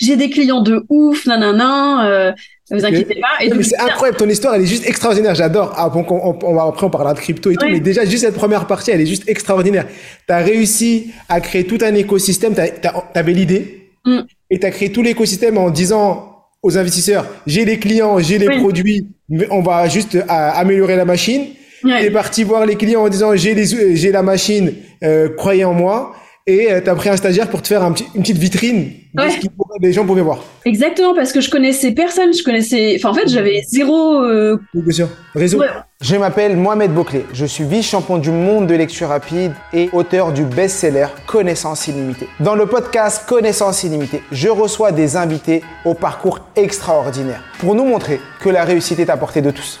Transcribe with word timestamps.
j'ai 0.00 0.16
des 0.16 0.30
clients 0.30 0.62
de 0.62 0.84
ouf, 0.88 1.26
nanana. 1.26 2.08
Euh, 2.08 2.32
vous 2.70 2.84
inquiétez 2.84 3.20
pas. 3.20 3.44
Et 3.44 3.62
c'est 3.62 3.78
incroyable, 3.78 4.18
ton 4.18 4.28
histoire, 4.28 4.54
elle 4.54 4.62
est 4.62 4.66
juste 4.66 4.88
extraordinaire. 4.88 5.34
J'adore. 5.34 5.74
Ah, 5.76 5.88
bon, 5.88 6.04
on, 6.08 6.54
va, 6.54 6.64
après, 6.64 6.86
on 6.86 6.90
parlera 6.90 7.14
de 7.14 7.18
crypto 7.18 7.50
et 7.50 7.56
tout, 7.56 7.66
mais 7.68 7.80
déjà, 7.80 8.04
juste 8.04 8.24
cette 8.24 8.34
première 8.34 8.66
partie, 8.66 8.90
elle 8.90 9.00
est 9.00 9.06
juste 9.06 9.28
extraordinaire. 9.28 9.86
Tu 10.26 10.32
as 10.32 10.38
réussi 10.38 11.12
à 11.28 11.40
créer 11.40 11.64
tout 11.64 11.78
un 11.82 11.94
écosystème. 11.94 12.54
Tu 12.54 12.88
avais 13.14 13.32
l'idée 13.32 13.88
mm. 14.06 14.20
et 14.50 14.58
tu 14.58 14.66
as 14.66 14.70
créé 14.70 14.90
tout 14.90 15.02
l'écosystème 15.02 15.58
en 15.58 15.70
disant 15.70 16.26
aux 16.62 16.76
investisseurs, 16.76 17.26
j'ai 17.46 17.64
les 17.64 17.78
clients, 17.78 18.18
j'ai 18.18 18.38
les 18.38 18.58
produits, 18.58 19.08
on 19.50 19.62
va 19.62 19.88
juste 19.88 20.14
euh, 20.14 20.24
améliorer 20.28 20.96
la 20.96 21.04
machine. 21.04 21.46
Ouais. 21.82 22.04
est 22.04 22.10
parti 22.10 22.44
voir 22.44 22.66
les 22.66 22.76
clients 22.76 23.04
en 23.04 23.08
disant, 23.08 23.34
j'ai 23.34 23.54
les, 23.54 23.96
j'ai 23.96 24.12
la 24.12 24.22
machine, 24.22 24.74
euh, 25.02 25.30
croyez 25.30 25.64
en 25.64 25.72
moi 25.72 26.14
et 26.50 26.72
euh, 26.72 26.80
tu 26.80 26.90
as 26.90 26.94
pris 26.94 27.08
un 27.08 27.16
stagiaire 27.16 27.48
pour 27.48 27.62
te 27.62 27.68
faire 27.68 27.82
un 27.82 27.92
petit, 27.92 28.06
une 28.14 28.22
petite 28.22 28.38
vitrine 28.38 28.90
de 29.14 29.22
ce 29.28 29.38
que 29.38 29.46
les 29.80 29.92
gens 29.92 30.04
pouvaient 30.04 30.22
voir. 30.22 30.44
Exactement, 30.64 31.14
parce 31.14 31.32
que 31.32 31.40
je 31.40 31.50
connaissais 31.50 31.92
personne, 31.92 32.32
je 32.34 32.42
connaissais, 32.42 32.96
enfin 32.96 33.10
en 33.10 33.14
fait 33.14 33.28
j'avais 33.28 33.62
zéro 33.68 34.22
euh... 34.22 34.58
bien 34.74 34.92
sûr. 34.92 35.08
réseau. 35.34 35.62
Je 36.00 36.16
m'appelle 36.16 36.56
Mohamed 36.56 36.92
Bouclé, 36.92 37.24
je 37.32 37.46
suis 37.46 37.64
vice-champion 37.64 38.18
du 38.18 38.30
monde 38.30 38.66
de 38.66 38.74
lecture 38.74 39.08
rapide 39.08 39.52
et 39.72 39.90
auteur 39.92 40.32
du 40.32 40.44
best-seller 40.44 41.06
Connaissance 41.26 41.86
illimitée. 41.88 42.28
Dans 42.40 42.54
le 42.54 42.66
podcast 42.66 43.28
Connaissance 43.28 43.84
illimitée, 43.84 44.22
je 44.32 44.48
reçois 44.48 44.92
des 44.92 45.16
invités 45.16 45.62
au 45.84 45.94
parcours 45.94 46.40
extraordinaire 46.56 47.42
pour 47.58 47.74
nous 47.74 47.84
montrer 47.84 48.20
que 48.40 48.48
la 48.48 48.64
réussite 48.64 48.98
est 48.98 49.10
à 49.10 49.16
portée 49.16 49.42
de 49.42 49.50
tous. 49.50 49.80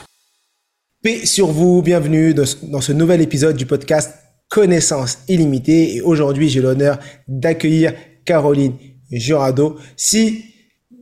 Paix 1.02 1.24
sur 1.24 1.46
vous, 1.46 1.82
bienvenue 1.82 2.34
dans 2.34 2.80
ce 2.80 2.92
nouvel 2.92 3.22
épisode 3.22 3.56
du 3.56 3.64
podcast 3.66 4.29
connaissance 4.50 5.20
illimitée. 5.28 5.96
Et 5.96 6.00
aujourd'hui, 6.02 6.50
j'ai 6.50 6.60
l'honneur 6.60 6.98
d'accueillir 7.26 7.94
Caroline 8.26 8.74
Jurado. 9.10 9.78
Si 9.96 10.44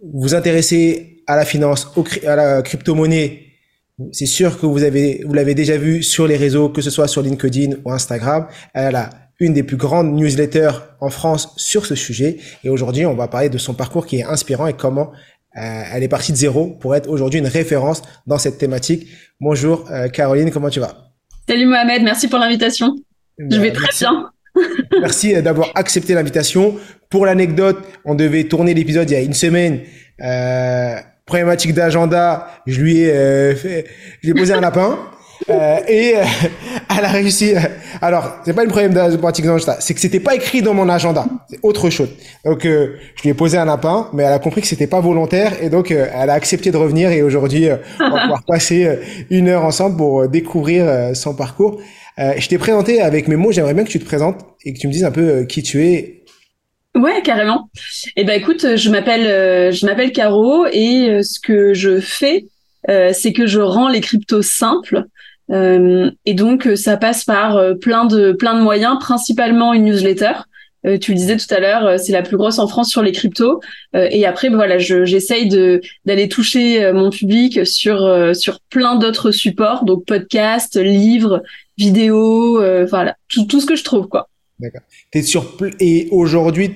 vous 0.02 0.20
vous 0.20 0.34
intéressez 0.36 1.24
à 1.26 1.34
la 1.34 1.44
finance, 1.44 1.88
à 2.24 2.36
la 2.36 2.62
crypto-monnaie, 2.62 3.46
c'est 4.12 4.26
sûr 4.26 4.60
que 4.60 4.66
vous 4.66 4.84
avez, 4.84 5.24
vous 5.26 5.34
l'avez 5.34 5.54
déjà 5.54 5.76
vu 5.76 6.04
sur 6.04 6.28
les 6.28 6.36
réseaux, 6.36 6.68
que 6.68 6.80
ce 6.80 6.90
soit 6.90 7.08
sur 7.08 7.22
LinkedIn 7.22 7.78
ou 7.84 7.90
Instagram. 7.90 8.46
Elle 8.72 8.94
a 8.94 9.10
une 9.40 9.54
des 9.54 9.64
plus 9.64 9.76
grandes 9.76 10.14
newsletters 10.14 10.70
en 11.00 11.10
France 11.10 11.52
sur 11.56 11.86
ce 11.86 11.94
sujet. 11.94 12.36
Et 12.62 12.70
aujourd'hui, 12.70 13.06
on 13.06 13.14
va 13.14 13.28
parler 13.28 13.48
de 13.48 13.58
son 13.58 13.74
parcours 13.74 14.06
qui 14.06 14.18
est 14.18 14.24
inspirant 14.24 14.66
et 14.68 14.74
comment 14.74 15.10
euh, 15.56 15.82
elle 15.92 16.02
est 16.02 16.08
partie 16.08 16.32
de 16.32 16.36
zéro 16.36 16.66
pour 16.66 16.94
être 16.94 17.08
aujourd'hui 17.08 17.40
une 17.40 17.46
référence 17.46 18.02
dans 18.26 18.38
cette 18.38 18.58
thématique. 18.58 19.08
Bonjour 19.40 19.90
euh, 19.90 20.08
Caroline, 20.08 20.50
comment 20.50 20.70
tu 20.70 20.80
vas? 20.80 21.12
Salut 21.48 21.66
Mohamed, 21.66 22.02
merci 22.02 22.28
pour 22.28 22.38
l'invitation. 22.38 22.94
Je 23.38 23.60
vais 23.60 23.72
très 23.72 23.88
bien. 23.98 24.30
Merci 25.00 25.40
d'avoir 25.42 25.70
accepté 25.74 26.14
l'invitation. 26.14 26.76
Pour 27.10 27.26
l'anecdote, 27.26 27.78
on 28.04 28.14
devait 28.14 28.44
tourner 28.44 28.74
l'épisode 28.74 29.08
il 29.10 29.14
y 29.14 29.16
a 29.16 29.20
une 29.20 29.34
semaine. 29.34 29.80
Euh, 30.20 30.96
problématique 31.24 31.74
d'agenda, 31.74 32.48
je 32.66 32.80
lui 32.80 33.00
ai 33.00 33.12
euh, 33.12 33.54
fait, 33.54 33.86
j'ai 34.22 34.34
posé 34.34 34.54
un 34.54 34.60
lapin. 34.60 34.98
Euh, 35.50 35.78
et 35.86 36.16
euh, 36.16 36.24
elle 36.98 37.04
a 37.04 37.08
réussi. 37.08 37.54
Euh, 37.54 37.60
alors, 38.02 38.38
c'est 38.44 38.52
pas 38.52 38.64
une 38.64 38.70
problème 38.70 38.92
problématique 38.92 39.44
d'agenda, 39.44 39.76
c'est 39.80 39.94
que 39.94 40.00
c'était 40.00 40.20
pas 40.20 40.34
écrit 40.34 40.62
dans 40.62 40.74
mon 40.74 40.88
agenda. 40.88 41.26
C'est 41.48 41.60
autre 41.62 41.90
chose. 41.90 42.08
Donc, 42.44 42.64
je 42.64 43.22
lui 43.22 43.30
ai 43.30 43.34
posé 43.34 43.56
un 43.56 43.64
lapin, 43.64 44.08
mais 44.12 44.24
elle 44.24 44.32
a 44.32 44.40
compris 44.40 44.60
que 44.60 44.66
c'était 44.66 44.88
pas 44.88 45.00
volontaire 45.00 45.52
et 45.62 45.70
donc 45.70 45.90
elle 45.90 46.30
a 46.30 46.32
accepté 46.32 46.70
de 46.70 46.76
revenir. 46.76 47.10
Et 47.12 47.22
aujourd'hui, 47.22 47.68
on 48.00 48.10
va 48.10 48.20
pouvoir 48.22 48.42
passer 48.46 48.98
une 49.30 49.48
heure 49.48 49.64
ensemble 49.64 49.96
pour 49.96 50.28
découvrir 50.28 51.14
son 51.14 51.34
parcours. 51.34 51.80
Euh, 52.18 52.32
je 52.36 52.48
t'ai 52.48 52.58
présenté 52.58 53.00
avec 53.00 53.28
mes 53.28 53.36
mots, 53.36 53.52
j'aimerais 53.52 53.74
bien 53.74 53.84
que 53.84 53.90
tu 53.90 54.00
te 54.00 54.04
présentes 54.04 54.40
et 54.64 54.72
que 54.72 54.78
tu 54.78 54.88
me 54.88 54.92
dises 54.92 55.04
un 55.04 55.12
peu 55.12 55.28
euh, 55.28 55.44
qui 55.44 55.62
tu 55.62 55.84
es. 55.84 56.24
Ouais, 56.96 57.22
carrément. 57.22 57.70
Eh 58.16 58.24
ben 58.24 58.40
écoute, 58.40 58.76
je 58.76 58.90
m'appelle 58.90 59.26
euh, 59.26 59.70
je 59.70 59.86
m'appelle 59.86 60.10
Caro 60.10 60.66
et 60.72 61.20
ce 61.22 61.38
que 61.38 61.74
je 61.74 62.00
fais, 62.00 62.46
c'est 62.88 63.32
que 63.32 63.46
je 63.46 63.60
rends 63.60 63.88
les 63.88 64.00
cryptos 64.00 64.42
simples. 64.42 65.04
et 65.52 66.34
donc 66.34 66.68
ça 66.74 66.96
passe 66.96 67.24
par 67.24 67.60
plein 67.80 68.06
de 68.06 68.32
plein 68.32 68.54
de 68.54 68.62
moyens, 68.62 68.98
principalement 68.98 69.74
une 69.74 69.84
newsletter. 69.84 70.32
tu 71.00 71.12
le 71.12 71.16
disais 71.16 71.36
tout 71.36 71.54
à 71.54 71.60
l'heure, 71.60 72.00
c'est 72.00 72.12
la 72.12 72.22
plus 72.22 72.38
grosse 72.38 72.58
en 72.58 72.66
France 72.66 72.90
sur 72.90 73.02
les 73.02 73.12
cryptos. 73.12 73.60
et 73.94 74.26
après, 74.26 74.48
voilà, 74.48 74.78
j'essaye 74.78 75.48
de 75.48 75.80
d'aller 76.06 76.28
toucher 76.28 76.92
mon 76.92 77.10
public 77.10 77.64
sur 77.66 78.34
sur 78.34 78.58
plein 78.70 78.96
d'autres 78.96 79.30
supports, 79.30 79.84
donc 79.84 80.06
podcasts, 80.06 80.80
livres, 80.80 81.42
vidéo, 81.78 82.60
euh, 82.60 82.84
voilà, 82.84 83.16
tout, 83.28 83.46
tout, 83.46 83.60
ce 83.60 83.66
que 83.66 83.76
je 83.76 83.84
trouve, 83.84 84.08
quoi. 84.08 84.28
D'accord. 84.58 84.82
T'es 85.12 85.22
sur 85.22 85.56
et 85.78 86.08
aujourd'hui, 86.10 86.72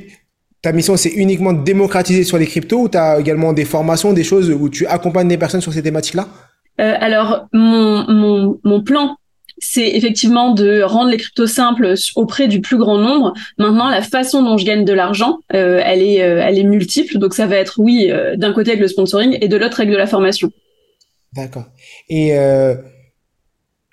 ta 0.62 0.72
mission 0.72 0.96
c'est 0.96 1.10
uniquement 1.10 1.52
de 1.52 1.64
démocratiser 1.64 2.22
sur 2.22 2.38
les 2.38 2.46
cryptos 2.46 2.82
ou 2.82 2.88
tu 2.88 2.96
as 2.96 3.18
également 3.18 3.52
des 3.52 3.64
formations, 3.64 4.12
des 4.12 4.22
choses 4.22 4.50
où 4.50 4.68
tu 4.68 4.86
accompagnes 4.86 5.28
des 5.28 5.36
personnes 5.36 5.60
sur 5.60 5.72
ces 5.72 5.82
thématiques-là? 5.82 6.28
Euh, 6.80 6.94
Alors 7.00 7.48
mon, 7.52 8.08
mon, 8.08 8.60
mon 8.62 8.82
plan 8.82 9.16
c'est 9.58 9.88
effectivement 9.88 10.54
de 10.54 10.82
rendre 10.82 11.10
les 11.10 11.18
cryptos 11.18 11.46
simples 11.46 11.94
auprès 12.16 12.48
du 12.48 12.60
plus 12.60 12.78
grand 12.78 12.98
nombre. 12.98 13.32
Maintenant, 13.58 13.88
la 13.90 14.02
façon 14.02 14.42
dont 14.42 14.56
je 14.56 14.64
gagne 14.64 14.84
de 14.84 14.92
l'argent, 14.92 15.38
euh, 15.54 15.80
elle 15.84 16.02
est, 16.02 16.20
euh, 16.22 16.42
elle 16.42 16.58
est 16.58 16.64
multiple. 16.64 17.18
Donc, 17.18 17.34
ça 17.34 17.46
va 17.46 17.56
être 17.56 17.78
oui, 17.78 18.10
d'un 18.36 18.52
côté 18.52 18.70
avec 18.70 18.80
le 18.80 18.88
sponsoring 18.88 19.38
et 19.40 19.46
de 19.46 19.56
l'autre 19.56 19.78
avec 19.78 19.92
de 19.92 19.96
la 19.96 20.08
formation. 20.08 20.50
D'accord. 21.32 21.66
Et 22.08 22.32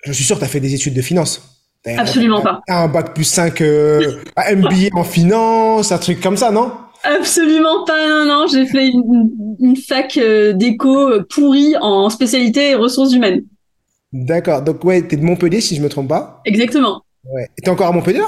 je 0.04 0.12
suis 0.12 0.24
sûr 0.24 0.36
que 0.36 0.40
tu 0.40 0.44
as 0.46 0.48
fait 0.48 0.60
des 0.60 0.74
études 0.74 0.94
de 0.94 1.02
finance. 1.02 1.60
Absolument 1.86 2.42
pas. 2.42 2.60
Un 2.68 2.88
bac 2.88 3.14
plus 3.14 3.24
5, 3.24 3.60
euh, 3.62 4.22
un 4.36 4.56
MBA 4.56 4.88
en 4.92 5.04
finance, 5.04 5.92
un 5.92 5.98
truc 5.98 6.20
comme 6.20 6.36
ça, 6.36 6.50
non? 6.50 6.72
Absolument 7.02 7.84
pas, 7.86 8.06
non, 8.08 8.26
non. 8.26 8.46
J'ai 8.46 8.66
fait 8.66 8.88
une, 8.88 9.76
fac 9.76 10.18
euh, 10.18 10.52
d'éco 10.52 11.08
euh, 11.08 11.26
pourrie 11.28 11.74
en 11.80 12.10
spécialité 12.10 12.74
ressources 12.74 13.14
humaines. 13.14 13.44
D'accord. 14.12 14.62
Donc, 14.62 14.84
ouais, 14.84 15.06
tu 15.06 15.14
es 15.14 15.18
de 15.18 15.24
Montpellier, 15.24 15.60
si 15.60 15.76
je 15.76 15.82
me 15.82 15.88
trompe 15.88 16.08
pas. 16.08 16.42
Exactement. 16.44 17.02
Ouais. 17.24 17.48
Et 17.56 17.62
t'es 17.62 17.70
encore 17.70 17.86
à 17.86 17.92
Montpellier? 17.92 18.22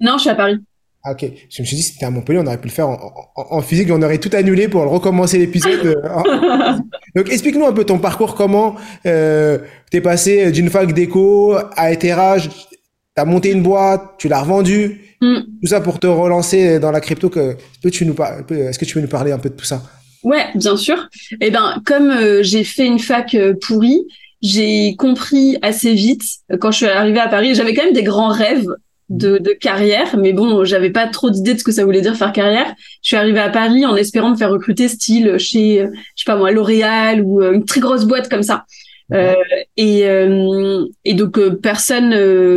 Non, 0.00 0.14
je 0.14 0.22
suis 0.22 0.30
à 0.30 0.34
Paris. 0.34 0.58
Ah, 1.02 1.12
ok. 1.12 1.24
Je 1.48 1.62
me 1.62 1.66
suis 1.66 1.76
dit, 1.76 1.82
si 1.82 1.92
c'était 1.94 2.06
à 2.06 2.10
Montpellier, 2.10 2.40
on 2.40 2.46
aurait 2.46 2.60
pu 2.60 2.68
le 2.68 2.72
faire 2.72 2.88
en, 3.34 3.62
physique, 3.62 3.88
on 3.90 4.02
aurait 4.02 4.18
tout 4.18 4.30
annulé 4.34 4.68
pour 4.68 4.82
recommencer 4.82 5.38
l'épisode. 5.38 5.86
Euh, 5.86 6.72
Donc, 7.16 7.30
explique-nous 7.30 7.66
un 7.66 7.72
peu 7.72 7.84
ton 7.84 7.98
parcours, 7.98 8.34
comment 8.34 8.76
euh, 9.06 9.58
t'es 9.90 10.00
passé 10.00 10.52
d'une 10.52 10.68
fac 10.68 10.92
d'éco 10.92 11.56
à 11.76 11.92
Etherage, 11.92 12.50
t'as 13.14 13.24
monté 13.24 13.50
une 13.50 13.62
boîte, 13.62 14.02
tu 14.18 14.28
l'as 14.28 14.42
revendue, 14.42 15.00
mm. 15.20 15.38
tout 15.62 15.68
ça 15.68 15.80
pour 15.80 15.98
te 15.98 16.06
relancer 16.06 16.78
dans 16.78 16.90
la 16.90 17.00
crypto. 17.00 17.30
Que, 17.30 17.56
tu 17.90 18.04
nous 18.04 18.14
est-ce 18.50 18.78
que 18.78 18.84
tu 18.84 18.94
peux 18.94 19.00
nous 19.00 19.08
parler 19.08 19.32
un 19.32 19.38
peu 19.38 19.48
de 19.48 19.54
tout 19.54 19.64
ça? 19.64 19.82
Ouais, 20.22 20.46
bien 20.54 20.76
sûr. 20.76 21.08
Eh 21.40 21.50
ben, 21.50 21.82
comme 21.84 22.10
euh, 22.10 22.42
j'ai 22.42 22.64
fait 22.64 22.86
une 22.86 22.98
fac 22.98 23.34
euh, 23.34 23.54
pourrie, 23.60 24.02
j'ai 24.42 24.94
compris 24.96 25.56
assez 25.62 25.94
vite 25.94 26.22
quand 26.60 26.70
je 26.70 26.78
suis 26.78 26.86
arrivée 26.86 27.20
à 27.20 27.28
Paris. 27.28 27.54
J'avais 27.54 27.74
quand 27.74 27.84
même 27.84 27.94
des 27.94 28.02
grands 28.02 28.32
rêves 28.32 28.68
de, 29.10 29.38
de 29.38 29.50
carrière, 29.50 30.16
mais 30.16 30.32
bon, 30.32 30.64
j'avais 30.64 30.90
pas 30.90 31.08
trop 31.08 31.30
d'idées 31.30 31.54
de 31.54 31.58
ce 31.58 31.64
que 31.64 31.72
ça 31.72 31.84
voulait 31.84 32.00
dire 32.00 32.16
faire 32.16 32.32
carrière. 32.32 32.72
Je 33.02 33.08
suis 33.08 33.16
arrivée 33.16 33.40
à 33.40 33.50
Paris 33.50 33.84
en 33.84 33.96
espérant 33.96 34.30
me 34.30 34.36
faire 34.36 34.50
recruter 34.50 34.88
style 34.88 35.36
chez, 35.36 35.84
je 36.16 36.22
sais 36.22 36.24
pas 36.24 36.36
moi, 36.36 36.52
L'Oréal 36.52 37.20
ou 37.22 37.42
euh, 37.42 37.52
une 37.52 37.64
très 37.64 37.80
grosse 37.80 38.04
boîte 38.04 38.28
comme 38.28 38.44
ça. 38.44 38.64
Euh, 39.12 39.34
et, 39.76 40.06
euh, 40.06 40.84
et 41.04 41.14
donc 41.14 41.40
personne 41.60 42.10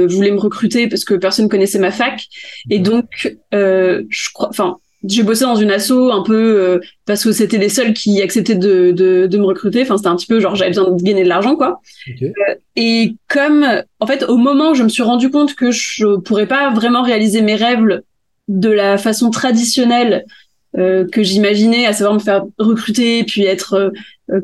voulait 0.06 0.30
me 0.30 0.40
recruter 0.40 0.88
parce 0.88 1.04
que 1.04 1.16
personne 1.16 1.50
connaissait 1.50 1.80
ma 1.80 1.90
fac. 1.90 2.24
Et 2.70 2.78
donc, 2.78 3.36
je 3.52 4.34
crois, 4.34 4.50
enfin, 4.50 4.78
j'ai 5.04 5.24
bossé 5.24 5.44
dans 5.44 5.56
une 5.56 5.72
asso 5.72 5.92
un 5.92 6.24
peu 6.24 6.36
euh, 6.36 6.80
parce 7.06 7.24
que 7.24 7.32
c'était 7.32 7.58
les 7.58 7.70
seuls 7.70 7.94
qui 7.94 8.22
acceptaient 8.22 8.56
de, 8.56 8.92
de, 8.92 9.28
de 9.28 9.38
me 9.38 9.44
recruter. 9.46 9.82
Enfin, 9.82 9.98
c'était 9.98 10.10
un 10.10 10.16
petit 10.16 10.28
peu 10.28 10.40
genre 10.40 10.56
j'avais 10.56 10.72
besoin 10.72 10.92
de 10.92 11.02
gagner 11.02 11.24
de 11.24 11.30
l'argent, 11.30 11.56
quoi. 11.56 11.82
Euh, 12.22 12.30
et 12.76 13.16
comme, 13.28 13.66
en 14.00 14.08
fait, 14.08 14.24
au 14.24 14.38
moment 14.38 14.72
où 14.72 14.76
je 14.76 14.84
me 14.84 14.90
suis 14.90 15.04
rendu 15.04 15.30
compte 15.30 15.56
que 15.56 15.72
je 15.72 16.18
pourrais 16.20 16.48
pas 16.48 16.72
vraiment 16.72 17.04
réaliser 17.04 17.42
mes 17.42 17.56
rêves 17.56 18.02
de 18.48 18.70
la 18.70 18.98
façon 18.98 19.30
traditionnelle 19.30 20.26
euh, 20.78 21.06
que 21.06 21.22
j'imaginais, 21.22 21.86
à 21.86 21.94
savoir 21.94 22.14
me 22.16 22.20
faire 22.20 22.44
recruter 22.58 23.24
puis 23.26 23.44
être 23.44 23.92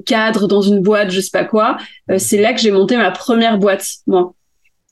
cadre 0.05 0.47
dans 0.47 0.61
une 0.61 0.81
boîte, 0.81 1.09
je 1.09 1.21
sais 1.21 1.31
pas 1.31 1.45
quoi, 1.45 1.77
c'est 2.17 2.39
là 2.39 2.53
que 2.53 2.59
j'ai 2.59 2.69
monté 2.69 2.97
ma 2.97 3.11
première 3.11 3.57
boîte, 3.57 3.85
moi. 4.07 4.33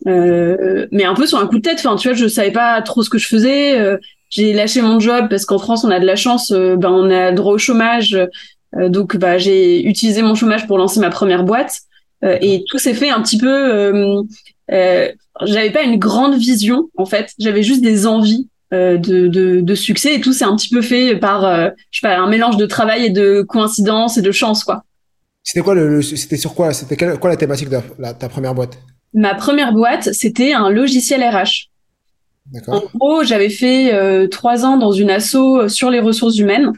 mais 0.06 1.04
un 1.04 1.14
peu 1.14 1.28
sur 1.28 1.38
un 1.40 1.46
coup 1.46 1.58
de 1.58 1.62
tête. 1.62 1.78
Enfin, 1.80 1.98
tu 1.98 2.08
vois, 2.08 2.18
je 2.18 2.28
savais 2.28 2.52
pas 2.52 2.82
trop 2.82 3.04
ce 3.04 3.10
que 3.10 3.18
je 3.18 3.28
faisais 3.28 3.98
j'ai 4.30 4.54
lâché 4.54 4.82
mon 4.82 5.00
job 5.00 5.28
parce 5.30 5.46
qu'en 5.46 5.60
France 5.60 5.84
on 5.84 5.90
a 5.90 6.00
de 6.00 6.06
la 6.06 6.16
chance, 6.16 6.52
euh, 6.52 6.76
ben 6.76 6.90
on 6.90 7.10
a 7.10 7.32
droit 7.32 7.54
au 7.54 7.58
chômage, 7.58 8.18
euh, 8.76 8.90
donc 8.90 9.16
bah 9.18 9.38
j'ai 9.38 9.86
utilisé 9.86 10.22
mon 10.22 10.36
chômage 10.36 10.68
pour 10.68 10.78
lancer 10.78 11.00
ma 11.00 11.10
première 11.10 11.44
boîte 11.44 11.80
euh, 12.24 12.38
et 12.42 12.64
tout 12.68 12.78
s'est 12.78 12.94
fait 12.94 13.10
un 13.10 13.22
petit 13.22 13.38
peu. 13.38 14.24
j'avais 14.70 15.72
pas 15.72 15.84
une 15.84 15.98
grande 15.98 16.36
vision 16.36 16.90
en 16.98 17.06
fait, 17.06 17.32
j'avais 17.40 17.64
juste 17.64 17.82
des 17.82 18.06
envies 18.06 18.50
de, 18.72 18.98
de, 18.98 19.62
de, 19.62 19.76
succès 19.76 20.16
et 20.16 20.20
tout 20.20 20.34
s'est 20.34 20.44
un 20.44 20.58
petit 20.58 20.68
peu 20.68 20.82
fait 20.82 21.16
par 21.16 21.44
je 21.90 22.00
sais 22.00 22.06
pas 22.06 22.18
un 22.18 22.28
mélange 22.28 22.58
de 22.58 22.66
travail 22.66 23.06
et 23.06 23.10
de 23.10 23.42
coïncidence 23.48 24.18
et 24.18 24.22
de 24.22 24.32
chance 24.32 24.66
quoi. 24.66 24.84
C'était 25.42 25.62
quoi 25.62 25.74
le, 25.74 26.02
c'était 26.02 26.36
sur 26.36 26.54
quoi? 26.54 26.74
C'était 26.74 26.98
quoi 26.98 27.30
la 27.30 27.38
thématique 27.38 27.70
de 27.70 27.78
ta 28.20 28.28
première 28.28 28.54
boîte? 28.54 28.78
Ma 29.14 29.36
première 29.36 29.72
boîte 29.72 30.10
c'était 30.12 30.52
un 30.52 30.70
logiciel 30.70 31.24
RH. 31.24 31.70
En 32.68 32.82
gros, 32.96 33.24
j'avais 33.24 33.50
fait 33.50 33.94
euh, 33.94 34.28
trois 34.28 34.66
ans 34.66 34.78
dans 34.78 34.92
une 34.92 35.10
asso 35.10 35.68
sur 35.68 35.90
les 35.90 36.00
ressources 36.00 36.38
humaines. 36.38 36.72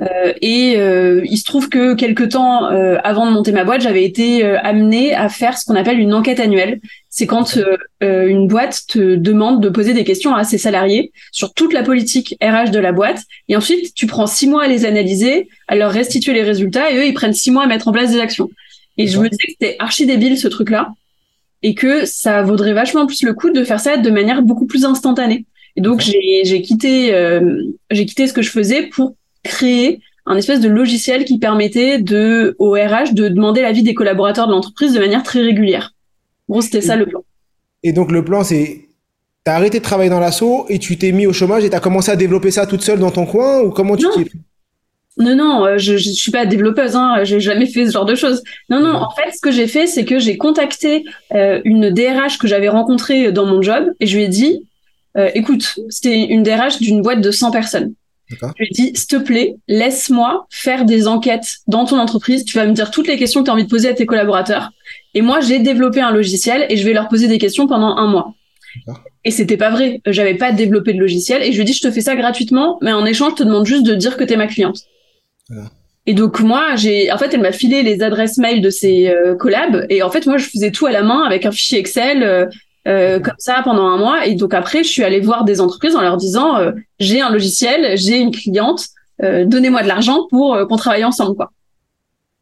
Euh, 0.00 0.32
et 0.40 0.74
euh, 0.78 1.20
il 1.24 1.36
se 1.36 1.44
trouve 1.44 1.68
que 1.68 1.94
quelques 1.94 2.30
temps 2.30 2.64
avant 2.64 3.26
de 3.26 3.32
monter 3.32 3.52
ma 3.52 3.64
boîte, 3.64 3.82
j'avais 3.82 4.04
été 4.04 4.44
amenée 4.44 5.14
à 5.14 5.28
faire 5.28 5.56
ce 5.58 5.64
qu'on 5.64 5.76
appelle 5.76 5.98
une 5.98 6.14
enquête 6.14 6.40
annuelle. 6.40 6.80
C'est 7.08 7.26
quand 7.26 7.58
une 8.00 8.48
boîte 8.48 8.82
te 8.88 9.14
demande 9.14 9.62
de 9.62 9.68
poser 9.68 9.92
des 9.92 10.04
questions 10.04 10.34
à 10.34 10.44
ses 10.44 10.58
salariés 10.58 11.12
sur 11.30 11.54
toute 11.54 11.72
la 11.72 11.82
politique 11.82 12.36
RH 12.42 12.70
de 12.70 12.78
la 12.78 12.92
boîte. 12.92 13.22
Et 13.48 13.56
ensuite, 13.56 13.94
tu 13.94 14.06
prends 14.06 14.26
six 14.26 14.48
mois 14.48 14.64
à 14.64 14.68
les 14.68 14.84
analyser, 14.84 15.48
à 15.68 15.76
leur 15.76 15.92
restituer 15.92 16.32
les 16.32 16.42
résultats, 16.42 16.90
et 16.90 16.96
eux, 16.96 17.06
ils 17.06 17.14
prennent 17.14 17.32
six 17.32 17.50
mois 17.50 17.64
à 17.64 17.66
mettre 17.66 17.88
en 17.88 17.92
place 17.92 18.10
des 18.10 18.20
actions. 18.20 18.50
Et 18.98 19.06
je 19.06 19.18
me 19.18 19.28
disais 19.28 19.46
que 19.46 19.52
c'était 19.52 19.76
archi 19.78 20.06
débile 20.06 20.38
ce 20.38 20.48
truc-là, 20.48 20.90
et 21.62 21.74
que 21.74 22.04
ça 22.04 22.42
vaudrait 22.42 22.74
vachement 22.74 23.06
plus 23.06 23.22
le 23.22 23.34
coup 23.34 23.50
de 23.50 23.64
faire 23.64 23.80
ça 23.80 23.96
de 23.96 24.10
manière 24.10 24.42
beaucoup 24.42 24.66
plus 24.66 24.84
instantanée. 24.84 25.46
Et 25.76 25.80
donc 25.80 26.00
j'ai 26.00 26.62
quitté 26.62 27.12
j'ai 27.90 28.06
quitté 28.06 28.26
ce 28.26 28.32
que 28.32 28.42
je 28.42 28.50
faisais 28.50 28.86
pour 28.86 29.14
créer 29.42 30.00
un 30.26 30.36
espèce 30.36 30.60
de 30.60 30.68
logiciel 30.68 31.24
qui 31.24 31.38
permettait 31.38 31.98
de, 31.98 32.56
au 32.58 32.72
RH 32.72 33.14
de 33.14 33.28
demander 33.28 33.62
l'avis 33.62 33.82
des 33.82 33.94
collaborateurs 33.94 34.48
de 34.48 34.52
l'entreprise 34.52 34.92
de 34.92 34.98
manière 34.98 35.22
très 35.22 35.40
régulière. 35.40 35.94
Bon, 36.48 36.60
c'était 36.60 36.80
ça 36.80 36.96
le 36.96 37.06
plan. 37.06 37.24
Et 37.82 37.92
donc 37.92 38.10
le 38.10 38.24
plan, 38.24 38.42
c'est 38.42 38.88
tu 39.44 39.50
as 39.50 39.54
arrêté 39.54 39.78
de 39.78 39.84
travailler 39.84 40.10
dans 40.10 40.18
l'assaut 40.18 40.66
et 40.68 40.80
tu 40.80 40.98
t'es 40.98 41.12
mis 41.12 41.26
au 41.26 41.32
chômage 41.32 41.64
et 41.64 41.70
tu 41.70 41.76
as 41.76 41.80
commencé 41.80 42.10
à 42.10 42.16
développer 42.16 42.50
ça 42.50 42.66
toute 42.66 42.82
seule 42.82 42.98
dans 42.98 43.12
ton 43.12 43.26
coin 43.26 43.60
ou 43.60 43.70
comment 43.70 43.96
tu 43.96 44.06
t'es 44.14 44.28
non, 45.18 45.34
non, 45.34 45.64
euh, 45.64 45.78
je, 45.78 45.96
je 45.96 46.10
suis 46.10 46.30
pas 46.30 46.44
développeuse, 46.44 46.94
hein, 46.94 47.24
j'ai 47.24 47.40
jamais 47.40 47.66
fait 47.66 47.86
ce 47.86 47.92
genre 47.92 48.04
de 48.04 48.14
choses. 48.14 48.42
Non, 48.68 48.80
non, 48.80 48.94
en 48.94 49.10
fait, 49.10 49.30
ce 49.34 49.40
que 49.40 49.50
j'ai 49.50 49.66
fait, 49.66 49.86
c'est 49.86 50.04
que 50.04 50.18
j'ai 50.18 50.36
contacté 50.36 51.04
euh, 51.34 51.60
une 51.64 51.90
DRH 51.90 52.36
que 52.38 52.46
j'avais 52.46 52.68
rencontrée 52.68 53.32
dans 53.32 53.46
mon 53.46 53.62
job 53.62 53.86
et 54.00 54.06
je 54.06 54.16
lui 54.16 54.24
ai 54.24 54.28
dit, 54.28 54.66
euh, 55.16 55.30
écoute, 55.34 55.76
c'était 55.88 56.24
une 56.24 56.42
DRH 56.42 56.80
d'une 56.80 57.00
boîte 57.00 57.22
de 57.22 57.30
100 57.30 57.50
personnes. 57.50 57.94
Je 58.28 58.34
lui 58.58 58.66
ai 58.66 58.70
dit, 58.72 58.92
s'il 58.94 59.06
te 59.06 59.16
plaît, 59.16 59.56
laisse-moi 59.68 60.46
faire 60.50 60.84
des 60.84 61.06
enquêtes 61.06 61.58
dans 61.66 61.86
ton 61.86 61.98
entreprise. 61.98 62.44
Tu 62.44 62.58
vas 62.58 62.66
me 62.66 62.72
dire 62.72 62.90
toutes 62.90 63.08
les 63.08 63.16
questions 63.16 63.40
que 63.40 63.46
tu 63.46 63.50
as 63.50 63.54
envie 63.54 63.64
de 63.64 63.70
poser 63.70 63.88
à 63.88 63.94
tes 63.94 64.04
collaborateurs. 64.04 64.70
Et 65.14 65.22
moi, 65.22 65.40
j'ai 65.40 65.60
développé 65.60 66.00
un 66.00 66.10
logiciel 66.10 66.66
et 66.68 66.76
je 66.76 66.84
vais 66.84 66.92
leur 66.92 67.08
poser 67.08 67.28
des 67.28 67.38
questions 67.38 67.66
pendant 67.66 67.96
un 67.96 68.08
mois. 68.08 68.34
Et 69.24 69.30
c'était 69.30 69.56
pas 69.56 69.70
vrai. 69.70 70.02
J'avais 70.06 70.34
pas 70.34 70.52
développé 70.52 70.92
de 70.92 70.98
logiciel. 70.98 71.42
Et 71.42 71.52
je 71.52 71.56
lui 71.56 71.62
ai 71.62 71.64
dit, 71.64 71.72
je 71.72 71.80
te 71.80 71.90
fais 71.90 72.02
ça 72.02 72.16
gratuitement, 72.16 72.78
mais 72.82 72.92
en 72.92 73.06
échange, 73.06 73.32
je 73.32 73.36
te 73.36 73.42
demande 73.44 73.64
juste 73.64 73.86
de 73.86 73.94
dire 73.94 74.16
que 74.16 74.24
tu 74.24 74.34
es 74.34 74.36
ma 74.36 74.48
cliente. 74.48 74.80
Et 76.08 76.14
donc 76.14 76.40
moi, 76.40 76.76
j'ai, 76.76 77.10
en 77.10 77.18
fait, 77.18 77.34
elle 77.34 77.40
m'a 77.40 77.52
filé 77.52 77.82
les 77.82 78.02
adresses 78.02 78.38
mail 78.38 78.60
de 78.60 78.70
ses 78.70 79.08
euh, 79.08 79.34
collabs. 79.34 79.86
Et 79.90 80.02
en 80.02 80.10
fait, 80.10 80.26
moi, 80.26 80.36
je 80.36 80.46
faisais 80.46 80.70
tout 80.70 80.86
à 80.86 80.92
la 80.92 81.02
main 81.02 81.22
avec 81.24 81.46
un 81.46 81.50
fichier 81.50 81.78
Excel. 81.78 82.22
Euh, 82.22 82.46
euh, 82.86 83.18
comme 83.18 83.34
ça 83.38 83.62
pendant 83.64 83.86
un 83.88 83.98
mois. 83.98 84.26
Et 84.26 84.34
donc 84.34 84.54
après, 84.54 84.84
je 84.84 84.88
suis 84.88 85.02
allée 85.02 85.18
voir 85.18 85.44
des 85.44 85.60
entreprises 85.60 85.96
en 85.96 86.02
leur 86.02 86.16
disant 86.16 86.56
euh, 86.56 86.70
j'ai 87.00 87.20
un 87.20 87.30
logiciel, 87.30 87.98
j'ai 87.98 88.18
une 88.18 88.30
cliente, 88.30 88.86
euh, 89.24 89.44
donnez-moi 89.44 89.82
de 89.82 89.88
l'argent 89.88 90.26
pour 90.30 90.56
qu'on 90.68 90.76
travaille 90.76 91.04
ensemble, 91.04 91.34
quoi. 91.34 91.50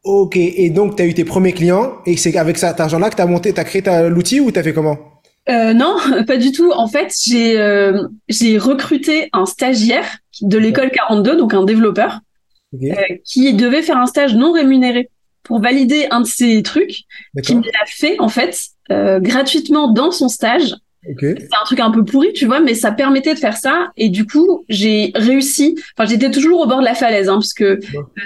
Ok. 0.03 0.37
Et 0.37 0.69
donc, 0.69 0.97
tu 0.97 1.01
as 1.01 1.07
eu 1.07 1.15
tes 1.15 1.25
premiers 1.25 1.53
clients 1.53 1.93
et 2.05 2.15
c'est 2.15 2.37
avec 2.37 2.59
cet 2.59 2.79
argent-là 2.79 3.09
que 3.09 3.15
tu 3.15 3.23
as 3.23 3.25
monté, 3.25 3.53
tu 3.53 3.59
as 3.59 3.63
créé 3.63 3.81
l'outil 4.07 4.39
ou 4.39 4.51
tu 4.51 4.59
as 4.59 4.63
fait 4.63 4.73
comment? 4.73 4.97
Non, 5.47 5.97
pas 6.27 6.37
du 6.37 6.51
tout. 6.51 6.71
En 6.71 6.87
fait, 6.87 7.11
j'ai 7.25 7.91
j'ai 8.29 8.59
recruté 8.59 9.29
un 9.33 9.47
stagiaire 9.47 10.05
de 10.41 10.59
l'école 10.59 10.91
42, 10.91 11.37
donc 11.37 11.55
un 11.55 11.63
développeur, 11.63 12.19
qui 13.23 13.53
devait 13.53 13.81
faire 13.81 13.97
un 13.97 14.05
stage 14.05 14.35
non 14.35 14.51
rémunéré 14.51 15.09
pour 15.43 15.59
valider 15.59 16.07
un 16.11 16.21
de 16.21 16.27
ces 16.27 16.63
trucs, 16.63 17.03
qui 17.43 17.55
me 17.55 17.61
l'a 17.61 17.85
fait 17.85 18.19
en 18.19 18.29
fait 18.29 18.59
euh, 18.91 19.19
gratuitement 19.19 19.91
dans 19.91 20.11
son 20.11 20.27
stage. 20.27 20.75
C'est 21.37 21.55
un 21.61 21.65
truc 21.65 21.79
un 21.79 21.91
peu 21.91 22.03
pourri, 22.03 22.33
tu 22.33 22.47
vois, 22.47 22.59
mais 22.59 22.73
ça 22.73 22.91
permettait 22.91 23.35
de 23.35 23.39
faire 23.39 23.57
ça. 23.57 23.91
Et 23.95 24.09
du 24.09 24.25
coup, 24.25 24.65
j'ai 24.69 25.11
réussi. 25.13 25.75
Enfin, 25.95 26.09
j'étais 26.09 26.31
toujours 26.31 26.61
au 26.61 26.65
bord 26.65 26.79
de 26.79 26.85
la 26.85 26.95
falaise, 26.95 27.29
hein, 27.29 27.35
parce 27.35 27.53
que 27.53 27.63
euh, 27.63 27.79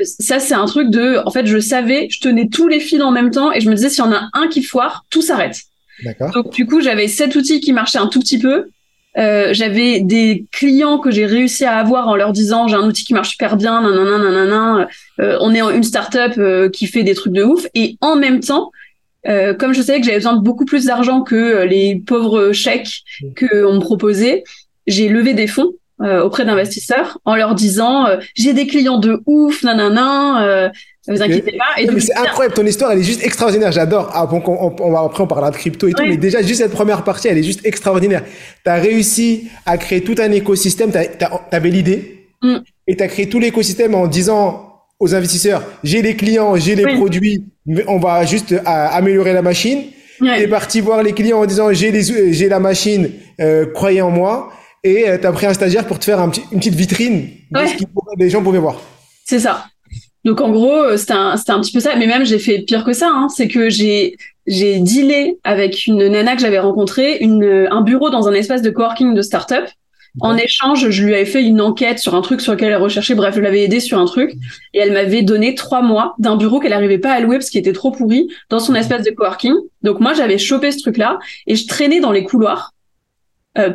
ça, 0.03 0.39
c'est 0.39 0.53
un 0.53 0.65
truc 0.65 0.89
de. 0.89 1.21
En 1.25 1.31
fait, 1.31 1.45
je 1.45 1.59
savais, 1.59 2.07
je 2.09 2.21
tenais 2.21 2.47
tous 2.47 2.69
les 2.69 2.79
fils 2.79 3.01
en 3.01 3.11
même 3.11 3.31
temps, 3.31 3.51
et 3.51 3.59
je 3.59 3.69
me 3.69 3.75
disais, 3.75 3.89
s'il 3.89 4.03
y 4.03 4.07
en 4.07 4.13
a 4.13 4.29
un 4.33 4.47
qui 4.47 4.63
foire, 4.63 5.05
tout 5.09 5.21
s'arrête. 5.21 5.59
Donc, 6.33 6.53
du 6.53 6.65
coup, 6.65 6.79
j'avais 6.79 7.09
cet 7.09 7.35
outil 7.35 7.59
qui 7.59 7.73
marchait 7.73 7.99
un 7.99 8.07
tout 8.07 8.19
petit 8.19 8.39
peu. 8.39 8.69
Euh, 9.17 9.53
j'avais 9.53 10.01
des 10.01 10.45
clients 10.51 10.99
que 10.99 11.09
j'ai 11.09 11.25
réussi 11.25 11.65
à 11.65 11.77
avoir 11.77 12.07
en 12.07 12.15
leur 12.15 12.31
disant 12.31 12.67
j'ai 12.67 12.75
un 12.75 12.87
outil 12.87 13.03
qui 13.03 13.13
marche 13.13 13.31
super 13.31 13.57
bien, 13.57 13.81
nanana, 13.81 14.17
nanana, 14.19 14.87
euh, 15.19 15.37
on 15.41 15.53
est 15.53 15.61
une 15.61 15.83
startup 15.83 16.37
euh, 16.37 16.69
qui 16.69 16.85
fait 16.85 17.03
des 17.03 17.15
trucs 17.15 17.33
de 17.33 17.43
ouf. 17.43 17.65
Et 17.73 17.97
en 18.01 18.15
même 18.15 18.39
temps, 18.39 18.71
euh, 19.27 19.53
comme 19.53 19.73
je 19.73 19.81
savais 19.81 19.99
que 19.99 20.05
j'avais 20.05 20.17
besoin 20.17 20.35
de 20.35 20.41
beaucoup 20.41 20.65
plus 20.65 20.85
d'argent 20.85 21.21
que 21.21 21.63
les 21.63 22.01
pauvres 22.05 22.51
chèques 22.51 23.01
qu'on 23.37 23.73
me 23.73 23.79
proposait, 23.79 24.43
j'ai 24.87 25.09
levé 25.09 25.33
des 25.33 25.47
fonds 25.47 25.73
auprès 26.01 26.45
d'investisseurs 26.45 27.19
en 27.25 27.35
leur 27.35 27.55
disant 27.55 28.07
j'ai 28.33 28.53
des 28.53 28.67
clients 28.67 28.99
de 28.99 29.21
ouf, 29.25 29.63
nanana, 29.63 30.71
ne 31.09 31.15
vous 31.15 31.23
inquiétez 31.23 31.57
pas. 31.57 31.81
Et 31.81 31.99
c'est 31.99 32.15
incroyable, 32.15 32.55
ton 32.55 32.65
histoire, 32.65 32.91
elle 32.91 32.99
est 32.99 33.03
juste 33.03 33.23
extraordinaire. 33.23 33.71
J'adore. 33.71 34.09
Ah, 34.13 34.25
bon, 34.25 34.41
on, 34.45 34.91
va, 34.91 35.01
après, 35.01 35.23
on 35.23 35.27
parlera 35.27 35.51
de 35.51 35.55
crypto 35.55 35.87
et 35.87 35.93
tout, 35.93 36.03
mais 36.05 36.17
déjà, 36.17 36.41
juste 36.41 36.61
cette 36.61 36.71
première 36.71 37.03
partie, 37.03 37.27
elle 37.27 37.37
est 37.37 37.43
juste 37.43 37.65
extraordinaire. 37.65 38.23
Tu 38.63 38.69
as 38.69 38.75
réussi 38.75 39.49
à 39.65 39.77
créer 39.77 40.01
tout 40.01 40.15
un 40.19 40.31
écosystème. 40.31 40.91
Tu 40.91 41.25
avais 41.51 41.69
l'idée 41.69 42.27
mm. 42.41 42.57
et 42.87 42.95
tu 42.95 43.03
as 43.03 43.07
créé 43.07 43.27
tout 43.27 43.39
l'écosystème 43.39 43.95
en 43.95 44.07
disant 44.07 44.69
aux 44.99 45.15
investisseurs, 45.15 45.63
j'ai 45.83 46.01
les 46.01 46.15
clients, 46.15 46.57
j'ai 46.57 46.75
les 46.75 46.95
produits, 46.95 47.45
on 47.87 47.99
va 47.99 48.25
juste 48.25 48.51
euh, 48.51 48.59
améliorer 48.65 49.33
la 49.33 49.41
machine. 49.41 49.83
Tu 50.19 50.27
es 50.27 50.47
parti 50.47 50.81
voir 50.81 51.01
les 51.01 51.13
clients 51.13 51.39
en 51.39 51.45
disant, 51.45 51.71
j'ai 51.71 51.91
les, 51.91 52.33
j'ai 52.33 52.49
la 52.49 52.59
machine, 52.59 53.09
euh, 53.39 53.65
croyez 53.67 54.01
en 54.01 54.11
moi. 54.11 54.51
Et 54.83 55.09
euh, 55.09 55.17
tu 55.17 55.25
as 55.25 55.31
pris 55.31 55.45
un 55.45 55.53
stagiaire 55.53 55.87
pour 55.87 55.99
te 55.99 56.05
faire 56.05 56.19
un 56.19 56.29
petit, 56.29 56.43
une 56.51 56.59
petite 56.59 56.75
vitrine 56.75 57.29
de 57.51 57.65
ce 57.65 57.75
que 57.75 57.83
les 58.17 58.29
gens 58.29 58.43
pouvaient 58.43 58.59
voir. 58.59 58.81
C'est 59.25 59.39
ça. 59.39 59.65
Donc 60.25 60.41
en 60.41 60.49
gros, 60.49 60.75
euh, 60.75 60.97
c'était 60.97 61.13
un, 61.13 61.35
un 61.35 61.61
petit 61.61 61.71
peu 61.71 61.79
ça. 61.79 61.95
Mais 61.95 62.07
même 62.07 62.25
j'ai 62.25 62.39
fait 62.39 62.59
pire 62.59 62.83
que 62.83 62.93
ça. 62.93 63.09
Hein. 63.13 63.27
C'est 63.29 63.47
que 63.47 63.69
j'ai 63.69 64.17
j'ai 64.47 64.79
dealé 64.79 65.37
avec 65.43 65.85
une 65.85 66.07
nana 66.07 66.35
que 66.35 66.41
j'avais 66.41 66.59
rencontrée, 66.59 67.17
une, 67.19 67.67
un 67.69 67.81
bureau 67.81 68.09
dans 68.09 68.27
un 68.27 68.33
espace 68.33 68.61
de 68.61 68.71
coworking 68.71 69.13
de 69.13 69.21
start-up. 69.21 69.65
En 70.21 70.35
échange, 70.35 70.89
je 70.89 71.05
lui 71.05 71.13
avais 71.13 71.25
fait 71.25 71.43
une 71.43 71.61
enquête 71.61 71.99
sur 71.99 72.15
un 72.15 72.21
truc 72.21 72.41
sur 72.41 72.53
lequel 72.53 72.71
elle 72.71 72.81
recherchait. 72.81 73.13
Bref, 73.13 73.35
je 73.35 73.41
l'avais 73.41 73.63
aidé 73.63 73.79
sur 73.79 73.99
un 73.99 74.05
truc 74.05 74.33
et 74.73 74.79
elle 74.79 74.91
m'avait 74.91 75.21
donné 75.21 75.53
trois 75.53 75.83
mois 75.83 76.15
d'un 76.17 76.35
bureau 76.35 76.59
qu'elle 76.59 76.71
n'arrivait 76.71 76.97
pas 76.97 77.11
à 77.11 77.19
louer 77.19 77.37
parce 77.37 77.49
qu'il 77.49 77.59
était 77.59 77.73
trop 77.73 77.91
pourri 77.91 78.27
dans 78.49 78.59
son 78.59 78.73
espace 78.73 79.03
de 79.03 79.11
coworking. 79.11 79.53
Donc 79.83 79.99
moi, 79.99 80.13
j'avais 80.15 80.39
chopé 80.39 80.71
ce 80.71 80.79
truc-là 80.79 81.19
et 81.45 81.55
je 81.55 81.67
traînais 81.67 81.99
dans 81.99 82.11
les 82.11 82.23
couloirs 82.23 82.73
euh, 82.73 82.78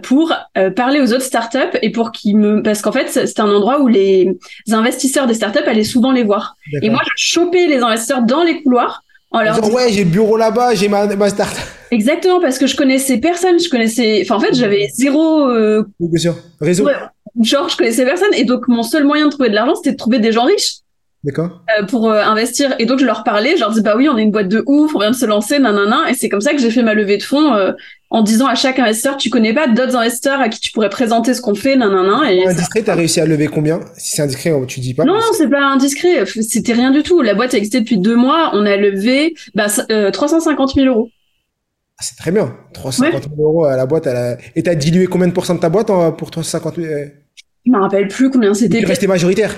pour 0.02 0.32
euh, 0.56 0.70
parler 0.70 1.00
aux 1.00 1.12
autres 1.12 1.24
startups 1.24 1.76
et 1.82 1.90
pour 1.90 2.12
qu'ils 2.12 2.36
me 2.36 2.62
parce 2.62 2.80
qu'en 2.80 2.92
fait 2.92 3.08
c'était 3.08 3.40
un 3.40 3.50
endroit 3.50 3.80
où 3.80 3.88
les 3.88 4.30
investisseurs 4.70 5.26
des 5.26 5.34
startups 5.34 5.66
allaient 5.66 5.82
souvent 5.82 6.12
les 6.12 6.22
voir 6.22 6.56
et 6.80 6.90
moi 6.90 7.00
je 7.04 7.12
chopais 7.16 7.66
les 7.66 7.78
investisseurs 7.78 8.22
dans 8.22 8.44
les 8.44 8.62
couloirs 8.62 9.02
en 9.32 9.42
leur 9.42 9.60
disant 9.60 9.74
ouais 9.74 9.90
j'ai 9.90 10.04
le 10.04 10.10
bureau 10.10 10.36
là-bas 10.36 10.74
j'ai 10.74 10.88
ma, 10.88 11.06
ma 11.16 11.28
startup 11.28 11.64
exactement 11.90 12.40
parce 12.40 12.58
que 12.58 12.68
je 12.68 12.76
connaissais 12.76 13.18
personne 13.18 13.58
je 13.58 13.68
connaissais 13.68 14.20
enfin 14.22 14.36
en 14.36 14.40
fait 14.40 14.54
j'avais 14.54 14.88
zéro 14.94 15.48
euh... 15.48 15.84
réseau 16.60 16.88
genre 17.42 17.68
je 17.68 17.76
connaissais 17.76 18.04
personne 18.04 18.32
et 18.34 18.44
donc 18.44 18.68
mon 18.68 18.84
seul 18.84 19.04
moyen 19.04 19.26
de 19.26 19.30
trouver 19.32 19.48
de 19.48 19.54
l'argent 19.56 19.74
c'était 19.74 19.92
de 19.92 19.96
trouver 19.96 20.20
des 20.20 20.30
gens 20.30 20.44
riches 20.44 20.84
D'accord. 21.24 21.62
Euh, 21.78 21.86
pour 21.86 22.10
euh, 22.10 22.22
investir. 22.22 22.74
Et 22.78 22.84
donc, 22.84 22.98
je 22.98 23.06
leur 23.06 23.24
parlais, 23.24 23.56
je 23.56 23.60
leur 23.60 23.70
dis, 23.70 23.80
bah 23.80 23.94
oui, 23.96 24.10
on 24.10 24.18
est 24.18 24.22
une 24.22 24.30
boîte 24.30 24.48
de 24.48 24.62
ouf, 24.66 24.94
on 24.94 24.98
vient 24.98 25.10
de 25.10 25.16
se 25.16 25.24
lancer, 25.24 25.58
nanana. 25.58 26.10
Et 26.10 26.14
c'est 26.14 26.28
comme 26.28 26.42
ça 26.42 26.52
que 26.52 26.58
j'ai 26.58 26.70
fait 26.70 26.82
ma 26.82 26.92
levée 26.92 27.16
de 27.16 27.22
fonds 27.22 27.54
euh, 27.54 27.72
en 28.14 28.22
disant 28.22 28.46
à 28.46 28.54
chaque 28.54 28.78
investisseur, 28.78 29.16
tu 29.16 29.28
connais 29.28 29.52
pas 29.52 29.66
d'autres 29.66 29.96
investisseurs 29.96 30.40
à 30.40 30.48
qui 30.48 30.60
tu 30.60 30.70
pourrais 30.70 30.88
présenter 30.88 31.34
ce 31.34 31.40
qu'on 31.40 31.56
fait, 31.56 31.74
nanana. 31.74 32.32
Et 32.32 32.46
indiscret, 32.46 32.82
t'as 32.82 32.94
réussi 32.94 33.20
à 33.20 33.26
lever 33.26 33.48
combien? 33.48 33.80
Si 33.96 34.14
c'est 34.14 34.22
indiscret, 34.22 34.52
tu 34.68 34.78
dis 34.78 34.94
pas. 34.94 35.04
Non, 35.04 35.14
non, 35.14 35.32
c'est 35.36 35.50
pas 35.50 35.64
indiscret. 35.64 36.24
C'était 36.24 36.74
rien 36.74 36.92
du 36.92 37.02
tout. 37.02 37.22
La 37.22 37.34
boîte 37.34 37.54
a 37.54 37.56
existé 37.56 37.80
depuis 37.80 37.98
deux 37.98 38.14
mois. 38.14 38.50
On 38.52 38.66
a 38.66 38.76
levé 38.76 39.34
bah, 39.56 39.66
350 40.12 40.74
000 40.76 40.86
euros. 40.86 41.10
Ah, 41.98 42.04
c'est 42.04 42.16
très 42.16 42.30
bien. 42.30 42.56
350 42.74 43.30
000 43.34 43.34
euros 43.42 43.64
à 43.64 43.76
la 43.76 43.84
boîte. 43.84 44.06
À 44.06 44.12
la... 44.12 44.36
Et 44.54 44.62
t'as 44.62 44.76
dilué 44.76 45.08
combien 45.08 45.26
de 45.26 45.32
pourcents 45.32 45.56
de 45.56 45.60
ta 45.60 45.68
boîte 45.68 45.88
pour 46.16 46.30
350 46.30 46.76
000 46.76 46.86
Je 47.66 47.72
me 47.72 47.80
rappelle 47.80 48.06
plus 48.06 48.30
combien 48.30 48.54
c'était. 48.54 48.78
Tu 48.78 48.86
restais 48.86 49.08
majoritaire 49.08 49.56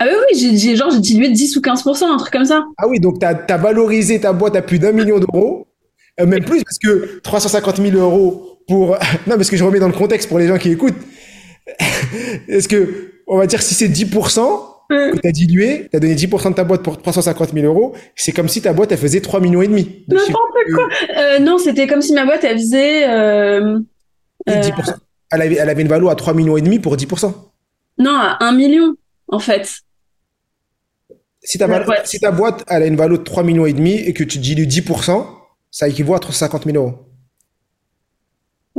ah 0.00 0.06
oui, 0.08 0.16
oui, 0.28 0.58
j'ai 0.58 0.74
genre 0.74 0.90
j'ai 0.90 0.98
dilué 0.98 1.28
de 1.28 1.34
10 1.34 1.56
ou 1.56 1.60
15%, 1.60 2.04
un 2.04 2.16
truc 2.16 2.32
comme 2.32 2.44
ça. 2.44 2.64
Ah 2.78 2.88
oui, 2.88 2.98
donc 2.98 3.20
tu 3.20 3.26
as, 3.26 3.56
valorisé 3.56 4.20
ta 4.20 4.32
boîte 4.32 4.56
à 4.56 4.60
plus 4.60 4.80
d'un 4.80 4.90
million 4.90 5.20
d'euros, 5.20 5.68
euh, 6.20 6.26
même 6.26 6.44
plus, 6.44 6.62
parce 6.62 6.78
que 6.78 7.20
350 7.20 7.76
000 7.76 7.96
euros 7.96 8.60
pour... 8.68 8.90
non, 9.26 9.36
parce 9.36 9.50
que 9.50 9.56
je 9.56 9.64
remets 9.64 9.80
dans 9.80 9.88
le 9.88 9.94
contexte 9.94 10.28
pour 10.28 10.38
les 10.38 10.46
gens 10.46 10.58
qui 10.58 10.70
écoutent. 10.70 10.94
Est-ce 12.48 12.68
que, 12.68 13.12
on 13.26 13.38
va 13.38 13.46
dire, 13.46 13.62
si 13.62 13.74
c'est 13.74 13.88
10% 13.88 14.74
que 14.90 15.18
tu 15.18 15.28
as 15.28 15.32
dilué, 15.32 15.88
tu 15.90 15.96
as 15.96 16.00
donné 16.00 16.14
10% 16.14 16.50
de 16.50 16.54
ta 16.54 16.64
boîte 16.64 16.82
pour 16.82 17.00
350 17.00 17.52
000 17.54 17.66
euros, 17.66 17.94
c'est 18.14 18.32
comme 18.32 18.48
si 18.48 18.62
ta 18.62 18.72
boîte, 18.72 18.92
elle 18.92 18.98
faisait 18.98 19.20
3 19.20 19.40
millions 19.40 19.62
et 19.62 19.68
demi. 19.68 20.04
N'importe 20.08 20.54
quoi. 20.74 20.88
Euh, 21.16 21.38
non, 21.38 21.58
c'était 21.58 21.86
comme 21.86 22.02
si 22.02 22.12
ma 22.12 22.24
boîte, 22.24 22.44
elle 22.44 22.58
faisait... 22.58 23.08
Euh, 23.08 23.80
10%. 24.46 24.94
Elle 25.32 25.42
avait, 25.42 25.54
elle 25.56 25.68
avait 25.70 25.82
une 25.82 25.88
valeur 25.88 26.10
à 26.10 26.14
3 26.14 26.34
millions 26.34 26.56
et 26.56 26.62
demi 26.62 26.78
pour 26.78 26.96
10%. 26.96 27.32
Non, 27.98 28.14
à 28.14 28.36
1 28.40 28.52
million, 28.52 28.94
en 29.28 29.38
fait. 29.38 29.68
Si 31.42 31.58
ta, 31.58 31.66
boîte. 31.66 32.06
si 32.06 32.20
ta 32.20 32.30
boîte 32.30 32.64
elle 32.68 32.82
a 32.82 32.86
une 32.86 32.96
valeur 32.96 33.18
de 33.18 33.24
3 33.24 33.42
millions 33.42 33.66
et 33.66 33.74
demi 33.74 33.96
et 33.96 34.14
que 34.14 34.24
tu 34.24 34.38
dilues 34.38 34.66
10%, 34.66 35.26
ça 35.74 35.88
équivaut 35.88 36.14
à 36.14 36.20
350 36.20 36.66
000 36.66 36.76
euros. 36.76 36.94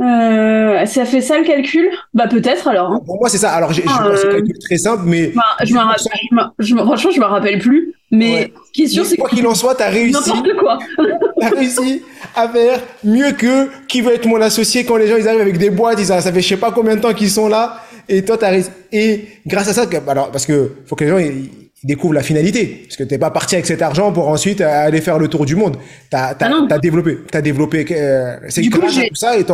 Euh, 0.00 0.86
ça 0.86 1.04
fait 1.04 1.20
ça 1.20 1.38
le 1.38 1.44
calcul? 1.44 1.90
Bah 2.14 2.26
peut-être 2.26 2.68
alors. 2.68 2.90
Hein. 2.90 3.00
Pour 3.04 3.18
moi 3.18 3.28
c'est 3.28 3.36
ça. 3.36 3.52
Alors 3.52 3.72
j'ai 3.74 3.84
ah, 3.86 4.06
un 4.06 4.30
calcul 4.30 4.58
très 4.58 4.78
simple, 4.78 5.02
mais 5.04 5.26
bah, 5.28 5.42
je 5.62 5.74
me 5.74 5.78
rappelle, 5.78 6.52
je 6.58 6.74
franchement 6.74 7.10
je 7.10 7.20
me 7.20 7.26
rappelle 7.26 7.58
plus. 7.58 7.92
Mais 8.10 8.50
ce 8.66 8.72
qui 8.72 8.84
est 8.84 8.88
sûr 8.88 9.04
c'est 9.04 9.18
quoi 9.18 9.28
qu'il 9.28 9.46
en 9.46 9.54
soit, 9.54 9.74
t'as 9.74 9.90
réussi. 9.90 10.12
N'importe 10.12 10.56
quoi. 10.58 10.78
t'as 11.40 11.50
réussi 11.50 12.02
à 12.34 12.48
faire 12.48 12.80
mieux 13.04 13.32
que 13.32 13.68
qui 13.88 14.00
veut 14.00 14.14
être 14.14 14.26
mon 14.26 14.40
associé 14.40 14.86
quand 14.86 14.96
les 14.96 15.06
gens 15.06 15.16
ils 15.18 15.28
arrivent 15.28 15.42
avec 15.42 15.58
des 15.58 15.70
boîtes, 15.70 15.98
ils 15.98 16.06
ça 16.06 16.20
fait 16.22 16.40
je 16.40 16.48
sais 16.48 16.56
pas 16.56 16.72
combien 16.72 16.96
de 16.96 17.02
temps 17.02 17.12
qu'ils 17.12 17.30
sont 17.30 17.48
là 17.48 17.82
et 18.08 18.24
toi 18.24 18.38
t'as 18.38 18.48
réussi. 18.48 18.70
Et 18.90 19.28
grâce 19.46 19.68
à 19.68 19.74
ça, 19.74 19.84
alors 20.08 20.30
parce 20.30 20.46
que 20.46 20.72
faut 20.86 20.96
que 20.96 21.04
les 21.04 21.10
gens 21.10 21.18
ils, 21.18 21.65
découvrent 21.86 22.14
la 22.14 22.22
finalité. 22.22 22.82
Parce 22.84 22.96
que 22.96 23.04
t'es 23.04 23.18
pas 23.18 23.30
parti 23.30 23.54
avec 23.54 23.66
cet 23.66 23.80
argent 23.82 24.12
pour 24.12 24.28
ensuite 24.28 24.60
aller 24.60 25.00
faire 25.00 25.18
le 25.18 25.28
tour 25.28 25.46
du 25.46 25.56
monde. 25.56 25.76
T'as 26.10 26.32
as, 26.32 26.36
ah 26.40 26.66
as 26.70 26.78
développé, 26.78 27.18
t'as 27.30 27.40
développé. 27.40 27.86
Euh, 27.90 28.36
c'est 28.48 28.62
grâce 28.62 28.98
à 28.98 29.08
tout 29.08 29.14
ça 29.14 29.38
et, 29.38 29.44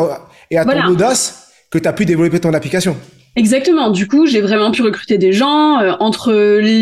et 0.50 0.58
à 0.58 0.64
ton 0.64 0.86
audace 0.88 1.48
que 1.70 1.78
tu 1.78 1.88
as 1.88 1.92
pu 1.92 2.04
développer 2.04 2.40
ton 2.40 2.52
application. 2.54 2.96
Exactement. 3.34 3.90
Du 3.90 4.06
coup, 4.06 4.26
j'ai 4.26 4.42
vraiment 4.42 4.70
pu 4.72 4.82
recruter 4.82 5.16
des 5.16 5.32
gens. 5.32 5.80
Euh, 5.80 5.92
entre 6.00 6.32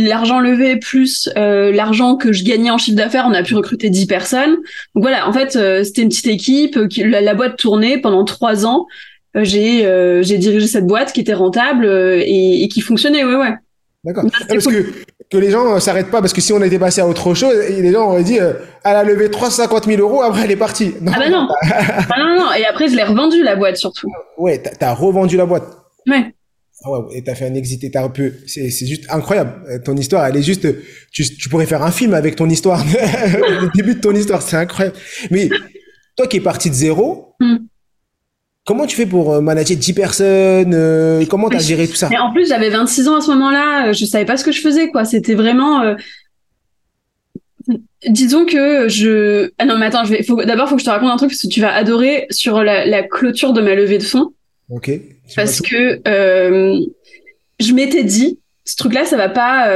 l'argent 0.09 0.41
levé 0.41 0.77
plus 0.77 1.29
euh, 1.37 1.71
l'argent 1.71 2.17
que 2.17 2.33
je 2.33 2.43
gagnais 2.43 2.71
en 2.71 2.79
chiffre 2.79 2.97
d'affaires, 2.97 3.27
on 3.29 3.35
a 3.35 3.43
pu 3.45 3.55
recruter 3.55 3.89
10 3.89 4.07
personnes. 4.07 4.57
Donc 4.95 5.03
voilà, 5.03 5.29
en 5.29 5.33
fait, 5.33 5.55
euh, 5.55 5.85
c'était 5.85 6.03
une 6.03 6.09
petite 6.09 6.27
équipe. 6.27 6.89
Qui, 6.89 7.05
la, 7.05 7.35
boîte 7.35 7.57
tournait 7.57 7.99
pendant 7.99 8.25
trois 8.25 8.67
ans. 8.67 8.87
j'ai 9.37 9.87
j'ai 10.23 10.39
dirigé 10.39 10.67
cette 10.67 10.87
boîte 10.87 11.13
qui 11.13 11.21
était 11.21 11.35
rentable 11.35 11.87
et, 11.87 12.65
et 12.65 12.69
qui 12.69 12.81
fonctionnait. 12.81 13.25
Ouais, 13.25 13.37
ouais. 13.37 13.55
D'accord. 14.03 14.25
Parce 14.49 14.67
que, 14.67 14.87
que 15.31 15.39
les 15.39 15.51
gens 15.51 15.75
euh, 15.75 15.79
s'arrêtent 15.79 16.11
pas, 16.11 16.21
parce 16.21 16.33
que 16.33 16.41
si 16.41 16.53
on 16.53 16.63
était 16.63 16.79
passé 16.79 17.01
à 17.01 17.07
autre 17.07 17.35
chose, 17.35 17.55
les 17.69 17.93
gens 17.93 18.11
auraient 18.11 18.25
dit, 18.25 18.41
euh, 18.41 18.55
elle 18.85 18.97
a 18.97 19.05
levé 19.05 19.31
350 19.31 19.85
000 19.85 20.01
euros, 20.01 20.23
après 20.23 20.43
elle 20.43 20.51
est 20.51 20.57
partie. 20.57 20.95
Non, 21.01 21.13
ah 21.15 21.19
bah 21.19 21.29
non. 21.29 21.49
ah 21.63 22.19
non, 22.19 22.37
non. 22.37 22.53
Et 22.53 22.65
après, 22.67 22.89
je 22.89 22.97
l'ai 22.97 23.05
revendu 23.05 23.43
la 23.43 23.55
boîte 23.55 23.77
surtout. 23.77 24.09
Ouais, 24.37 24.59
t'as 24.59 24.89
as 24.89 24.95
revendu 24.95 25.37
la 25.37 25.47
boîte. 25.47 25.69
Ouais. 26.09 26.35
Ah 26.83 26.91
ouais, 26.91 27.19
et 27.19 27.23
t'as 27.23 27.35
fait 27.35 27.47
un 27.47 27.55
exit, 27.55 27.85
et 27.85 27.91
t'as 27.91 28.03
un 28.03 28.09
peu, 28.09 28.33
c'est, 28.47 28.71
c'est 28.71 28.87
juste 28.87 29.05
incroyable. 29.11 29.53
Euh, 29.69 29.79
ton 29.79 29.97
histoire, 29.97 30.27
elle 30.27 30.37
est 30.37 30.43
juste, 30.43 30.67
tu, 31.13 31.25
tu 31.25 31.49
pourrais 31.49 31.67
faire 31.67 31.83
un 31.83 31.91
film 31.93 32.15
avec 32.15 32.35
ton 32.37 32.49
histoire. 32.49 32.85
Le 32.93 33.71
début 33.75 33.95
de 33.95 34.01
ton 34.01 34.15
histoire, 34.15 34.43
c'est 34.43 34.57
incroyable. 34.57 34.97
Mais 35.31 35.49
toi 36.17 36.27
qui 36.27 36.39
es 36.39 36.41
parti 36.41 36.71
de 36.71 36.75
zéro, 36.75 37.35
hmm. 37.39 37.57
Comment 38.71 38.87
tu 38.87 38.95
fais 38.95 39.07
pour 39.07 39.33
euh, 39.33 39.41
manager 39.41 39.77
10 39.77 39.93
personnes 39.95 40.75
euh, 40.75 41.27
Comment 41.29 41.51
tu 41.51 41.57
as 41.57 41.59
géré 41.59 41.89
tout 41.89 41.97
ça? 41.97 42.09
Mais 42.09 42.19
En 42.19 42.33
plus, 42.33 42.49
j'avais 42.49 42.71
26 42.71 43.09
ans 43.09 43.17
à 43.17 43.21
ce 43.21 43.29
moment-là. 43.33 43.89
Euh, 43.89 43.93
je 43.93 44.05
savais 44.05 44.25
pas 44.25 44.37
ce 44.37 44.45
que 44.45 44.53
je 44.53 44.61
faisais. 44.61 44.91
quoi. 44.91 45.05
C'était 45.05 45.35
vraiment... 45.35 45.97
Disons 48.07 48.47
que 48.47 48.87
je... 48.89 49.51
Ah 49.59 49.65
non, 49.65 49.77
mais 49.77 49.87
attends, 49.87 50.05
je 50.05 50.11
vais... 50.11 50.23
Faut... 50.23 50.45
d'abord, 50.45 50.67
il 50.67 50.69
faut 50.69 50.77
que 50.77 50.83
je 50.83 50.87
te 50.87 50.91
raconte 50.91 51.11
un 51.11 51.17
truc 51.17 51.31
parce 51.31 51.43
que 51.43 51.49
tu 51.49 51.61
vas 51.61 51.75
adorer 51.75 52.29
sur 52.31 52.63
la, 52.63 53.03
clôture 53.03 53.53
de 53.53 53.61
ma 53.61 53.75
levée 53.75 53.99
de 53.99 54.05
fonds. 54.05 54.35
Ok. 54.69 54.93
Parce 55.35 55.61
que 55.61 56.01
je 56.07 57.73
m'étais 57.73 58.05
dit, 58.05 58.39
ce 58.65 58.77
truc-là, 58.77 59.05
ça 59.05 59.17
va 59.17 59.29
pas... 59.29 59.69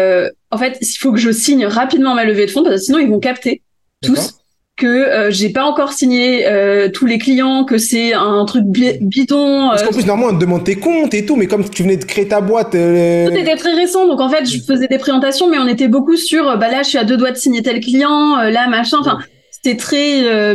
En 0.52 0.56
fait, 0.56 0.78
il 0.80 0.98
faut 0.98 1.10
que 1.10 1.18
je 1.18 1.32
signe 1.32 1.66
rapidement 1.66 2.14
ma 2.14 2.24
levée 2.24 2.46
de 2.46 2.50
fonds 2.52 2.62
parce 2.62 2.76
que 2.76 2.82
sinon, 2.82 3.00
ils 3.00 3.10
vont 3.10 3.18
capter 3.18 3.60
tous 4.02 4.36
que 4.76 4.86
euh, 4.86 5.30
j'ai 5.30 5.50
pas 5.50 5.64
encore 5.64 5.92
signé 5.92 6.46
euh, 6.46 6.88
tous 6.88 7.06
les 7.06 7.18
clients, 7.18 7.64
que 7.64 7.78
c'est 7.78 8.12
un 8.12 8.44
truc 8.44 8.64
bidon. 8.64 9.68
Parce 9.70 9.82
qu'en 9.82 9.90
euh, 9.90 9.92
plus, 9.92 10.06
normalement, 10.06 10.32
on 10.32 10.38
te 10.38 10.40
demande 10.44 10.64
tes 10.64 10.76
comptes 10.76 11.14
et 11.14 11.24
tout, 11.24 11.36
mais 11.36 11.46
comme 11.46 11.68
tu 11.68 11.82
venais 11.84 11.96
de 11.96 12.04
créer 12.04 12.26
ta 12.26 12.40
boîte. 12.40 12.72
Tout 12.72 12.76
était 12.76 13.56
très 13.56 13.74
récent, 13.74 14.06
donc 14.06 14.20
en 14.20 14.28
fait, 14.28 14.44
je 14.46 14.60
faisais 14.60 14.88
des 14.88 14.98
présentations, 14.98 15.48
mais 15.48 15.58
on 15.58 15.68
était 15.68 15.88
beaucoup 15.88 16.16
sur, 16.16 16.58
bah 16.58 16.70
là, 16.70 16.82
je 16.82 16.88
suis 16.88 16.98
à 16.98 17.04
deux 17.04 17.16
doigts 17.16 17.30
de 17.30 17.36
signer 17.36 17.62
tel 17.62 17.80
client, 17.80 18.36
là, 18.36 18.68
machin. 18.68 18.98
Enfin, 19.00 19.18
c'était 19.50 19.76
très, 19.76 20.54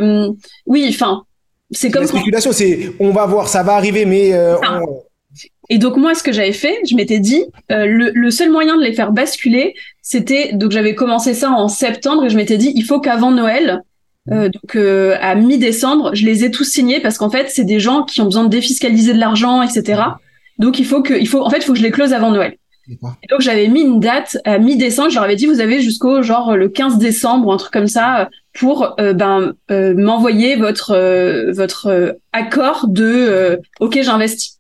oui, 0.65 0.85
enfin, 0.89 1.23
c'est 1.71 1.89
comme. 1.89 2.01
La 2.01 2.07
spéculation, 2.07 2.51
c'est, 2.51 2.91
on 2.99 3.11
va 3.11 3.25
voir, 3.25 3.47
ça 3.47 3.63
va 3.63 3.73
arriver, 3.73 4.05
mais. 4.05 4.33
Et 5.71 5.77
donc 5.77 5.97
moi, 5.97 6.15
ce 6.15 6.23
que 6.23 6.31
j'avais 6.31 6.51
fait, 6.51 6.79
je 6.89 6.95
m'étais 6.95 7.19
dit, 7.19 7.45
le, 7.69 8.09
le, 8.11 8.31
seul 8.31 8.51
moyen 8.51 8.75
de 8.75 8.81
les 8.81 8.91
faire 8.91 9.11
basculer, 9.11 9.75
c'était 10.01 10.51
donc 10.53 10.71
j'avais 10.71 10.95
commencé 10.95 11.35
ça 11.35 11.51
en 11.51 11.67
septembre 11.67 12.25
et 12.25 12.29
je 12.29 12.35
m'étais 12.35 12.57
dit, 12.57 12.73
il 12.75 12.83
faut 12.83 12.99
qu'avant 12.99 13.29
Noël, 13.29 13.83
euh, 14.31 14.50
donc 14.50 14.75
euh, 14.75 15.15
à 15.21 15.36
mi-décembre, 15.36 16.13
je 16.13 16.25
les 16.25 16.43
ai 16.43 16.51
tous 16.51 16.63
signés 16.63 17.00
parce 17.00 17.17
qu'en 17.17 17.29
fait, 17.29 17.50
c'est 17.50 17.63
des 17.63 17.79
gens 17.79 18.03
qui 18.03 18.21
ont 18.21 18.25
besoin 18.25 18.43
de 18.43 18.50
défiscaliser 18.50 19.13
de 19.13 19.19
l'argent, 19.19 19.62
etc. 19.62 20.01
Donc 20.57 20.79
il 20.79 20.86
faut 20.86 21.01
que, 21.01 21.13
il 21.13 21.27
faut, 21.27 21.41
en 21.41 21.50
fait, 21.50 21.57
il 21.57 21.63
faut 21.63 21.74
que 21.74 21.79
je 21.79 21.83
les 21.83 21.91
close 21.91 22.13
avant 22.13 22.31
Noël. 22.31 22.57
Et 22.89 23.27
donc 23.29 23.41
j'avais 23.41 23.67
mis 23.67 23.81
une 23.81 24.00
date 24.00 24.39
à 24.45 24.57
mi-décembre. 24.57 25.09
Je 25.12 25.15
leur 25.15 25.24
avais 25.24 25.36
dit 25.36 25.45
vous 25.45 25.59
avez 25.59 25.79
jusqu'au 25.79 26.24
genre 26.24 26.57
le 26.57 26.69
15 26.69 26.98
décembre 26.98 27.53
un 27.53 27.57
truc 27.57 27.71
comme 27.71 27.88
ça 27.88 28.29
pour 28.53 28.95
euh, 29.00 29.13
ben 29.13 29.53
m'envoyer 29.69 30.55
votre 30.55 31.51
votre 31.51 32.17
accord 32.33 32.88
de 32.88 33.59
OK 33.79 34.00
j'investis. 34.01 34.59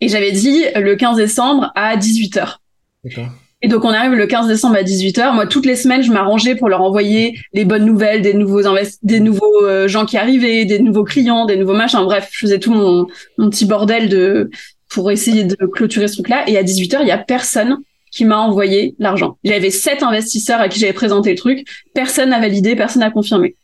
Et 0.00 0.08
j'avais 0.08 0.32
dit 0.32 0.64
le 0.74 0.96
15 0.96 1.18
décembre 1.18 1.70
à 1.74 1.96
18 1.96 2.36
h 2.38 2.56
D'accord. 3.04 3.28
Et 3.60 3.68
donc 3.68 3.84
on 3.84 3.88
arrive 3.88 4.12
le 4.12 4.26
15 4.26 4.46
décembre 4.46 4.76
à 4.76 4.82
18h. 4.82 5.34
Moi 5.34 5.46
toutes 5.46 5.66
les 5.66 5.74
semaines 5.74 6.02
je 6.02 6.12
m'arrangeais 6.12 6.54
pour 6.54 6.68
leur 6.68 6.80
envoyer 6.80 7.38
les 7.52 7.64
bonnes 7.64 7.84
nouvelles, 7.84 8.22
des 8.22 8.34
nouveaux 8.34 8.62
des 9.02 9.20
nouveaux 9.20 9.64
euh, 9.64 9.88
gens 9.88 10.06
qui 10.06 10.16
arrivaient, 10.16 10.64
des 10.64 10.78
nouveaux 10.78 11.04
clients, 11.04 11.44
des 11.44 11.56
nouveaux 11.56 11.74
machins. 11.74 12.04
Bref, 12.04 12.28
je 12.30 12.38
faisais 12.38 12.60
tout 12.60 12.72
mon, 12.72 13.08
mon 13.36 13.50
petit 13.50 13.64
bordel 13.64 14.08
de 14.08 14.50
pour 14.88 15.10
essayer 15.10 15.44
de 15.44 15.56
clôturer 15.66 16.06
ce 16.06 16.14
truc-là. 16.14 16.48
Et 16.48 16.56
à 16.56 16.62
18h 16.62 16.98
il 17.00 17.08
y 17.08 17.12
a 17.12 17.18
personne 17.18 17.78
qui 18.12 18.24
m'a 18.24 18.38
envoyé 18.38 18.94
l'argent. 18.98 19.38
J'avais 19.44 19.70
sept 19.70 20.02
investisseurs 20.02 20.60
à 20.60 20.68
qui 20.68 20.78
j'avais 20.78 20.92
présenté 20.92 21.30
le 21.30 21.36
truc. 21.36 21.66
Personne 21.94 22.30
n'a 22.30 22.40
validé, 22.40 22.76
personne 22.76 23.00
n'a 23.00 23.10
confirmé. 23.10 23.54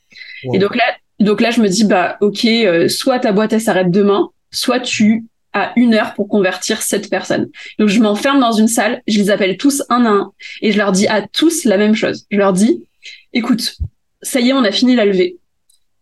Et 0.53 0.59
donc 0.59 0.75
là, 0.75 0.85
donc 1.21 1.41
là 1.41 1.51
je 1.51 1.61
me 1.61 1.69
dis 1.69 1.85
bah 1.85 2.17
ok, 2.21 2.45
euh, 2.45 2.89
soit 2.89 3.21
ta 3.21 3.33
boîte 3.33 3.53
elle 3.53 3.61
s'arrête 3.61 3.91
demain, 3.91 4.31
soit 4.51 4.81
tu 4.81 5.25
à 5.55 5.73
une 5.77 5.95
heure 5.95 6.15
pour 6.15 6.29
convertir 6.29 6.83
cette 6.83 7.09
personne. 7.09 7.49
Donc 7.79 7.89
je 7.89 8.01
m'enferme 8.01 8.41
dans 8.41 8.53
une 8.53 8.69
salle, 8.69 9.03
je 9.07 9.19
les 9.19 9.31
appelle 9.31 9.57
tous 9.57 9.83
un 9.89 10.05
à 10.05 10.11
un 10.11 10.33
et 10.61 10.73
je 10.73 10.79
leur 10.79 10.93
dis 10.93 11.07
à 11.07 11.23
tous 11.23 11.65
la 11.65 11.79
même 11.79 11.95
chose. 11.95 12.27
Je 12.31 12.37
leur 12.37 12.53
dis, 12.53 12.85
écoute, 13.33 13.77
ça 14.21 14.41
y 14.41 14.51
est, 14.51 14.53
on 14.53 14.65
a 14.65 14.73
fini 14.73 14.95
la 14.97 15.07
levée. 15.07 15.39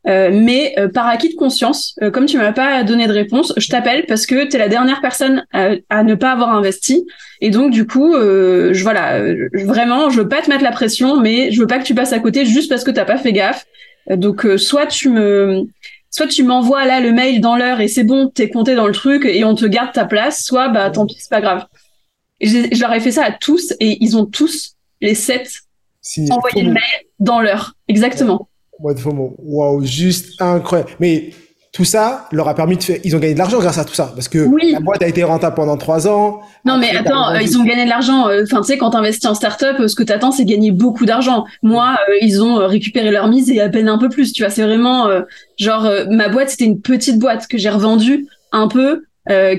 Euh, 0.08 0.30
mais 0.32 0.74
euh, 0.78 0.88
par 0.88 1.06
acquis 1.06 1.28
de 1.28 1.36
conscience, 1.36 1.94
euh, 2.02 2.10
comme 2.10 2.26
tu 2.26 2.36
m'as 2.36 2.52
pas 2.52 2.82
donné 2.82 3.06
de 3.06 3.12
réponse, 3.12 3.52
je 3.56 3.68
t'appelle 3.68 4.04
parce 4.06 4.26
que 4.26 4.48
tu 4.48 4.56
es 4.56 4.58
la 4.58 4.68
dernière 4.68 5.00
personne 5.00 5.46
à, 5.52 6.02
ne 6.02 6.14
pas 6.14 6.32
avoir 6.32 6.54
investi. 6.54 7.06
Et 7.40 7.50
donc 7.50 7.70
du 7.70 7.86
coup, 7.86 8.14
je 8.14 8.82
voilà, 8.82 9.22
vraiment, 9.52 10.10
je 10.10 10.20
veux 10.20 10.28
pas 10.28 10.42
te 10.42 10.48
mettre 10.48 10.64
la 10.64 10.72
pression, 10.72 11.20
mais 11.20 11.52
je 11.52 11.60
veux 11.60 11.66
pas 11.66 11.78
que 11.78 11.84
tu 11.84 11.94
passes 11.94 12.12
à 12.12 12.18
côté 12.18 12.44
juste 12.44 12.68
parce 12.68 12.84
que 12.84 12.90
t'as 12.90 13.04
pas 13.04 13.16
fait 13.16 13.32
gaffe. 13.32 13.64
donc 14.10 14.46
soit 14.56 14.86
tu 14.86 15.08
me 15.08 15.66
soit 16.12 16.28
tu 16.28 16.44
m'envoies 16.44 16.84
là 16.84 17.00
le 17.00 17.12
mail 17.12 17.40
dans 17.40 17.56
l'heure 17.56 17.80
et 17.80 17.88
c'est 17.88 18.04
bon, 18.04 18.28
t'es 18.28 18.48
compté 18.50 18.76
dans 18.76 18.86
le 18.86 18.92
truc 18.92 19.24
et 19.24 19.44
on 19.44 19.56
te 19.56 19.64
garde 19.64 19.92
ta 19.92 20.04
place, 20.04 20.44
soit 20.44 20.68
bah 20.68 20.90
tant 20.90 21.06
pis, 21.06 21.16
c'est 21.18 21.30
pas 21.30 21.40
grave. 21.40 21.66
je 22.40 22.80
leur 22.80 22.92
ai 22.92 23.00
fait 23.00 23.10
ça 23.10 23.24
à 23.24 23.32
tous 23.32 23.72
et 23.80 23.96
ils 24.00 24.16
ont 24.16 24.26
tous 24.26 24.76
les 25.00 25.16
sept 25.16 25.50
envoyé 26.30 26.62
le 26.62 26.72
mail 26.72 26.82
dans 27.18 27.40
l'heure, 27.40 27.74
exactement. 27.88 28.48
Waouh, 29.38 29.84
juste 29.84 30.40
incroyable. 30.40 30.90
Mais 31.00 31.30
tout 31.72 31.86
ça 31.86 32.28
leur 32.32 32.48
a 32.48 32.54
permis 32.54 32.76
de 32.76 32.82
faire, 32.82 32.98
ils 33.02 33.16
ont 33.16 33.18
gagné 33.18 33.32
de 33.32 33.38
l'argent 33.38 33.58
grâce 33.58 33.78
à 33.78 33.86
tout 33.86 33.94
ça, 33.94 34.12
parce 34.14 34.28
que 34.28 34.46
la 34.70 34.80
boîte 34.80 35.02
a 35.02 35.08
été 35.08 35.24
rentable 35.24 35.56
pendant 35.56 35.78
trois 35.78 36.06
ans. 36.06 36.42
Non, 36.66 36.76
mais 36.76 36.94
attends, 36.94 37.30
euh, 37.30 37.40
ils 37.40 37.56
ont 37.56 37.64
gagné 37.64 37.84
de 37.84 37.88
l'argent. 37.88 38.28
Euh, 38.28 38.42
enfin, 38.44 38.60
tu 38.60 38.66
sais, 38.66 38.78
quand 38.78 38.90
t'investis 38.90 39.24
en 39.24 39.34
startup, 39.34 39.88
ce 39.88 39.94
que 39.94 40.02
t'attends, 40.02 40.32
c'est 40.32 40.44
gagner 40.44 40.70
beaucoup 40.70 41.06
d'argent. 41.06 41.46
Moi, 41.62 41.96
euh, 42.10 42.12
ils 42.20 42.42
ont 42.42 42.56
récupéré 42.66 43.10
leur 43.10 43.26
mise 43.28 43.50
et 43.50 43.58
à 43.62 43.70
peine 43.70 43.88
un 43.88 43.96
peu 43.96 44.10
plus. 44.10 44.34
Tu 44.34 44.42
vois, 44.42 44.50
c'est 44.50 44.62
vraiment 44.62 45.08
genre 45.58 45.88
ma 46.10 46.28
boîte, 46.28 46.50
c'était 46.50 46.66
une 46.66 46.80
petite 46.80 47.18
boîte 47.18 47.46
que 47.46 47.56
j'ai 47.56 47.70
revendue 47.70 48.26
un 48.52 48.68
peu. 48.68 49.04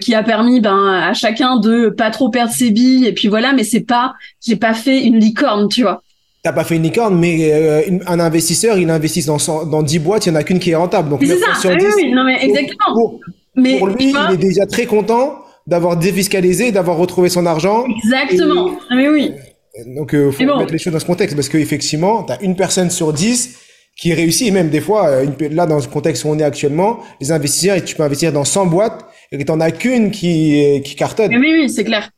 qui 0.01 0.13
a 0.13 0.23
permis 0.23 0.59
ben 0.59 0.87
à 0.87 1.13
chacun 1.13 1.57
de 1.57 1.89
pas 1.89 2.11
trop 2.11 2.29
perdre 2.29 2.51
ses 2.51 2.69
billes 2.69 3.07
et 3.07 3.13
puis 3.13 3.29
voilà 3.29 3.53
mais 3.53 3.63
c'est 3.63 3.85
pas 3.85 4.13
j'ai 4.45 4.57
pas 4.57 4.73
fait 4.73 5.01
une 5.03 5.17
licorne 5.17 5.69
tu 5.69 5.83
vois 5.83 6.03
T'as 6.43 6.51
pas 6.51 6.65
fait 6.65 6.75
une 6.75 6.83
licorne, 6.83 7.17
mais 7.17 7.53
euh, 7.53 7.99
un 8.05 8.19
investisseur, 8.19 8.77
il 8.77 8.89
investit 8.89 9.23
dans, 9.23 9.37
dans 9.65 9.81
10 9.81 9.99
boîtes, 9.99 10.25
il 10.25 10.29
y 10.29 10.31
en 10.33 10.35
a 10.35 10.43
qu'une 10.43 10.59
qui 10.59 10.71
est 10.71 10.75
rentable. 10.75 11.09
Donc, 11.09 11.21
c'est 11.23 11.37
ça. 11.37 11.73
oui, 11.73 11.85
oui, 11.95 12.11
non, 12.11 12.25
mais 12.25 12.43
exactement. 12.43 12.93
Pour, 12.93 13.19
mais 13.55 13.77
pour 13.77 13.87
lui, 13.87 14.13
il 14.13 14.33
est 14.33 14.37
déjà 14.37 14.65
très 14.65 14.85
content 14.85 15.39
d'avoir 15.67 15.95
défiscalisé, 15.95 16.73
d'avoir 16.73 16.97
retrouvé 16.97 17.29
son 17.29 17.45
argent. 17.45 17.85
Exactement. 17.85 18.71
Ah, 18.89 18.95
mais 18.97 19.07
oui. 19.07 19.31
Euh, 19.79 19.95
donc, 19.95 20.09
il 20.11 20.19
euh, 20.19 20.31
faut 20.33 20.57
mettre 20.57 20.73
les 20.73 20.79
choses 20.79 20.91
dans 20.91 20.99
ce 20.99 21.05
contexte 21.05 21.33
parce 21.33 21.47
qu'effectivement, 21.47 22.23
tu 22.23 22.33
as 22.33 22.41
une 22.41 22.57
personne 22.57 22.89
sur 22.89 23.13
10 23.13 23.57
qui 23.95 24.13
réussit. 24.13 24.49
Et 24.49 24.51
même 24.51 24.69
des 24.69 24.81
fois, 24.81 25.23
là, 25.49 25.65
dans 25.65 25.77
le 25.77 25.83
contexte 25.83 26.25
où 26.25 26.27
on 26.27 26.37
est 26.37 26.43
actuellement, 26.43 26.99
les 27.21 27.31
investisseurs, 27.31 27.81
tu 27.81 27.95
peux 27.95 28.03
investir 28.03 28.33
dans 28.33 28.43
100 28.43 28.65
boîtes 28.65 29.05
et 29.31 29.37
tu 29.37 29.49
n'en 29.49 29.61
as 29.61 29.71
qu'une 29.71 30.11
qui, 30.11 30.81
qui 30.83 30.95
cartonne. 30.95 31.29
Mais 31.31 31.37
oui, 31.37 31.53
oui, 31.61 31.69
c'est 31.69 31.85
clair. 31.85 32.09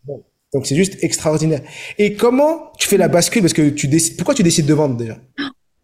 Donc 0.56 0.66
c'est 0.66 0.76
juste 0.76 1.04
extraordinaire. 1.04 1.60
Et 1.98 2.14
comment 2.14 2.72
tu 2.80 2.88
fais 2.88 2.96
la 2.96 3.10
bascule? 3.10 3.42
Parce 3.42 3.52
que 3.52 3.68
tu 3.68 3.90
décides 3.90 4.16
pourquoi 4.16 4.34
tu 4.34 4.42
décides 4.42 4.66
de 4.66 4.74
vendre 4.74 4.96
déjà? 4.96 5.18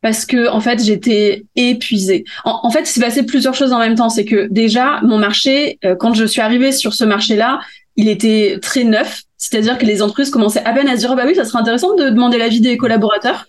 Parce 0.02 0.26
que 0.26 0.48
en 0.48 0.62
fait 0.62 0.82
j'étais 0.82 1.44
épuisée. 1.58 2.24
En, 2.46 2.72
fait, 2.72 2.84
il 2.84 2.86
s'est 2.86 3.02
passé 3.02 3.24
plusieurs 3.24 3.54
choses 3.54 3.74
en 3.74 3.80
même 3.80 3.96
temps. 3.96 4.08
C'est 4.08 4.24
que 4.24 4.48
déjà 4.50 5.02
mon 5.04 5.18
marché, 5.18 5.78
euh, 5.84 5.98
quand 5.98 6.14
je 6.14 6.24
suis 6.24 6.40
arrivée 6.40 6.72
sur 6.72 6.94
ce 6.94 7.04
marché-là, 7.04 7.60
il 7.98 8.08
était 8.08 8.60
très 8.62 8.86
neuf. 8.86 9.24
C'est-à-dire 9.38 9.78
que 9.78 9.86
les 9.86 10.02
entreprises 10.02 10.30
commençaient 10.30 10.64
à 10.64 10.72
peine 10.72 10.88
à 10.88 10.96
se 10.96 11.02
dire 11.02 11.10
oh, 11.12 11.18
bah 11.18 11.24
oui, 11.28 11.36
ça 11.36 11.44
serait 11.44 11.60
intéressant 11.60 11.94
de 11.96 12.06
demander 12.06 12.38
l'avis 12.38 12.62
des 12.62 12.78
collaborateurs. 12.78 13.48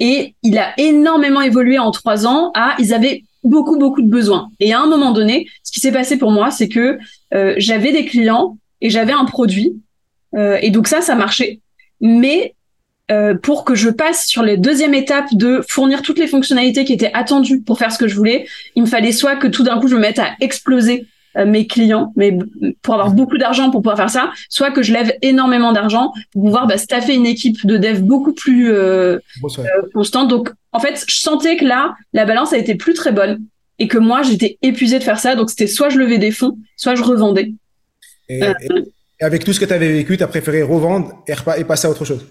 Et 0.00 0.34
il 0.42 0.58
a 0.58 0.78
énormément 0.78 1.40
évolué 1.40 1.78
en 1.78 1.92
trois 1.92 2.26
ans. 2.26 2.50
À 2.54 2.76
ils 2.78 2.92
avaient 2.92 3.22
beaucoup 3.42 3.78
beaucoup 3.78 4.02
de 4.02 4.10
besoins. 4.10 4.50
Et 4.60 4.74
à 4.74 4.80
un 4.80 4.86
moment 4.86 5.12
donné, 5.12 5.48
ce 5.62 5.72
qui 5.72 5.80
s'est 5.80 5.92
passé 5.92 6.18
pour 6.18 6.30
moi, 6.30 6.50
c'est 6.50 6.68
que 6.68 6.98
euh, 7.32 7.54
j'avais 7.56 7.90
des 7.90 8.04
clients 8.04 8.58
et 8.82 8.90
j'avais 8.90 9.12
un 9.12 9.24
produit, 9.24 9.72
euh, 10.36 10.58
et 10.60 10.70
donc 10.70 10.88
ça, 10.88 11.00
ça 11.00 11.14
marchait. 11.14 11.60
Mais 12.00 12.54
euh, 13.10 13.34
pour 13.34 13.64
que 13.64 13.74
je 13.74 13.88
passe 13.88 14.26
sur 14.26 14.42
les 14.42 14.56
deuxième 14.56 14.94
étape 14.94 15.26
de 15.32 15.62
fournir 15.68 16.02
toutes 16.02 16.18
les 16.18 16.26
fonctionnalités 16.26 16.84
qui 16.84 16.92
étaient 16.92 17.12
attendues 17.14 17.62
pour 17.62 17.78
faire 17.78 17.90
ce 17.90 17.98
que 17.98 18.08
je 18.08 18.14
voulais, 18.14 18.46
il 18.74 18.82
me 18.82 18.88
fallait 18.88 19.12
soit 19.12 19.36
que 19.36 19.46
tout 19.46 19.62
d'un 19.62 19.80
coup 19.80 19.88
je 19.88 19.94
me 19.94 20.00
mette 20.00 20.18
à 20.18 20.32
exploser 20.40 21.06
euh, 21.36 21.46
mes 21.46 21.66
clients, 21.66 22.12
mais 22.16 22.36
pour 22.82 22.94
avoir 22.94 23.12
beaucoup 23.12 23.38
d'argent 23.38 23.70
pour 23.70 23.80
pouvoir 23.80 23.96
faire 23.96 24.10
ça, 24.10 24.30
soit 24.50 24.70
que 24.70 24.82
je 24.82 24.92
lève 24.92 25.14
énormément 25.22 25.72
d'argent 25.72 26.12
pour 26.32 26.44
pouvoir 26.44 26.66
bah, 26.66 26.76
staffer 26.76 27.14
une 27.14 27.26
équipe 27.26 27.66
de 27.66 27.78
dev 27.78 28.00
beaucoup 28.00 28.32
plus 28.32 28.72
constante. 29.94 30.28
Donc 30.28 30.50
en 30.72 30.80
fait, 30.80 31.04
je 31.08 31.16
sentais 31.16 31.56
que 31.56 31.64
là, 31.64 31.94
la 32.12 32.26
balance 32.26 32.52
a 32.52 32.58
été 32.58 32.74
plus 32.74 32.94
très 32.94 33.12
bonne 33.12 33.40
et 33.78 33.88
que 33.88 33.98
moi 33.98 34.22
j'étais 34.22 34.58
épuisée 34.62 34.98
de 34.98 35.04
faire 35.04 35.18
ça. 35.18 35.34
Donc 35.34 35.50
c'était 35.50 35.66
soit 35.66 35.88
je 35.88 35.98
levais 35.98 36.18
des 36.18 36.30
fonds, 36.30 36.58
soit 36.76 36.94
je 36.94 37.02
revendais. 37.02 37.52
Et, 38.28 38.42
avec 39.20 39.44
tout 39.44 39.52
ce 39.52 39.60
que 39.60 39.64
tu 39.64 39.72
avais 39.72 39.92
vécu, 39.92 40.16
tu 40.16 40.22
as 40.22 40.28
préféré 40.28 40.62
revendre 40.62 41.12
et 41.26 41.64
passer 41.64 41.86
à 41.86 41.90
autre 41.90 42.04
chose? 42.04 42.24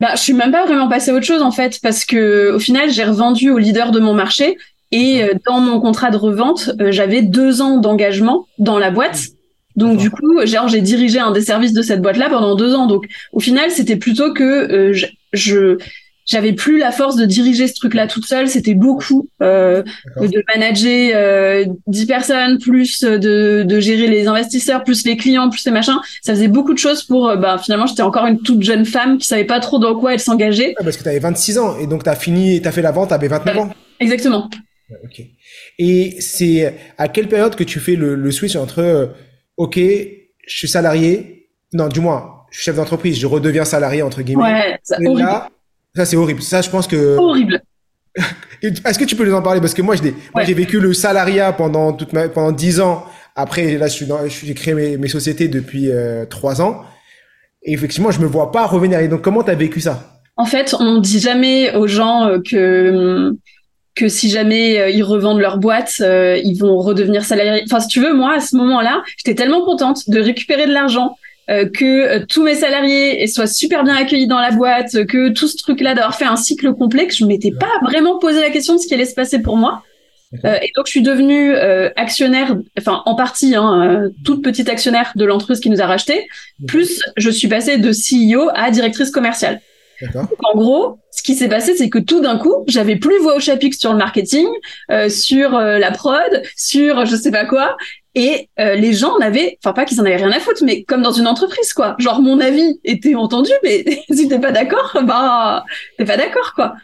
Bah, 0.00 0.10
je 0.16 0.20
suis 0.20 0.32
même 0.32 0.50
pas 0.50 0.66
vraiment 0.66 0.88
passée 0.88 1.10
à 1.10 1.14
autre 1.14 1.26
chose 1.26 1.42
en 1.42 1.52
fait, 1.52 1.78
parce 1.82 2.04
que 2.04 2.52
au 2.52 2.58
final, 2.58 2.90
j'ai 2.90 3.04
revendu 3.04 3.50
au 3.50 3.58
leader 3.58 3.92
de 3.92 4.00
mon 4.00 4.14
marché 4.14 4.56
et 4.90 5.22
euh, 5.22 5.34
dans 5.46 5.60
mon 5.60 5.80
contrat 5.80 6.10
de 6.10 6.16
revente, 6.16 6.70
euh, 6.80 6.92
j'avais 6.92 7.22
deux 7.22 7.62
ans 7.62 7.78
d'engagement 7.78 8.46
dans 8.58 8.78
la 8.78 8.90
boîte. 8.90 9.28
Donc 9.74 9.96
du 9.96 10.10
coup, 10.10 10.44
genre 10.44 10.68
j'ai 10.68 10.82
dirigé 10.82 11.18
un 11.18 11.30
des 11.30 11.40
services 11.40 11.72
de 11.72 11.80
cette 11.80 12.02
boîte-là 12.02 12.28
pendant 12.28 12.56
deux 12.56 12.74
ans. 12.74 12.86
Donc 12.86 13.06
au 13.32 13.40
final, 13.40 13.70
c'était 13.70 13.96
plutôt 13.96 14.34
que 14.34 14.42
euh, 14.42 15.06
je 15.32 15.78
j'avais 16.26 16.52
plus 16.52 16.78
la 16.78 16.92
force 16.92 17.16
de 17.16 17.24
diriger 17.24 17.66
ce 17.68 17.74
truc-là 17.74 18.06
toute 18.06 18.26
seule. 18.26 18.48
C'était 18.48 18.74
beaucoup 18.74 19.28
euh, 19.42 19.82
de 20.16 20.42
manager 20.54 21.10
euh, 21.14 21.64
10 21.86 22.06
personnes, 22.06 22.58
plus 22.58 23.00
de, 23.00 23.62
de 23.62 23.80
gérer 23.80 24.06
les 24.06 24.26
investisseurs, 24.26 24.84
plus 24.84 25.04
les 25.04 25.16
clients, 25.16 25.50
plus 25.50 25.64
les 25.64 25.72
machins. 25.72 25.98
Ça 26.22 26.34
faisait 26.34 26.48
beaucoup 26.48 26.72
de 26.74 26.78
choses 26.78 27.02
pour. 27.02 27.28
Euh, 27.28 27.36
bah, 27.36 27.58
finalement, 27.58 27.86
j'étais 27.86 28.02
encore 28.02 28.26
une 28.26 28.40
toute 28.40 28.62
jeune 28.62 28.84
femme 28.84 29.18
qui 29.18 29.26
savait 29.26 29.44
pas 29.44 29.60
trop 29.60 29.78
dans 29.78 29.98
quoi 29.98 30.14
elle 30.14 30.20
s'engageait. 30.20 30.74
parce 30.82 30.96
que 30.96 31.02
tu 31.02 31.08
avais 31.08 31.18
26 31.18 31.58
ans 31.58 31.76
et 31.78 31.86
donc 31.86 32.04
tu 32.04 32.10
as 32.10 32.16
fini, 32.16 32.60
tu 32.60 32.68
as 32.68 32.72
fait 32.72 32.82
la 32.82 32.92
vente, 32.92 33.08
tu 33.08 33.14
avais 33.14 33.28
29 33.28 33.58
ans. 33.58 33.70
Exactement. 34.00 34.48
Ok. 35.04 35.22
Et 35.78 36.16
c'est 36.20 36.74
à 36.98 37.08
quelle 37.08 37.28
période 37.28 37.54
que 37.56 37.64
tu 37.64 37.80
fais 37.80 37.96
le, 37.96 38.14
le 38.14 38.30
switch 38.30 38.56
entre 38.56 38.80
euh, 38.80 39.06
OK, 39.56 39.76
je 39.78 40.56
suis 40.56 40.68
salarié, 40.68 41.48
non, 41.72 41.88
du 41.88 42.00
moins, 42.00 42.42
je 42.50 42.58
suis 42.58 42.64
chef 42.64 42.76
d'entreprise, 42.76 43.18
je 43.18 43.26
redeviens 43.26 43.64
salarié 43.64 44.02
entre 44.02 44.22
guillemets. 44.22 44.42
Ouais, 44.42 44.78
ça, 44.82 44.96
horrible. 45.04 45.28
Ça, 45.94 46.04
c'est 46.06 46.16
horrible. 46.16 46.42
Ça, 46.42 46.62
je 46.62 46.70
pense 46.70 46.86
que. 46.86 47.16
Horrible. 47.16 47.62
Est-ce 48.62 48.98
que 48.98 49.04
tu 49.04 49.16
peux 49.16 49.26
nous 49.26 49.34
en 49.34 49.42
parler? 49.42 49.60
Parce 49.60 49.74
que 49.74 49.82
moi, 49.82 49.94
j'ai 49.96 50.54
vécu 50.54 50.80
le 50.80 50.94
salariat 50.94 51.52
pendant 51.52 51.92
toute 51.92 52.12
ma... 52.12 52.28
pendant 52.28 52.52
dix 52.52 52.80
ans. 52.80 53.04
Après, 53.34 53.78
là, 53.78 53.86
j'ai 53.88 54.54
créé 54.54 54.74
mes, 54.74 54.96
mes 54.98 55.08
sociétés 55.08 55.48
depuis 55.48 55.90
euh, 55.90 56.26
trois 56.26 56.60
ans. 56.60 56.82
Et 57.62 57.72
effectivement, 57.72 58.10
je 58.10 58.20
me 58.20 58.26
vois 58.26 58.52
pas 58.52 58.66
revenir. 58.66 59.00
Et 59.00 59.08
donc, 59.08 59.22
comment 59.22 59.42
tu 59.42 59.50
as 59.50 59.54
vécu 59.54 59.80
ça? 59.80 60.20
En 60.36 60.44
fait, 60.44 60.74
on 60.78 60.98
dit 60.98 61.20
jamais 61.20 61.74
aux 61.74 61.86
gens 61.86 62.26
euh, 62.26 62.38
que 62.38 63.34
que 63.94 64.08
si 64.08 64.30
jamais 64.30 64.80
euh, 64.80 64.88
ils 64.88 65.02
revendent 65.02 65.40
leur 65.40 65.58
boîte, 65.58 66.00
ils 66.00 66.56
vont 66.58 66.78
redevenir 66.78 67.24
salariés. 67.24 67.62
Enfin, 67.64 67.80
si 67.80 67.88
tu 67.88 68.00
veux, 68.00 68.14
moi, 68.14 68.36
à 68.36 68.40
ce 68.40 68.56
moment-là, 68.56 69.02
j'étais 69.18 69.34
tellement 69.34 69.64
contente 69.64 70.08
de 70.08 70.20
récupérer 70.20 70.66
de 70.66 70.72
l'argent, 70.72 71.16
euh, 71.50 71.68
que 71.68 71.84
euh, 71.84 72.24
tous 72.28 72.44
mes 72.44 72.54
salariés 72.54 73.26
soient 73.26 73.48
super 73.48 73.82
bien 73.82 73.96
accueillis 73.96 74.28
dans 74.28 74.38
la 74.38 74.52
boîte, 74.52 75.06
que 75.06 75.30
tout 75.30 75.48
ce 75.48 75.56
truc-là 75.56 75.94
d'avoir 75.94 76.14
fait 76.14 76.24
un 76.24 76.36
cycle 76.36 76.72
complet, 76.72 77.08
que 77.08 77.14
je 77.14 77.24
m'étais 77.24 77.50
pas 77.50 77.80
vraiment 77.82 78.18
posé 78.18 78.40
la 78.40 78.50
question 78.50 78.74
de 78.74 78.78
ce 78.78 78.86
qui 78.86 78.94
allait 78.94 79.06
se 79.06 79.14
passer 79.14 79.42
pour 79.42 79.56
moi. 79.56 79.82
Euh, 80.44 80.54
et 80.62 80.70
donc 80.76 80.86
je 80.86 80.92
suis 80.92 81.02
devenue 81.02 81.54
actionnaire, 81.96 82.56
enfin 82.78 83.02
en 83.06 83.16
partie, 83.16 83.56
hein, 83.56 84.08
toute 84.24 84.42
petite 84.42 84.68
actionnaire 84.68 85.12
de 85.16 85.24
l'entreprise 85.24 85.58
qui 85.58 85.68
nous 85.68 85.82
a 85.82 85.86
racheté. 85.86 86.28
Plus 86.68 87.02
je 87.16 87.30
suis 87.30 87.48
passée 87.48 87.76
de 87.76 87.90
CEO 87.90 88.48
à 88.54 88.70
directrice 88.70 89.10
commerciale. 89.10 89.60
En 90.42 90.56
gros, 90.56 90.98
ce 91.12 91.22
qui 91.22 91.34
s'est 91.34 91.48
passé, 91.48 91.76
c'est 91.76 91.88
que 91.88 91.98
tout 91.98 92.20
d'un 92.20 92.36
coup, 92.36 92.64
j'avais 92.66 92.96
plus 92.96 93.18
voix 93.20 93.36
au 93.36 93.40
chapitre 93.40 93.78
sur 93.78 93.92
le 93.92 93.98
marketing, 93.98 94.46
sur 95.08 95.50
la 95.58 95.90
prod, 95.90 96.42
sur 96.56 97.04
je 97.04 97.14
sais 97.14 97.30
pas 97.30 97.44
quoi, 97.44 97.76
et 98.14 98.48
euh, 98.60 98.74
les 98.74 98.92
gens 98.92 99.18
n'avaient, 99.18 99.58
enfin 99.64 99.72
pas 99.72 99.86
qu'ils 99.86 99.98
en 100.00 100.04
avaient 100.04 100.16
rien 100.16 100.30
à 100.30 100.38
foutre, 100.38 100.62
mais 100.64 100.82
comme 100.82 101.00
dans 101.00 101.12
une 101.12 101.26
entreprise, 101.26 101.72
quoi. 101.72 101.96
Genre 101.98 102.20
mon 102.20 102.40
avis 102.40 102.78
était 102.84 103.14
entendu, 103.14 103.50
mais 103.62 103.84
si 104.10 104.28
t'es 104.28 104.38
pas 104.38 104.52
d'accord, 104.52 104.98
bah 105.04 105.64
t'es 105.96 106.04
pas 106.04 106.18
d'accord, 106.18 106.52
quoi. 106.54 106.74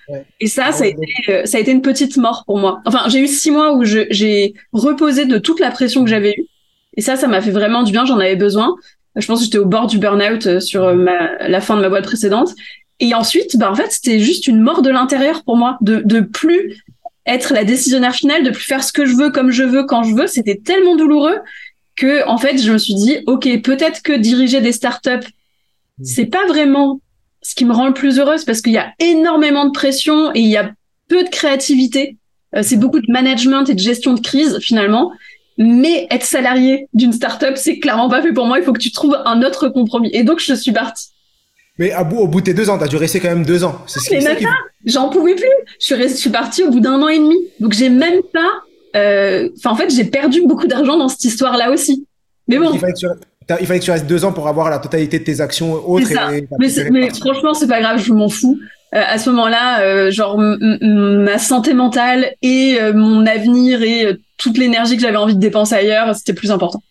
Et 0.40 0.46
ça, 0.46 0.72
ça 0.72 0.84
a 0.84 0.86
été, 0.86 1.06
euh, 1.28 1.44
ça 1.44 1.58
a 1.58 1.60
été 1.60 1.70
une 1.70 1.82
petite 1.82 2.16
mort 2.16 2.44
pour 2.46 2.58
moi. 2.58 2.80
Enfin, 2.86 3.02
j'ai 3.08 3.20
eu 3.20 3.26
six 3.26 3.50
mois 3.50 3.74
où 3.74 3.84
j'ai 3.84 4.54
reposé 4.72 5.26
de 5.26 5.36
toute 5.38 5.60
la 5.60 5.70
pression 5.70 6.02
que 6.02 6.10
j'avais 6.10 6.34
eue, 6.38 6.46
et 6.96 7.02
ça, 7.02 7.16
ça 7.16 7.28
m'a 7.28 7.42
fait 7.42 7.50
vraiment 7.50 7.82
du 7.82 7.92
bien. 7.92 8.06
J'en 8.06 8.18
avais 8.18 8.36
besoin. 8.36 8.74
Je 9.14 9.26
pense 9.26 9.40
que 9.40 9.44
j'étais 9.44 9.58
au 9.58 9.66
bord 9.66 9.86
du 9.86 9.98
burn-out 9.98 10.46
euh, 10.46 10.60
sur 10.60 10.94
ma, 10.94 11.36
la 11.46 11.60
fin 11.60 11.76
de 11.76 11.82
ma 11.82 11.90
boîte 11.90 12.04
précédente. 12.04 12.54
Et 13.00 13.14
ensuite, 13.14 13.56
bah 13.56 13.70
en 13.70 13.74
fait, 13.74 13.90
c'était 13.92 14.18
juste 14.18 14.46
une 14.46 14.60
mort 14.60 14.82
de 14.82 14.90
l'intérieur 14.90 15.44
pour 15.44 15.56
moi, 15.56 15.76
de 15.82 16.02
de 16.04 16.20
plus 16.20 16.82
être 17.28 17.52
la 17.52 17.64
décisionnaire 17.64 18.14
finale, 18.14 18.42
de 18.42 18.50
plus 18.50 18.64
faire 18.64 18.82
ce 18.82 18.92
que 18.92 19.06
je 19.06 19.14
veux 19.14 19.30
comme 19.30 19.50
je 19.50 19.62
veux 19.62 19.84
quand 19.84 20.02
je 20.02 20.14
veux, 20.14 20.26
c'était 20.26 20.56
tellement 20.56 20.96
douloureux 20.96 21.38
que 21.96 22.26
en 22.28 22.38
fait 22.38 22.58
je 22.58 22.72
me 22.72 22.78
suis 22.78 22.94
dit 22.94 23.18
ok 23.26 23.60
peut-être 23.62 24.02
que 24.02 24.12
diriger 24.12 24.60
des 24.60 24.70
startups 24.70 25.10
mmh. 25.10 26.04
c'est 26.04 26.26
pas 26.26 26.46
vraiment 26.46 27.00
ce 27.42 27.54
qui 27.54 27.64
me 27.64 27.72
rend 27.72 27.86
le 27.86 27.94
plus 27.94 28.18
heureuse 28.18 28.44
parce 28.44 28.60
qu'il 28.60 28.72
y 28.72 28.78
a 28.78 28.92
énormément 28.98 29.64
de 29.64 29.72
pression 29.72 30.32
et 30.34 30.40
il 30.40 30.48
y 30.48 30.56
a 30.56 30.70
peu 31.08 31.24
de 31.24 31.28
créativité. 31.28 32.16
Euh, 32.54 32.62
c'est 32.62 32.76
beaucoup 32.76 33.00
de 33.00 33.10
management 33.10 33.68
et 33.68 33.74
de 33.74 33.80
gestion 33.80 34.14
de 34.14 34.20
crise 34.20 34.58
finalement. 34.60 35.12
Mais 35.56 36.06
être 36.10 36.24
salarié 36.24 36.88
d'une 36.94 37.12
startup, 37.12 37.56
c'est 37.56 37.80
clairement 37.80 38.08
pas 38.08 38.22
fait 38.22 38.32
pour 38.32 38.46
moi. 38.46 38.58
Il 38.58 38.64
faut 38.64 38.72
que 38.72 38.80
tu 38.80 38.92
trouves 38.92 39.16
un 39.24 39.42
autre 39.42 39.68
compromis. 39.68 40.10
Et 40.12 40.22
donc, 40.22 40.38
je 40.38 40.54
suis 40.54 40.70
partie. 40.70 41.08
Mais 41.78 41.92
à 41.92 42.02
bout, 42.02 42.18
au 42.18 42.26
bout 42.26 42.40
de 42.40 42.46
tes 42.46 42.54
deux 42.54 42.70
ans, 42.70 42.78
t'as 42.78 42.88
dû 42.88 42.96
rester 42.96 43.20
quand 43.20 43.28
même 43.28 43.44
deux 43.44 43.62
ans. 43.64 43.82
C'est 43.86 44.00
ce 44.00 44.12
même 44.12 44.42
pas. 44.42 44.56
J'en 44.84 45.08
pouvais 45.08 45.34
plus. 45.34 45.46
Je 45.80 45.86
suis, 45.86 45.94
restée, 45.94 46.16
je 46.16 46.20
suis 46.20 46.30
partie 46.30 46.64
au 46.64 46.70
bout 46.70 46.80
d'un 46.80 47.00
an 47.00 47.08
et 47.08 47.18
demi. 47.18 47.36
Donc 47.60 47.72
j'ai 47.72 47.88
même 47.88 48.20
pas. 48.32 48.62
Euh, 48.96 49.48
enfin, 49.58 49.70
en 49.70 49.76
fait, 49.76 49.94
j'ai 49.94 50.04
perdu 50.04 50.42
beaucoup 50.46 50.66
d'argent 50.66 50.96
dans 50.96 51.08
cette 51.08 51.24
histoire-là 51.24 51.70
aussi. 51.70 52.06
Mais 52.48 52.58
bon. 52.58 52.72
Il 52.72 52.80
fallait, 52.80 52.94
que 52.94 52.98
tu, 52.98 53.06
il 53.60 53.66
fallait 53.66 53.78
que 53.78 53.84
tu 53.84 53.90
restes 53.92 54.06
deux 54.06 54.24
ans 54.24 54.32
pour 54.32 54.48
avoir 54.48 54.70
la 54.70 54.78
totalité 54.78 55.20
de 55.20 55.24
tes 55.24 55.40
actions 55.40 55.74
autres. 55.88 56.10
Et, 56.10 56.48
mais, 56.58 56.68
mais 56.90 57.10
franchement, 57.10 57.54
c'est 57.54 57.68
pas 57.68 57.80
grave. 57.80 58.02
Je 58.02 58.12
m'en 58.12 58.28
fous. 58.28 58.58
Euh, 58.94 59.02
à 59.06 59.18
ce 59.18 59.30
moment-là, 59.30 59.82
euh, 59.82 60.10
genre 60.10 60.36
ma 60.38 61.38
santé 61.38 61.74
mentale 61.74 62.32
et 62.42 62.78
mon 62.92 63.24
avenir 63.26 63.82
et 63.82 64.16
toute 64.36 64.58
l'énergie 64.58 64.96
que 64.96 65.02
j'avais 65.02 65.16
envie 65.16 65.34
de 65.34 65.40
dépenser 65.40 65.74
ailleurs, 65.74 66.14
c'était 66.16 66.32
plus 66.32 66.50
important. 66.50 66.82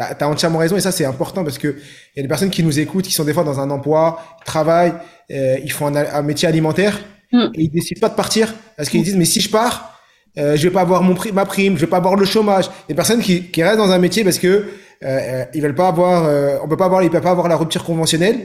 Bah, 0.00 0.14
tu 0.18 0.24
as 0.24 0.28
entièrement 0.30 0.58
raison 0.58 0.78
et 0.78 0.80
ça 0.80 0.92
c'est 0.92 1.04
important 1.04 1.44
parce 1.44 1.58
que 1.58 1.68
il 1.68 2.16
y 2.16 2.20
a 2.20 2.22
des 2.22 2.28
personnes 2.28 2.48
qui 2.48 2.62
nous 2.62 2.80
écoutent 2.80 3.04
qui 3.04 3.12
sont 3.12 3.24
des 3.24 3.34
fois 3.34 3.44
dans 3.44 3.60
un 3.60 3.68
emploi, 3.68 4.18
ils 4.40 4.44
travaillent, 4.44 4.94
euh, 5.30 5.58
ils 5.62 5.70
font 5.70 5.94
un, 5.94 6.22
métier 6.22 6.48
alimentaire 6.48 6.98
mm. 7.32 7.48
et 7.54 7.62
ils 7.64 7.70
décident 7.70 8.00
pas 8.00 8.08
de 8.08 8.14
partir 8.14 8.54
parce 8.78 8.88
qu'ils 8.88 9.02
disent 9.02 9.16
mais 9.16 9.26
si 9.26 9.42
je 9.42 9.50
pars, 9.50 10.00
euh, 10.38 10.56
je 10.56 10.62
vais 10.62 10.72
pas 10.72 10.80
avoir 10.80 11.02
mon 11.02 11.14
prix, 11.14 11.32
ma 11.32 11.44
prime, 11.44 11.76
je 11.76 11.82
vais 11.82 11.86
pas 11.86 11.98
avoir 11.98 12.16
le 12.16 12.24
chômage. 12.24 12.70
Des 12.88 12.94
personnes 12.94 13.20
qui, 13.20 13.50
qui 13.50 13.62
restent 13.62 13.76
dans 13.76 13.90
un 13.90 13.98
métier 13.98 14.24
parce 14.24 14.38
que 14.38 14.46
euh, 14.46 14.64
euh 15.02 15.44
ils 15.52 15.60
veulent 15.60 15.74
pas 15.74 15.88
avoir, 15.88 16.24
euh, 16.24 16.56
on 16.64 16.68
peut 16.68 16.78
pas 16.78 16.86
avoir, 16.86 17.02
ils 17.02 17.10
peuvent 17.10 17.20
pas 17.20 17.32
avoir 17.32 17.48
la 17.48 17.56
rupture 17.56 17.84
conventionnelle. 17.84 18.40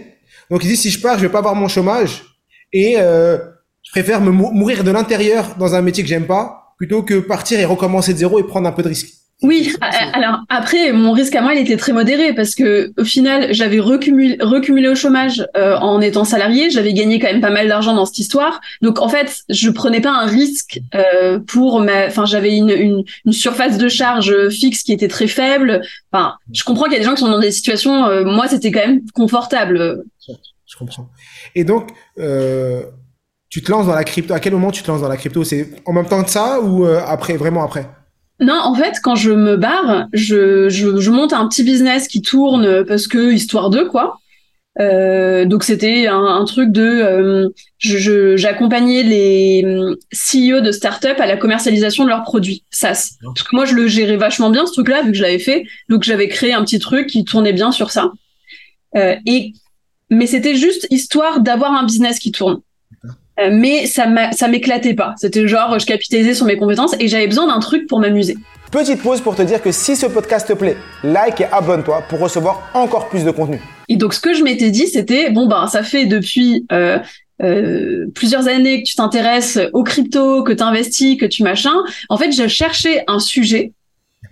Donc 0.51 0.61
ils 0.65 0.67
disent 0.67 0.81
si 0.81 0.89
je 0.89 0.99
pars, 0.99 1.17
je 1.17 1.21
vais 1.21 1.31
pas 1.31 1.39
avoir 1.39 1.55
mon 1.55 1.69
chômage 1.69 2.21
et 2.73 2.95
euh, 2.97 3.37
je 3.81 3.91
préfère 3.91 4.19
me 4.19 4.31
mourir 4.31 4.83
de 4.83 4.91
l'intérieur 4.91 5.55
dans 5.57 5.73
un 5.73 5.81
métier 5.81 6.03
que 6.03 6.09
j'aime 6.09 6.27
pas 6.27 6.73
plutôt 6.77 7.01
que 7.01 7.19
partir 7.19 7.61
et 7.61 7.65
recommencer 7.65 8.11
de 8.11 8.17
zéro 8.17 8.39
et 8.39 8.43
prendre 8.43 8.67
un 8.67 8.73
peu 8.73 8.83
de 8.83 8.89
risque. 8.89 9.24
Oui, 9.41 9.73
alors 10.13 10.39
après, 10.47 10.93
mon 10.93 11.11
risque 11.11 11.35
à 11.35 11.41
moi, 11.41 11.53
il 11.53 11.59
était 11.59 11.75
très 11.75 11.91
modéré 11.91 12.33
parce 12.33 12.55
que 12.55 12.93
au 12.97 13.03
final, 13.03 13.53
j'avais 13.53 13.79
recumulé, 13.79 14.37
recumulé 14.39 14.87
au 14.87 14.95
chômage 14.95 15.45
euh, 15.57 15.75
en 15.75 15.99
étant 15.99 16.23
salarié, 16.23 16.69
j'avais 16.69 16.93
gagné 16.93 17.19
quand 17.19 17.27
même 17.27 17.41
pas 17.41 17.49
mal 17.49 17.67
d'argent 17.67 17.93
dans 17.93 18.05
cette 18.05 18.19
histoire. 18.19 18.61
Donc 18.81 19.01
en 19.01 19.09
fait, 19.09 19.43
je 19.49 19.69
prenais 19.69 19.99
pas 19.99 20.11
un 20.11 20.25
risque 20.25 20.79
euh, 20.95 21.39
pour 21.39 21.81
ma, 21.81 22.07
enfin 22.07 22.23
j'avais 22.25 22.55
une, 22.55 22.69
une, 22.69 23.03
une, 23.25 23.33
surface 23.33 23.77
de 23.77 23.89
charge 23.89 24.49
fixe 24.49 24.83
qui 24.83 24.93
était 24.93 25.09
très 25.09 25.27
faible. 25.27 25.81
Enfin, 26.13 26.35
je 26.53 26.63
comprends 26.63 26.85
qu'il 26.85 26.93
y 26.93 26.97
a 26.97 26.99
des 26.99 27.05
gens 27.05 27.15
qui 27.15 27.21
sont 27.21 27.29
dans 27.29 27.39
des 27.39 27.51
situations, 27.51 28.05
euh, 28.05 28.23
moi 28.23 28.47
c'était 28.47 28.71
quand 28.71 28.87
même 28.87 29.01
confortable. 29.13 30.05
Je 30.65 30.77
comprends. 30.77 31.09
Et 31.55 31.65
donc, 31.65 31.89
euh, 32.19 32.83
tu 33.49 33.61
te 33.61 33.69
lances 33.69 33.87
dans 33.87 33.95
la 33.95 34.05
crypto. 34.05 34.33
À 34.33 34.39
quel 34.39 34.53
moment 34.53 34.71
tu 34.71 34.81
te 34.81 34.89
lances 34.89 35.01
dans 35.01 35.09
la 35.09 35.17
crypto? 35.17 35.43
C'est 35.43 35.71
en 35.85 35.91
même 35.91 36.07
temps 36.07 36.23
que 36.23 36.29
ça 36.29 36.61
ou 36.61 36.85
après, 36.85 37.35
vraiment 37.35 37.63
après? 37.63 37.89
Non, 38.39 38.59
en 38.63 38.75
fait, 38.75 38.95
quand 39.01 39.15
je 39.15 39.31
me 39.31 39.55
barre, 39.55 40.07
je, 40.11 40.67
je, 40.69 40.99
je, 40.99 41.11
monte 41.11 41.33
un 41.33 41.47
petit 41.47 41.63
business 41.63 42.07
qui 42.07 42.21
tourne 42.21 42.83
parce 42.83 43.07
que 43.07 43.31
histoire 43.31 43.69
de 43.69 43.83
quoi. 43.83 44.19
Euh, 44.79 45.45
donc 45.45 45.63
c'était 45.63 46.07
un, 46.07 46.25
un, 46.25 46.43
truc 46.43 46.69
de, 46.69 46.81
euh, 46.81 47.49
j'accompagnais 47.79 49.03
les 49.03 49.63
euh, 49.65 49.95
CEO 50.11 50.59
de 50.59 50.71
start-up 50.71 51.17
à 51.19 51.27
la 51.27 51.37
commercialisation 51.37 52.03
de 52.03 52.09
leurs 52.09 52.23
produits 52.23 52.63
SaaS. 52.71 53.11
Parce 53.23 53.43
que 53.43 53.55
moi 53.55 53.65
je 53.65 53.73
le 53.73 53.87
gérais 53.87 54.17
vachement 54.17 54.49
bien 54.49 54.65
ce 54.65 54.73
truc-là 54.73 55.03
vu 55.03 55.11
que 55.11 55.17
je 55.17 55.21
l'avais 55.21 55.39
fait, 55.39 55.63
donc 55.87 56.03
j'avais 56.03 56.27
créé 56.27 56.53
un 56.53 56.63
petit 56.63 56.79
truc 56.79 57.07
qui 57.07 57.23
tournait 57.23 57.53
bien 57.53 57.71
sur 57.71 57.91
ça. 57.91 58.11
Euh, 58.97 59.15
et 59.25 59.53
mais 60.09 60.27
c'était 60.27 60.55
juste 60.55 60.87
histoire 60.91 61.39
d'avoir 61.39 61.71
un 61.71 61.85
business 61.85 62.19
qui 62.19 62.31
tourne. 62.31 62.59
Euh, 63.39 63.49
mais 63.51 63.85
ça 63.85 64.07
m'a- 64.07 64.31
ça 64.31 64.47
m'éclatait 64.47 64.93
pas. 64.93 65.13
C'était 65.17 65.47
genre, 65.47 65.77
je 65.77 65.85
capitalisais 65.85 66.33
sur 66.33 66.45
mes 66.45 66.55
compétences 66.57 66.95
et 66.99 67.07
j'avais 67.07 67.27
besoin 67.27 67.47
d'un 67.47 67.59
truc 67.59 67.87
pour 67.87 67.99
m'amuser. 67.99 68.37
Petite 68.71 69.01
pause 69.01 69.21
pour 69.21 69.35
te 69.35 69.41
dire 69.41 69.61
que 69.61 69.71
si 69.71 69.95
ce 69.95 70.05
podcast 70.05 70.47
te 70.47 70.53
plaît, 70.53 70.75
like 71.03 71.39
et 71.41 71.45
abonne-toi 71.45 72.03
pour 72.09 72.19
recevoir 72.19 72.69
encore 72.73 73.09
plus 73.09 73.23
de 73.23 73.31
contenu. 73.31 73.59
Et 73.89 73.97
donc, 73.97 74.13
ce 74.13 74.19
que 74.19 74.33
je 74.33 74.43
m'étais 74.43 74.69
dit, 74.71 74.87
c'était, 74.87 75.29
bon, 75.29 75.47
ben, 75.47 75.67
ça 75.67 75.83
fait 75.83 76.05
depuis 76.05 76.65
euh, 76.71 76.97
euh, 77.43 78.05
plusieurs 78.15 78.47
années 78.47 78.81
que 78.83 78.87
tu 78.87 78.95
t'intéresses 78.95 79.59
aux 79.73 79.83
crypto, 79.83 80.43
que 80.43 80.51
tu 80.53 80.63
investis, 80.63 81.17
que 81.17 81.25
tu 81.25 81.43
machin. 81.43 81.73
En 82.09 82.17
fait, 82.17 82.31
je 82.31 82.47
cherchais 82.47 83.03
un 83.07 83.19
sujet 83.19 83.73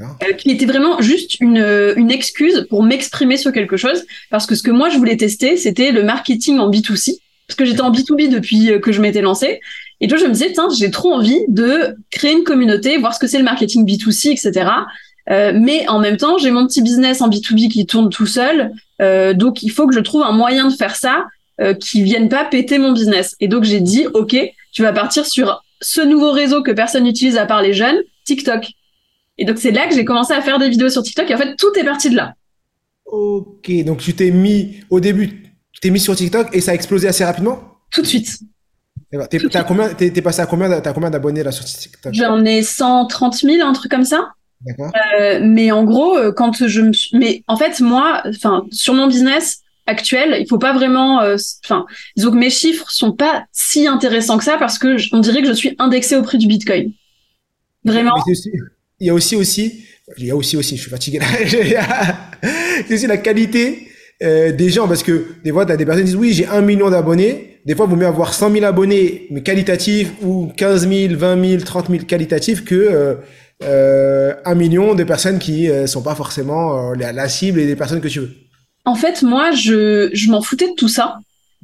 euh, 0.02 0.34
qui 0.38 0.50
était 0.52 0.66
vraiment 0.66 1.00
juste 1.02 1.40
une, 1.40 1.60
euh, 1.60 1.94
une 1.98 2.10
excuse 2.12 2.66
pour 2.70 2.84
m'exprimer 2.84 3.38
sur 3.38 3.52
quelque 3.52 3.78
chose. 3.78 4.04
Parce 4.30 4.46
que 4.46 4.56
ce 4.56 4.64
que 4.64 4.72
moi, 4.72 4.90
je 4.90 4.98
voulais 4.98 5.18
tester, 5.18 5.56
c'était 5.58 5.92
le 5.92 6.04
marketing 6.04 6.58
en 6.60 6.70
B2C. 6.72 7.18
Parce 7.48 7.58
que 7.58 7.66
j'étais 7.66 7.82
en 7.82 7.92
B2B 7.92 8.30
depuis 8.30 8.72
euh, 8.72 8.80
que 8.80 8.92
je 8.92 9.02
m'étais 9.02 9.22
lancée. 9.22 9.60
Et 10.02 10.08
toi, 10.08 10.18
je 10.18 10.26
me 10.26 10.32
disais, 10.32 10.52
tiens, 10.52 10.68
j'ai 10.78 10.92
trop 10.92 11.14
envie 11.14 11.40
de 11.48 11.96
créer 12.12 12.34
une 12.34 12.44
communauté, 12.44 12.98
voir 12.98 13.14
ce 13.14 13.20
que 13.20 13.28
c'est 13.28 13.38
le 13.38 13.44
marketing 13.44 13.86
B2C, 13.86 14.32
etc. 14.32 14.70
Euh, 15.30 15.54
mais 15.56 15.88
en 15.88 16.00
même 16.00 16.18
temps, 16.18 16.38
j'ai 16.38 16.52
mon 16.52 16.68
petit 16.68 16.82
business 16.82 17.22
en 17.22 17.30
B2B 17.30 17.70
qui 17.70 17.86
tourne 17.86 18.10
tout 18.10 18.26
seul. 18.26 18.72
Euh, 19.02 19.34
donc, 19.34 19.64
il 19.64 19.70
faut 19.70 19.88
que 19.88 19.96
je 19.96 20.00
trouve 20.00 20.24
un 20.24 20.32
moyen 20.32 20.68
de 20.68 20.74
faire 20.74 20.96
ça 20.96 21.28
euh, 21.62 21.74
qui 21.74 22.04
vienne 22.04 22.30
pas 22.30 22.44
péter 22.46 22.78
mon 22.78 22.92
business. 22.92 23.36
Et 23.40 23.48
donc, 23.48 23.64
j'ai 23.64 23.80
dit, 23.80 24.08
OK, 24.14 24.36
tu 24.72 24.82
vas 24.82 24.92
partir 24.92 25.26
sur 25.26 25.64
ce 25.82 26.02
nouveau 26.02 26.32
réseau 26.32 26.64
que 26.64 26.72
personne 26.72 27.04
n'utilise 27.04 27.38
à 27.38 27.46
part 27.46 27.62
les 27.62 27.74
jeunes, 27.74 27.98
TikTok. 28.26 28.68
Et 29.38 29.46
donc, 29.46 29.58
c'est 29.58 29.72
là 29.72 29.88
que 29.88 29.96
j'ai 29.96 30.06
commencé 30.06 30.34
à 30.34 30.42
faire 30.42 30.60
des 30.60 30.70
vidéos 30.70 30.90
sur 30.90 31.04
TikTok. 31.04 31.30
Et 31.30 31.36
en 31.36 31.38
fait, 31.38 31.56
tout 31.56 31.72
est 31.78 31.84
parti 31.84 32.10
de 32.10 32.16
là. 32.16 32.34
Ok, 33.06 33.72
donc 33.86 34.00
tu 34.00 34.14
t'es 34.14 34.32
mis 34.32 34.80
au 34.90 35.00
début, 35.00 35.43
t'es 35.84 35.90
mis 35.90 36.00
sur 36.00 36.16
TikTok 36.16 36.48
et 36.56 36.62
ça 36.62 36.72
a 36.72 36.74
explosé 36.76 37.08
assez 37.10 37.26
rapidement? 37.26 37.62
Tout 37.92 38.02
de 38.02 38.08
suite. 38.08 38.40
T'es, 39.30 40.10
t'es 40.12 40.22
passé 40.22 40.40
à 40.40 40.46
combien, 40.46 40.80
t'as 40.82 40.94
combien 40.94 41.10
d'abonnés 41.12 41.44
là 41.44 41.52
sur 41.52 41.66
TikTok? 41.66 42.14
J'en 42.14 42.44
ai 42.46 42.64
130 42.64 43.36
000, 43.36 43.68
un 43.68 43.74
truc 43.74 43.92
comme 43.92 44.06
ça. 44.06 44.30
D'accord. 44.62 44.92
Euh, 45.20 45.40
mais 45.44 45.72
en 45.72 45.84
gros, 45.84 46.18
euh, 46.18 46.32
quand 46.32 46.66
je 46.68 46.82
me 46.82 46.94
suis... 46.94 47.16
Mais 47.18 47.44
en 47.48 47.58
fait, 47.58 47.82
moi, 47.82 48.24
enfin, 48.26 48.66
sur 48.72 48.94
mon 48.94 49.08
business 49.08 49.60
actuel, 49.86 50.38
il 50.40 50.48
faut 50.48 50.58
pas 50.58 50.72
vraiment... 50.74 51.22
euh, 51.22 51.36
Enfin, 51.66 51.86
disons 52.16 52.32
que 52.32 52.38
mes 52.38 52.50
chiffres 52.50 52.90
sont 52.90 53.12
pas 53.12 53.44
si 53.52 53.86
intéressants 53.88 54.38
que 54.38 54.46
ça 54.46 54.58
parce 54.58 54.80
que 54.80 54.98
je- 54.98 55.10
on 55.12 55.20
dirait 55.20 55.42
que 55.42 55.48
je 55.50 55.54
suis 55.54 55.76
indexée 55.80 56.16
au 56.16 56.24
prix 56.24 56.38
du 56.38 56.48
Bitcoin. 56.48 56.94
Vraiment. 57.84 58.16
Aussi- 58.26 58.52
il 59.02 59.08
y 59.08 59.10
a 59.10 59.14
aussi 59.14 59.36
aussi, 59.36 59.84
il 60.18 60.26
y 60.26 60.32
a 60.32 60.36
aussi 60.36 60.56
aussi, 60.56 60.78
je 60.78 60.82
suis 60.82 60.90
fatigué 60.90 61.20
là. 61.20 61.26
c'est 62.88 62.94
aussi 62.94 63.06
la 63.08 63.18
qualité 63.18 63.90
euh, 64.22 64.52
des 64.52 64.70
gens 64.70 64.88
parce 64.88 65.04
que 65.04 65.26
des 65.44 65.52
fois 65.52 65.66
t'as 65.66 65.76
des 65.76 65.86
personnes 65.86 66.04
qui 66.04 66.12
disent 66.12 66.20
oui 66.20 66.34
j'ai 66.34 66.48
un 66.48 66.62
million 66.62 66.90
d'abonnés. 66.90 67.60
Des 67.66 67.76
fois 67.76 67.86
il 67.86 67.92
vaut 67.92 67.96
mieux 67.96 68.08
avoir 68.08 68.34
100 68.34 68.52
000 68.52 68.66
abonnés 68.66 69.28
mais 69.32 69.42
qualitatifs 69.42 70.12
ou 70.22 70.52
15 70.58 70.88
000, 70.88 71.16
20 71.16 71.50
000, 71.50 71.64
30 71.64 71.90
000 71.90 72.04
qualitatifs 72.06 72.64
que 72.64 72.76
euh, 72.76 73.16
euh, 73.64 74.34
un 74.46 74.56
million 74.56 74.96
de 74.96 75.04
personnes 75.04 75.40
qui 75.40 75.70
sont 75.86 76.02
pas 76.02 76.16
forcément 76.16 76.94
la, 76.94 77.12
la 77.12 77.30
cible 77.30 77.60
et 77.60 77.66
des 77.66 77.76
personnes 77.76 78.02
que 78.02 78.08
tu 78.08 78.20
veux. 78.20 78.32
En 78.86 78.96
fait, 78.96 79.22
moi, 79.22 79.52
je, 79.52 80.10
je 80.12 80.30
m'en 80.30 80.42
foutais 80.42 80.68
de 80.68 80.76
tout 80.76 80.90
ça. 80.90 81.20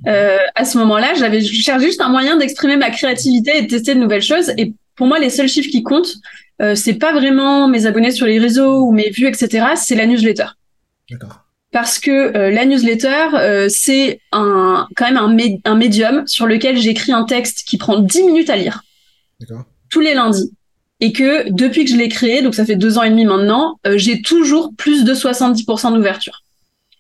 À 0.06 0.64
ce 0.64 0.78
moment-là, 0.78 1.14
j'avais 1.18 1.42
je 1.42 1.62
cherchais 1.62 1.86
juste 1.86 2.00
un 2.00 2.08
moyen 2.08 2.38
d'exprimer 2.38 2.78
ma 2.78 2.90
créativité 2.90 3.58
et 3.58 3.62
de 3.64 3.68
tester 3.68 3.96
de 3.96 4.00
nouvelles 4.00 4.22
choses. 4.22 4.54
Et 4.58 4.74
pour 4.96 5.08
moi, 5.08 5.20
les 5.20 5.30
seuls 5.30 5.50
chiffres 5.50 5.70
qui 5.70 5.84
comptent, 5.84 6.16
euh, 6.62 6.76
c'est 6.76 6.96
pas 6.96 7.14
vraiment 7.14 7.68
mes 7.68 7.86
abonnés 7.86 8.12
sur 8.12 8.26
les 8.26 8.38
réseaux 8.38 8.84
ou 8.84 8.92
mes 8.92 9.10
vues, 9.10 9.28
etc. 9.28 9.68
C'est 9.76 9.96
la 9.96 10.06
newsletter. 10.06 10.48
D'accord. 11.10 11.46
Parce 11.72 12.00
que 12.00 12.36
euh, 12.36 12.50
la 12.52 12.66
newsletter, 12.66 13.28
euh, 13.36 13.68
c'est 13.70 14.20
un, 14.32 14.88
quand 14.96 15.06
même 15.06 15.18
un, 15.18 15.34
mé- 15.34 15.62
un 15.66 15.76
médium 15.76 16.26
sur 16.28 16.48
lequel 16.48 16.78
j'écris 16.78 17.12
un 17.12 17.24
texte 17.26 17.68
qui 17.68 17.78
prend 17.78 18.00
10 18.00 18.24
minutes 18.24 18.50
à 18.50 18.56
lire 18.56 18.84
tous 19.90 20.00
les 20.02 20.14
lundis. 20.14 20.52
Et 21.02 21.14
que 21.14 21.50
depuis 21.50 21.86
que 21.86 21.92
je 21.92 21.96
l'ai 21.96 22.10
créé, 22.10 22.42
donc 22.42 22.56
ça 22.56 22.66
fait 22.66 22.76
deux 22.76 22.98
ans 22.98 23.04
et 23.04 23.10
demi 23.10 23.24
maintenant, 23.24 23.80
euh, 23.88 23.98
j'ai 23.98 24.22
toujours 24.22 24.74
plus 24.78 25.06
de 25.06 25.14
70% 25.14 25.94
d'ouverture. 25.94 26.44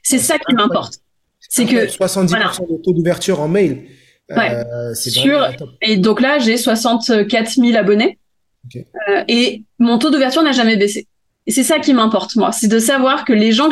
C'est 0.04 0.20
ça 0.20 0.40
qui 0.40 0.54
m'importe. 0.56 0.96
C'est 1.40 1.66
que 1.66 1.86
70% 1.88 2.28
voilà. 2.28 2.46
de 2.60 2.82
taux 2.82 2.94
d'ouverture 2.94 3.42
en 3.42 3.48
mail. 3.50 3.84
Ouais. 4.30 4.54
Euh, 4.56 4.94
c'est 4.94 5.10
Sur-. 5.10 5.50
Et 5.82 5.98
donc 5.98 6.22
là, 6.22 6.40
j'ai 6.40 6.56
64 6.56 7.50
000 7.56 7.76
abonnés. 7.76 8.18
Ok. 8.66 8.86
Euh, 9.10 9.24
et 9.28 9.64
mon 9.80 9.98
taux 9.98 10.12
d'ouverture 10.12 10.44
n'a 10.44 10.52
jamais 10.54 10.78
baissé. 10.78 11.08
Et 11.50 11.52
c'est 11.52 11.64
ça 11.64 11.80
qui 11.80 11.96
m'importe, 11.96 12.36
moi. 12.36 12.52
C'est 12.52 12.68
de 12.68 12.78
savoir 12.78 13.26
que 13.26 13.34
les 13.34 13.52
gens 13.52 13.72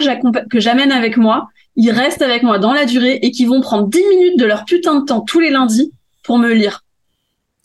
que 0.49 0.59
j'amène 0.59 0.91
avec 0.91 1.15
moi, 1.15 1.49
ils 1.75 1.91
restent 1.91 2.23
avec 2.23 2.41
moi 2.41 2.57
dans 2.57 2.73
la 2.73 2.85
durée 2.85 3.19
et 3.21 3.29
qu'ils 3.29 3.47
vont 3.47 3.61
prendre 3.61 3.87
10 3.87 3.99
minutes 4.09 4.39
de 4.39 4.45
leur 4.45 4.65
putain 4.65 4.99
de 4.99 5.05
temps 5.05 5.21
tous 5.21 5.39
les 5.39 5.51
lundis 5.51 5.93
pour 6.23 6.39
me 6.39 6.51
lire. 6.51 6.83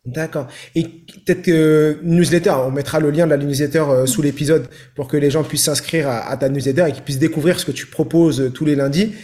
D'accord. 0.04 0.48
Et 0.74 0.82
peut-être 0.84 1.40
que 1.40 1.98
newsletter, 2.02 2.50
on 2.50 2.70
mettra 2.70 3.00
le 3.00 3.10
lien 3.10 3.24
de 3.24 3.30
la 3.30 3.38
newsletter 3.38 3.78
euh, 3.78 4.04
sous 4.04 4.20
l'épisode 4.20 4.68
pour 4.94 5.08
que 5.08 5.16
les 5.16 5.30
gens 5.30 5.44
puissent 5.44 5.64
s'inscrire 5.64 6.08
à, 6.08 6.28
à 6.28 6.36
ta 6.36 6.50
newsletter 6.50 6.84
et 6.88 6.92
qu'ils 6.92 7.04
puissent 7.04 7.18
découvrir 7.18 7.58
ce 7.58 7.64
que 7.64 7.72
tu 7.72 7.86
proposes 7.86 8.42
euh, 8.42 8.50
tous 8.50 8.66
les 8.66 8.74
lundis. 8.74 9.14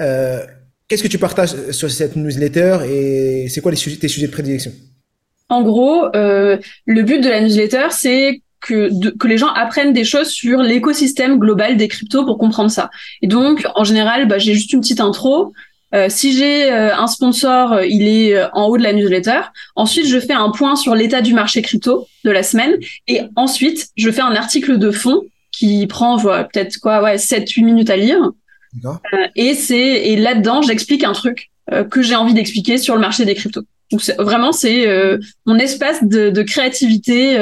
Euh, 0.00 0.44
Qu'est-ce 0.86 1.02
que 1.02 1.08
tu 1.08 1.18
partages 1.18 1.70
sur 1.70 1.90
cette 1.90 2.14
newsletter 2.14 2.80
et 2.86 3.48
c'est 3.48 3.62
quoi 3.62 3.70
les 3.70 3.78
sujets, 3.78 3.96
tes 3.96 4.08
sujets 4.08 4.26
de 4.26 4.32
prédilection? 4.32 4.70
En 5.48 5.62
gros, 5.62 6.14
euh, 6.14 6.58
le 6.84 7.02
but 7.02 7.20
de 7.20 7.28
la 7.28 7.40
newsletter, 7.40 7.86
c'est 7.90 8.42
que, 8.66 8.88
de- 8.90 9.10
que 9.10 9.26
les 9.28 9.38
gens 9.38 9.48
apprennent 9.48 9.92
des 9.92 10.04
choses 10.04 10.28
sur 10.30 10.58
l'écosystème 10.62 11.38
global 11.38 11.76
des 11.76 11.88
cryptos 11.88 12.24
pour 12.24 12.38
comprendre 12.38 12.70
ça. 12.70 12.90
Et 13.22 13.26
donc, 13.26 13.66
en 13.74 13.84
général, 13.84 14.26
bah, 14.26 14.38
j'ai 14.38 14.54
juste 14.54 14.72
une 14.72 14.80
petite 14.80 15.00
intro. 15.00 15.52
Euh, 15.94 16.06
si 16.08 16.36
j'ai 16.36 16.72
euh, 16.72 16.94
un 16.96 17.06
sponsor, 17.06 17.72
euh, 17.72 17.86
il 17.86 18.08
est 18.08 18.34
euh, 18.36 18.48
en 18.52 18.66
haut 18.66 18.76
de 18.78 18.82
la 18.82 18.92
newsletter. 18.92 19.40
Ensuite, 19.76 20.06
je 20.08 20.18
fais 20.18 20.32
un 20.32 20.50
point 20.50 20.74
sur 20.74 20.94
l'état 20.96 21.20
du 21.20 21.34
marché 21.34 21.62
crypto 21.62 22.08
de 22.24 22.30
la 22.32 22.42
semaine. 22.42 22.74
Et 23.06 23.20
ensuite, 23.36 23.88
je 23.96 24.10
fais 24.10 24.22
un 24.22 24.34
article 24.34 24.78
de 24.78 24.90
fond 24.90 25.20
qui 25.52 25.86
prend 25.86 26.16
voilà, 26.16 26.44
peut-être 26.44 26.78
quoi, 26.78 27.00
ouais, 27.02 27.16
7-8 27.16 27.62
minutes 27.64 27.90
à 27.90 27.96
lire. 27.96 28.18
Euh, 29.14 29.26
et 29.36 29.54
c'est 29.54 29.78
et 30.08 30.16
là-dedans, 30.16 30.62
j'explique 30.62 31.04
un 31.04 31.12
truc 31.12 31.50
euh, 31.72 31.84
que 31.84 32.02
j'ai 32.02 32.16
envie 32.16 32.34
d'expliquer 32.34 32.76
sur 32.78 32.94
le 32.96 33.00
marché 33.00 33.24
des 33.24 33.36
cryptos. 33.36 33.62
Donc 33.92 34.00
vraiment, 34.18 34.50
c'est 34.50 34.88
euh, 34.88 35.18
mon 35.46 35.56
espace 35.58 36.02
de, 36.02 36.30
de 36.30 36.42
créativité. 36.42 37.38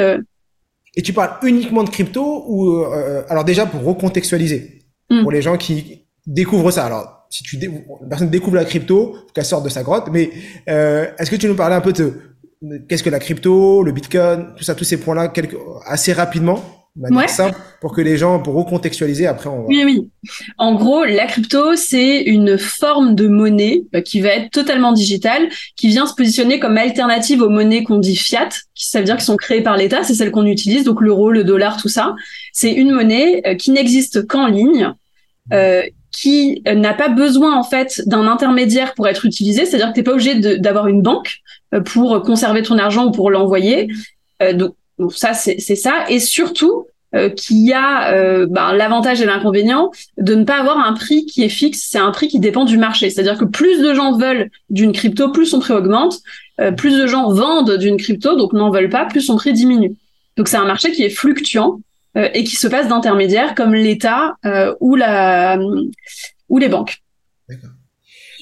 Et 0.95 1.01
tu 1.01 1.11
parles 1.13 1.37
uniquement 1.43 1.83
de 1.83 1.89
crypto 1.89 2.45
ou 2.47 2.69
euh, 2.83 3.23
alors 3.29 3.43
déjà 3.43 3.65
pour 3.65 3.83
recontextualiser 3.83 4.79
Mm. 5.09 5.21
pour 5.23 5.31
les 5.31 5.41
gens 5.41 5.57
qui 5.57 6.05
découvrent 6.25 6.71
ça. 6.71 6.85
Alors 6.85 7.25
si 7.29 7.43
tu 7.43 7.57
dé- 7.57 7.69
la 8.01 8.07
personne 8.07 8.29
découvre 8.29 8.55
la 8.55 8.63
crypto, 8.63 9.13
faut 9.13 9.33
qu'elle 9.33 9.43
sorte 9.45 9.65
de 9.65 9.69
sa 9.69 9.83
grotte. 9.83 10.07
Mais 10.11 10.29
euh, 10.69 11.07
est-ce 11.19 11.29
que 11.29 11.35
tu 11.35 11.47
nous 11.47 11.55
parlais 11.55 11.75
un 11.75 11.81
peu 11.81 11.91
de, 11.91 12.13
de 12.61 12.77
qu'est-ce 12.87 13.03
que 13.03 13.09
la 13.09 13.19
crypto, 13.19 13.83
le 13.83 13.91
Bitcoin, 13.91 14.53
tout 14.55 14.63
ça, 14.63 14.75
tous 14.75 14.85
ces 14.85 14.97
points-là, 14.97 15.27
quelques, 15.27 15.57
assez 15.85 16.13
rapidement, 16.13 16.63
Ouais. 16.95 17.27
simple, 17.27 17.57
pour 17.81 17.91
que 17.95 18.01
les 18.01 18.17
gens 18.17 18.39
pour 18.39 18.53
recontextualiser. 18.53 19.25
Après, 19.25 19.49
on 19.49 19.61
va. 19.61 19.67
Oui, 19.67 19.81
oui. 19.83 20.09
En 20.59 20.75
gros, 20.75 21.03
la 21.03 21.25
crypto, 21.25 21.75
c'est 21.75 22.21
une 22.21 22.59
forme 22.59 23.15
de 23.15 23.27
monnaie 23.27 23.83
euh, 23.95 24.01
qui 24.01 24.21
va 24.21 24.29
être 24.29 24.51
totalement 24.51 24.91
digitale, 24.91 25.49
qui 25.75 25.87
vient 25.87 26.05
se 26.05 26.13
positionner 26.13 26.59
comme 26.59 26.77
alternative 26.77 27.41
aux 27.41 27.49
monnaies 27.49 27.83
qu'on 27.83 27.97
dit 27.97 28.15
fiat, 28.15 28.49
qui 28.75 28.87
ça 28.87 28.99
veut 28.99 29.05
dire 29.05 29.15
qu'ils 29.15 29.25
sont 29.25 29.37
créées 29.37 29.63
par 29.63 29.75
l'État, 29.75 30.03
c'est 30.03 30.13
celle 30.13 30.29
qu'on 30.29 30.45
utilise, 30.45 30.83
donc 30.83 31.01
l'euro, 31.01 31.31
le 31.31 31.43
dollar, 31.43 31.81
tout 31.81 31.89
ça. 31.89 32.15
C'est 32.51 32.71
une 32.71 32.91
monnaie 32.91 33.41
euh, 33.47 33.55
qui 33.55 33.71
n'existe 33.71 34.27
qu'en 34.27 34.45
ligne, 34.45 34.93
euh, 35.51 35.81
qui 36.11 36.61
euh, 36.67 36.75
n'a 36.75 36.93
pas 36.93 37.09
besoin 37.09 37.57
en 37.57 37.63
fait 37.63 38.03
d'un 38.05 38.27
intermédiaire 38.27 38.93
pour 38.93 39.07
être 39.07 39.25
utilisée, 39.25 39.65
c'est-à-dire 39.65 39.89
que 39.89 39.93
t'es 39.93 40.03
pas 40.03 40.11
obligé 40.13 40.35
d'avoir 40.59 40.87
une 40.87 41.01
banque 41.01 41.39
pour 41.85 42.21
conserver 42.21 42.61
ton 42.61 42.77
argent 42.77 43.07
ou 43.07 43.11
pour 43.11 43.31
l'envoyer. 43.31 43.89
Euh, 44.43 44.53
donc, 44.53 44.75
donc 45.03 45.13
ça, 45.13 45.33
c'est 45.33 45.59
ça. 45.59 46.05
Et 46.07 46.19
surtout, 46.19 46.87
euh, 47.13 47.29
qu'il 47.29 47.57
y 47.57 47.73
a 47.73 48.13
euh, 48.13 48.47
ben, 48.49 48.71
l'avantage 48.71 49.21
et 49.21 49.25
l'inconvénient 49.25 49.91
de 50.17 50.33
ne 50.33 50.45
pas 50.45 50.57
avoir 50.57 50.79
un 50.79 50.93
prix 50.93 51.25
qui 51.25 51.43
est 51.43 51.49
fixe, 51.49 51.85
c'est 51.91 51.97
un 51.97 52.11
prix 52.11 52.29
qui 52.29 52.39
dépend 52.39 52.63
du 52.63 52.77
marché. 52.77 53.09
C'est-à-dire 53.09 53.37
que 53.37 53.43
plus 53.43 53.81
de 53.81 53.93
gens 53.93 54.17
veulent 54.17 54.49
d'une 54.69 54.93
crypto, 54.93 55.29
plus 55.29 55.47
son 55.47 55.59
prix 55.59 55.73
augmente, 55.73 56.21
euh, 56.61 56.71
plus 56.71 56.97
de 56.97 57.05
gens 57.05 57.29
vendent 57.33 57.77
d'une 57.77 57.97
crypto, 57.97 58.37
donc 58.37 58.53
n'en 58.53 58.71
veulent 58.71 58.89
pas, 58.89 59.05
plus 59.05 59.19
son 59.19 59.35
prix 59.35 59.51
diminue. 59.51 59.95
Donc 60.37 60.47
c'est 60.47 60.55
un 60.55 60.65
marché 60.65 60.93
qui 60.93 61.03
est 61.03 61.09
fluctuant 61.09 61.81
euh, 62.15 62.29
et 62.33 62.45
qui 62.45 62.55
se 62.55 62.67
passe 62.67 62.87
d'intermédiaires 62.87 63.55
comme 63.55 63.73
l'État 63.73 64.37
ou 64.79 64.97
ou 66.49 66.57
les 66.57 66.69
banques. 66.69 67.03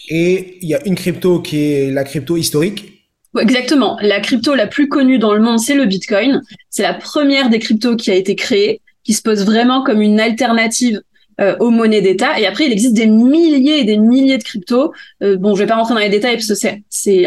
Et 0.09 0.59
il 0.61 0.69
y 0.69 0.75
a 0.75 0.85
une 0.85 0.95
crypto 0.95 1.39
qui 1.39 1.57
est 1.57 1.91
la 1.91 2.03
crypto 2.03 2.37
historique. 2.37 2.90
Exactement. 3.39 3.97
La 4.01 4.19
crypto 4.19 4.55
la 4.55 4.67
plus 4.67 4.87
connue 4.89 5.17
dans 5.17 5.33
le 5.33 5.41
monde, 5.41 5.59
c'est 5.59 5.75
le 5.75 5.85
Bitcoin. 5.85 6.41
C'est 6.69 6.83
la 6.83 6.93
première 6.93 7.49
des 7.49 7.59
cryptos 7.59 7.95
qui 7.95 8.11
a 8.11 8.15
été 8.15 8.35
créée, 8.35 8.81
qui 9.03 9.13
se 9.13 9.21
pose 9.21 9.45
vraiment 9.45 9.83
comme 9.83 10.01
une 10.01 10.19
alternative 10.19 11.01
euh, 11.39 11.55
aux 11.59 11.69
monnaies 11.69 12.01
d'État. 12.01 12.39
Et 12.39 12.45
après, 12.45 12.65
il 12.65 12.73
existe 12.73 12.93
des 12.93 13.07
milliers 13.07 13.79
et 13.79 13.83
des 13.85 13.97
milliers 13.97 14.37
de 14.37 14.43
cryptos. 14.43 14.93
Euh, 15.23 15.37
bon, 15.37 15.55
je 15.55 15.59
vais 15.61 15.67
pas 15.67 15.75
rentrer 15.75 15.93
dans 15.93 15.99
les 16.01 16.09
détails 16.09 16.35
parce 16.35 16.47
que 16.47 16.55
c'est 16.89 17.25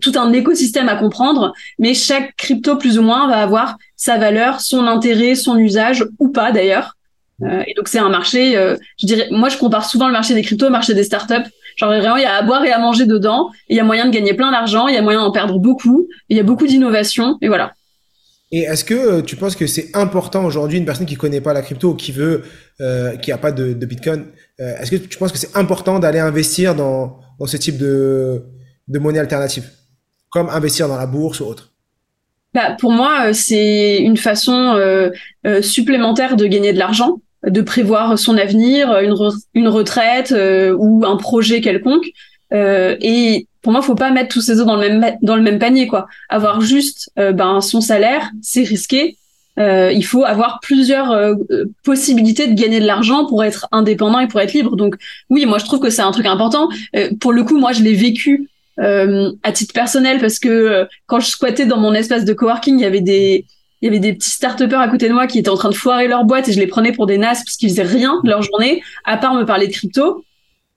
tout 0.00 0.12
un 0.16 0.32
écosystème 0.32 0.88
à 0.88 0.96
comprendre. 0.96 1.52
Mais 1.78 1.92
chaque 1.92 2.34
crypto, 2.36 2.76
plus 2.76 2.98
ou 2.98 3.02
moins, 3.02 3.28
va 3.28 3.42
avoir 3.42 3.76
sa 3.96 4.16
valeur, 4.16 4.60
son 4.60 4.86
intérêt, 4.86 5.34
son 5.34 5.58
usage 5.58 6.04
ou 6.18 6.28
pas 6.30 6.50
d'ailleurs. 6.50 6.96
Euh, 7.42 7.62
et 7.66 7.74
donc 7.74 7.88
c'est 7.88 7.98
un 7.98 8.08
marché. 8.08 8.56
euh, 8.56 8.76
je 9.00 9.06
dirais, 9.06 9.28
moi, 9.30 9.48
je 9.48 9.58
compare 9.58 9.88
souvent 9.88 10.06
le 10.06 10.12
marché 10.12 10.34
des 10.34 10.42
cryptos 10.42 10.66
au 10.66 10.70
marché 10.70 10.94
des 10.94 11.04
startups 11.04 11.48
Genre 11.76 11.90
vraiment, 11.90 12.16
il 12.16 12.22
y 12.22 12.26
a 12.26 12.34
à 12.34 12.42
boire 12.42 12.64
et 12.64 12.72
à 12.72 12.78
manger 12.78 13.06
dedans. 13.06 13.50
Il 13.68 13.76
y 13.76 13.80
a 13.80 13.84
moyen 13.84 14.06
de 14.06 14.10
gagner 14.10 14.34
plein 14.34 14.50
d'argent. 14.50 14.88
Il 14.88 14.94
y 14.94 14.98
a 14.98 15.02
moyen 15.02 15.20
d'en 15.20 15.32
perdre 15.32 15.58
beaucoup. 15.58 16.08
Il 16.28 16.36
y 16.36 16.40
a 16.40 16.42
beaucoup 16.42 16.66
d'innovation. 16.66 17.38
Et 17.40 17.48
voilà. 17.48 17.72
Et 18.52 18.60
est-ce 18.60 18.84
que 18.84 18.94
euh, 18.94 19.22
tu 19.22 19.36
penses 19.36 19.56
que 19.56 19.66
c'est 19.66 19.96
important 19.96 20.44
aujourd'hui 20.44 20.76
une 20.76 20.84
personne 20.84 21.06
qui 21.06 21.16
connaît 21.16 21.40
pas 21.40 21.54
la 21.54 21.62
crypto 21.62 21.90
ou 21.90 21.94
qui 21.94 22.12
veut, 22.12 22.42
euh, 22.80 23.16
qui 23.16 23.32
a 23.32 23.38
pas 23.38 23.50
de, 23.50 23.72
de 23.72 23.86
Bitcoin, 23.86 24.26
euh, 24.60 24.76
est-ce 24.78 24.90
que 24.90 24.96
tu 24.96 25.16
penses 25.16 25.32
que 25.32 25.38
c'est 25.38 25.56
important 25.56 25.98
d'aller 25.98 26.18
investir 26.18 26.74
dans, 26.74 27.18
dans 27.40 27.46
ce 27.46 27.56
type 27.56 27.78
de, 27.78 28.44
de 28.88 28.98
monnaie 28.98 29.20
alternative, 29.20 29.70
comme 30.28 30.50
investir 30.50 30.86
dans 30.86 30.98
la 30.98 31.06
bourse 31.06 31.40
ou 31.40 31.46
autre 31.46 31.70
bah, 32.54 32.76
pour 32.78 32.92
moi, 32.92 33.32
c'est 33.32 33.96
une 33.96 34.18
façon 34.18 34.74
euh, 34.76 35.10
supplémentaire 35.62 36.36
de 36.36 36.46
gagner 36.46 36.74
de 36.74 36.78
l'argent, 36.78 37.20
de 37.46 37.60
prévoir 37.60 38.18
son 38.18 38.36
avenir, 38.36 38.98
une, 39.00 39.16
une 39.54 39.68
retraite 39.68 40.34
ou 40.78 41.04
un 41.04 41.16
projet 41.16 41.60
quelconque. 41.60 42.06
et 42.52 43.46
pour 43.62 43.72
moi, 43.72 43.82
faut 43.82 43.94
pas 43.94 44.10
mettre 44.10 44.34
tous 44.34 44.40
ses 44.40 44.58
œufs 44.58 44.66
dans 44.66 44.76
le 44.76 44.88
même 44.88 45.16
dans 45.22 45.36
le 45.36 45.42
même 45.42 45.58
panier, 45.58 45.86
quoi. 45.86 46.06
Avoir 46.28 46.60
juste 46.60 47.10
ben 47.16 47.60
son 47.60 47.80
salaire, 47.80 48.30
c'est 48.42 48.62
risqué. 48.62 49.16
il 49.58 50.04
faut 50.04 50.24
avoir 50.24 50.60
plusieurs 50.60 51.36
possibilités 51.84 52.46
de 52.46 52.54
gagner 52.54 52.80
de 52.80 52.86
l'argent 52.86 53.26
pour 53.26 53.42
être 53.44 53.66
indépendant 53.72 54.20
et 54.20 54.28
pour 54.28 54.40
être 54.40 54.52
libre. 54.52 54.76
Donc 54.76 54.96
oui, 55.30 55.46
moi 55.46 55.58
je 55.58 55.64
trouve 55.64 55.80
que 55.80 55.90
c'est 55.90 56.02
un 56.02 56.12
truc 56.12 56.26
important. 56.26 56.68
pour 57.20 57.32
le 57.32 57.44
coup, 57.44 57.58
moi 57.58 57.72
je 57.72 57.82
l'ai 57.82 57.94
vécu 57.94 58.48
euh, 58.80 59.30
à 59.42 59.52
titre 59.52 59.74
personnel 59.74 60.18
parce 60.18 60.38
que 60.38 60.48
euh, 60.48 60.84
quand 61.06 61.20
je 61.20 61.26
squattais 61.26 61.66
dans 61.66 61.76
mon 61.76 61.92
espace 61.92 62.24
de 62.24 62.32
coworking, 62.32 62.78
il 62.78 62.82
y 62.82 62.86
avait 62.86 63.02
des 63.02 63.44
il 63.82 63.86
y 63.86 63.88
avait 63.88 63.98
des 63.98 64.12
petits 64.14 64.30
start 64.30 64.60
à 64.60 64.88
côté 64.88 65.08
de 65.08 65.12
moi 65.12 65.26
qui 65.26 65.40
étaient 65.40 65.50
en 65.50 65.56
train 65.56 65.68
de 65.68 65.74
foirer 65.74 66.06
leur 66.06 66.24
boîte 66.24 66.48
et 66.48 66.52
je 66.52 66.60
les 66.60 66.68
prenais 66.68 66.92
pour 66.92 67.06
des 67.06 67.18
nazes 67.18 67.42
parce 67.44 67.56
qu'ils 67.56 67.68
faisaient 67.68 67.82
rien 67.82 68.20
de 68.22 68.30
leur 68.30 68.40
journée 68.40 68.82
à 69.04 69.16
part 69.16 69.34
me 69.34 69.44
parler 69.44 69.66
de 69.66 69.72
crypto 69.72 70.24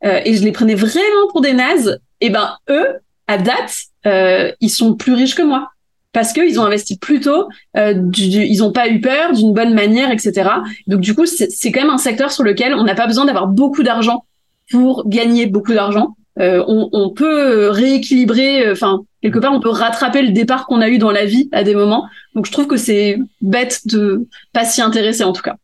euh, 0.04 0.20
et 0.26 0.36
je 0.36 0.44
les 0.44 0.52
prenais 0.52 0.76
vraiment 0.76 1.28
pour 1.32 1.42
des 1.42 1.54
nazes. 1.54 2.02
Et 2.20 2.32
ben 2.32 2.58
eux, 2.70 2.88
à 3.28 3.38
date, 3.38 3.76
euh, 4.08 4.52
ils 4.60 4.70
sont 4.70 4.96
plus 4.96 5.14
riches 5.14 5.36
que 5.36 5.44
moi 5.44 5.70
parce 6.14 6.32
qu'ils 6.32 6.60
ont 6.62 6.64
investi 6.64 6.98
plus 6.98 7.20
tôt, 7.20 7.50
euh, 7.76 7.94
du, 7.94 8.22
ils 8.24 8.60
n'ont 8.60 8.72
pas 8.72 8.88
eu 8.88 9.02
peur 9.02 9.34
d'une 9.34 9.54
bonne 9.54 9.74
manière, 9.74 10.12
etc. 10.12 10.50
Donc 10.88 11.02
du 11.02 11.14
coup, 11.14 11.26
c'est 11.26 11.72
quand 11.74 11.82
même 11.82 11.90
un 11.90 11.98
secteur 11.98 12.32
sur 12.32 12.44
lequel 12.44 12.74
on 12.74 12.86
n'a 12.86 12.96
pas 12.96 13.06
besoin 13.06 13.26
d'avoir 13.26 13.48
beaucoup 13.48 13.84
d'argent 13.84 14.24
pour 14.72 15.08
gagner 15.10 15.46
beaucoup 15.46 15.74
d'argent. 15.74 16.16
Euh, 16.38 16.64
on, 16.68 16.90
on, 16.92 17.12
peut 17.12 17.70
rééquilibrer, 17.70 18.68
euh, 18.68 18.74
enfin 18.74 19.04
quelque 19.22 19.40
part 19.40 19.54
on 19.54 19.62
peut 19.62 19.70
rattraper 19.70 20.22
le 20.22 20.34
départ 20.34 20.68
qu'on 20.68 20.82
a 20.82 20.90
eu 20.90 20.98
dans 20.98 21.12
la 21.12 21.26
vie 21.26 21.48
à 21.54 21.64
des 21.64 21.76
moments. 21.76 22.08
Donc 22.34 22.46
je 22.46 22.52
trouve 22.52 22.68
que 22.68 22.76
c'est 22.76 23.18
bête 23.42 23.88
de 23.88 24.28
pas 24.52 24.66
s'y 24.66 24.82
intéresser 24.82 25.24
en 25.24 25.32
tout 25.32 25.42
cas. 25.42 25.56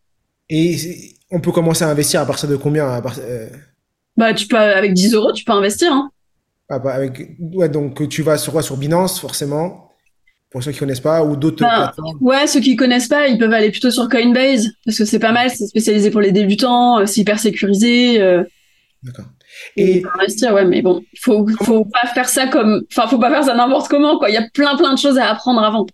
Et 0.50 0.78
on 1.30 1.42
peut 1.42 1.52
commencer 1.52 1.84
à 1.84 1.90
investir 1.90 2.22
à 2.22 2.26
partir 2.26 2.48
de 2.48 2.56
combien 2.56 2.88
à 2.88 3.02
euh? 3.20 3.50
Bah 4.16 4.34
tu 4.34 4.48
peux 4.48 4.58
avec 4.58 4.94
10 4.94 5.14
euros 5.14 5.34
tu 5.34 5.44
peux 5.44 5.52
investir. 5.52 5.92
Hein. 5.92 6.10
Ah, 6.70 6.80
bah, 6.80 6.94
avec 6.94 7.32
ouais 7.40 7.68
donc 7.68 8.08
tu 8.08 8.22
vas 8.22 8.38
sur 8.38 8.54
quoi? 8.54 8.62
Sur 8.62 8.78
Binance 8.78 9.20
forcément 9.20 9.90
pour 10.52 10.64
ceux 10.64 10.72
qui 10.72 10.80
connaissent 10.80 11.02
pas 11.02 11.22
ou 11.26 11.36
d'autres 11.36 11.64
bah, 11.64 11.94
ouais 12.22 12.48
ceux 12.48 12.62
qui 12.62 12.78
connaissent 12.78 13.10
pas 13.10 13.28
ils 13.28 13.38
peuvent 13.38 13.52
aller 13.52 13.72
plutôt 13.72 13.92
sur 13.92 14.08
Coinbase 14.08 14.70
parce 14.86 14.98
que 14.98 15.04
c'est 15.04 15.20
pas 15.20 15.34
mal 15.34 15.50
c'est 15.50 15.68
spécialisé 15.68 16.12
pour 16.12 16.22
les 16.22 16.32
débutants 16.32 17.06
c'est 17.06 17.22
hyper 17.22 17.40
sécurisé 17.40 18.20
d'accord 19.04 19.26
et 19.78 20.04
investir, 20.16 20.54
ouais, 20.54 20.66
mais 20.66 20.82
bon, 20.82 21.04
faut 21.20 21.48
faut 21.64 21.86
pas 21.86 22.08
faire 22.08 22.30
ça 22.30 22.48
comme, 22.48 22.84
enfin, 22.92 23.08
faut 23.08 23.20
pas 23.20 23.30
faire 23.30 23.44
ça 23.44 23.54
n'importe 23.54 23.90
comment, 23.90 24.18
quoi. 24.18 24.30
Il 24.30 24.34
y 24.34 24.38
a 24.38 24.48
plein 24.54 24.76
plein 24.76 24.94
de 24.94 25.00
choses 25.00 25.18
à 25.18 25.30
apprendre 25.30 25.64
avant. 25.64 25.86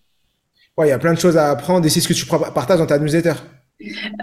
Ouais, 0.77 0.87
il 0.87 0.89
y 0.89 0.93
a 0.93 0.99
plein 0.99 1.13
de 1.13 1.19
choses 1.19 1.37
à 1.37 1.49
apprendre 1.49 1.85
et 1.85 1.89
c'est 1.89 2.01
ce 2.01 2.07
que 2.07 2.13
tu 2.13 2.25
partages 2.25 2.79
dans 2.79 2.85
ta 2.85 2.99
newsletter. 2.99 3.33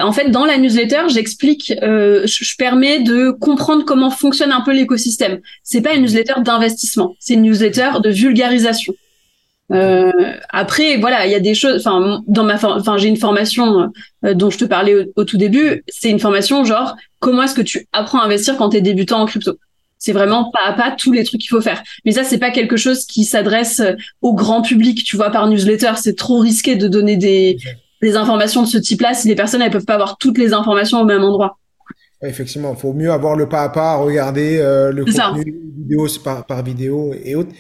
En 0.01 0.13
fait, 0.13 0.31
dans 0.31 0.45
la 0.45 0.59
newsletter, 0.59 1.09
j'explique, 1.09 1.73
euh, 1.83 2.27
je, 2.27 2.57
permets 2.57 3.01
de 3.01 3.31
comprendre 3.31 3.85
comment 3.85 4.11
fonctionne 4.11 4.51
un 4.51 4.63
peu 4.63 4.73
l'écosystème. 4.73 5.41
C'est 5.63 5.81
pas 5.81 5.95
une 5.95 6.03
newsletter 6.03 6.41
d'investissement, 6.43 7.15
c'est 7.21 7.35
une 7.35 7.43
newsletter 7.43 7.91
de 8.03 8.11
vulgarisation. 8.11 8.95
Euh, 9.73 10.13
après, 10.51 10.99
voilà, 10.99 11.27
il 11.27 11.33
y 11.33 11.35
a 11.35 11.41
des 11.41 11.55
choses. 11.55 11.87
Enfin, 11.87 12.23
dans 12.27 12.45
ma, 12.45 12.55
enfin, 12.55 12.97
j'ai 12.99 13.09
une 13.09 13.17
formation 13.17 13.91
euh, 14.25 14.35
dont 14.35 14.51
je 14.51 14.59
te 14.59 14.65
parlais 14.65 15.07
au, 15.17 15.25
tout 15.25 15.39
début. 15.39 15.83
C'est 15.89 16.11
une 16.11 16.21
formation 16.21 16.65
genre 16.65 16.97
comment 17.21 17.43
est-ce 17.43 17.55
que 17.55 17.63
tu 17.63 17.87
apprends 17.93 18.21
à 18.21 18.25
investir 18.25 18.57
quand 18.57 18.71
tu 18.71 18.77
es 18.77 18.81
débutant 18.81 19.21
en 19.21 19.27
crypto? 19.27 19.55
C'est 19.99 20.13
vraiment 20.13 20.51
pas 20.51 20.61
à 20.67 20.73
pas 20.75 20.91
tous 20.91 21.13
les 21.13 21.25
trucs 21.25 21.41
qu'il 21.41 21.49
faut 21.49 21.63
faire. 21.63 21.83
Mais 22.05 22.13
ça, 22.13 22.25
c'est 22.25 22.39
pas 22.39 22.51
quelque 22.51 22.77
chose 22.77 23.07
qui 23.07 23.25
s'adresse 23.25 23.81
euh, 23.81 23.93
au 24.21 24.35
grand 24.35 24.61
public. 24.61 25.03
Tu 25.03 25.17
vois, 25.17 25.31
par 25.31 25.49
newsletter, 25.49 25.93
c'est 25.97 26.17
trop 26.17 26.41
risqué 26.41 26.77
de 26.77 26.87
donner 26.87 27.17
des, 27.17 27.57
des 28.03 28.17
informations 28.17 28.63
de 28.63 28.69
ce 28.69 28.77
type-là 28.77 29.15
si 29.15 29.29
les 29.29 29.35
personnes 29.35 29.63
elles 29.63 29.71
peuvent 29.71 29.87
pas 29.87 29.95
avoir 29.95 30.19
toutes 30.19 30.37
les 30.37 30.53
informations 30.53 31.01
au 31.01 31.07
même 31.07 31.25
endroit. 31.25 31.59
effectivement, 32.21 32.75
il 32.77 32.81
faut 32.81 32.93
mieux 32.93 33.11
avoir 33.11 33.35
le 33.35 33.49
pas 33.49 33.63
à 33.63 33.71
pas, 33.71 33.97
regarder 33.97 34.59
le 34.59 35.07
contenu 35.07 35.55
vidéo 35.75 36.07
par, 36.23 36.45
par 36.45 36.63
vidéo 36.63 37.15
et 37.25 37.35
autres. 37.35 37.53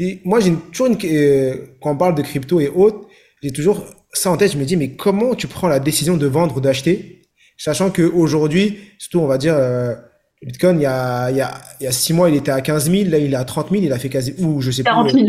Et 0.00 0.18
moi, 0.24 0.40
j'ai 0.40 0.54
toujours 0.72 0.86
une, 0.86 0.96
euh, 1.04 1.56
quand 1.82 1.92
on 1.92 1.96
parle 1.96 2.14
de 2.14 2.22
crypto 2.22 2.58
et 2.58 2.68
autres, 2.68 3.06
j'ai 3.42 3.50
toujours 3.50 3.84
ça 4.14 4.30
en 4.30 4.38
tête. 4.38 4.50
Je 4.52 4.56
me 4.56 4.64
dis, 4.64 4.76
mais 4.76 4.92
comment 4.92 5.34
tu 5.34 5.46
prends 5.46 5.68
la 5.68 5.78
décision 5.78 6.16
de 6.16 6.26
vendre 6.26 6.56
ou 6.56 6.60
d'acheter, 6.60 7.20
sachant 7.58 7.90
qu'aujourd'hui, 7.90 8.78
surtout, 8.98 9.20
on 9.20 9.26
va 9.26 9.36
dire, 9.36 9.54
euh, 9.54 9.94
Bitcoin, 10.42 10.78
il 10.78 10.84
y 10.84 10.86
a, 10.86 11.30
il 11.30 11.36
y 11.36 11.42
a, 11.42 11.52
il 11.80 11.84
y 11.84 11.86
a 11.86 11.92
six 11.92 12.14
mois, 12.14 12.30
il 12.30 12.36
était 12.36 12.50
à 12.50 12.62
15 12.62 12.90
000, 12.90 13.10
là, 13.10 13.18
il 13.18 13.34
est 13.34 13.36
à 13.36 13.44
30 13.44 13.68
000, 13.70 13.82
il 13.82 13.92
a 13.92 13.98
fait 13.98 14.08
quasi, 14.08 14.34
ou 14.38 14.62
je 14.62 14.70
sais 14.70 14.82
40 14.82 15.12
000. 15.12 15.26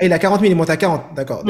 Et 0.00 0.06
il 0.06 0.12
a 0.12 0.20
40 0.20 0.40
000, 0.40 0.52
il 0.52 0.56
monte 0.56 0.70
à 0.70 0.76
40, 0.76 1.14
d'accord. 1.16 1.44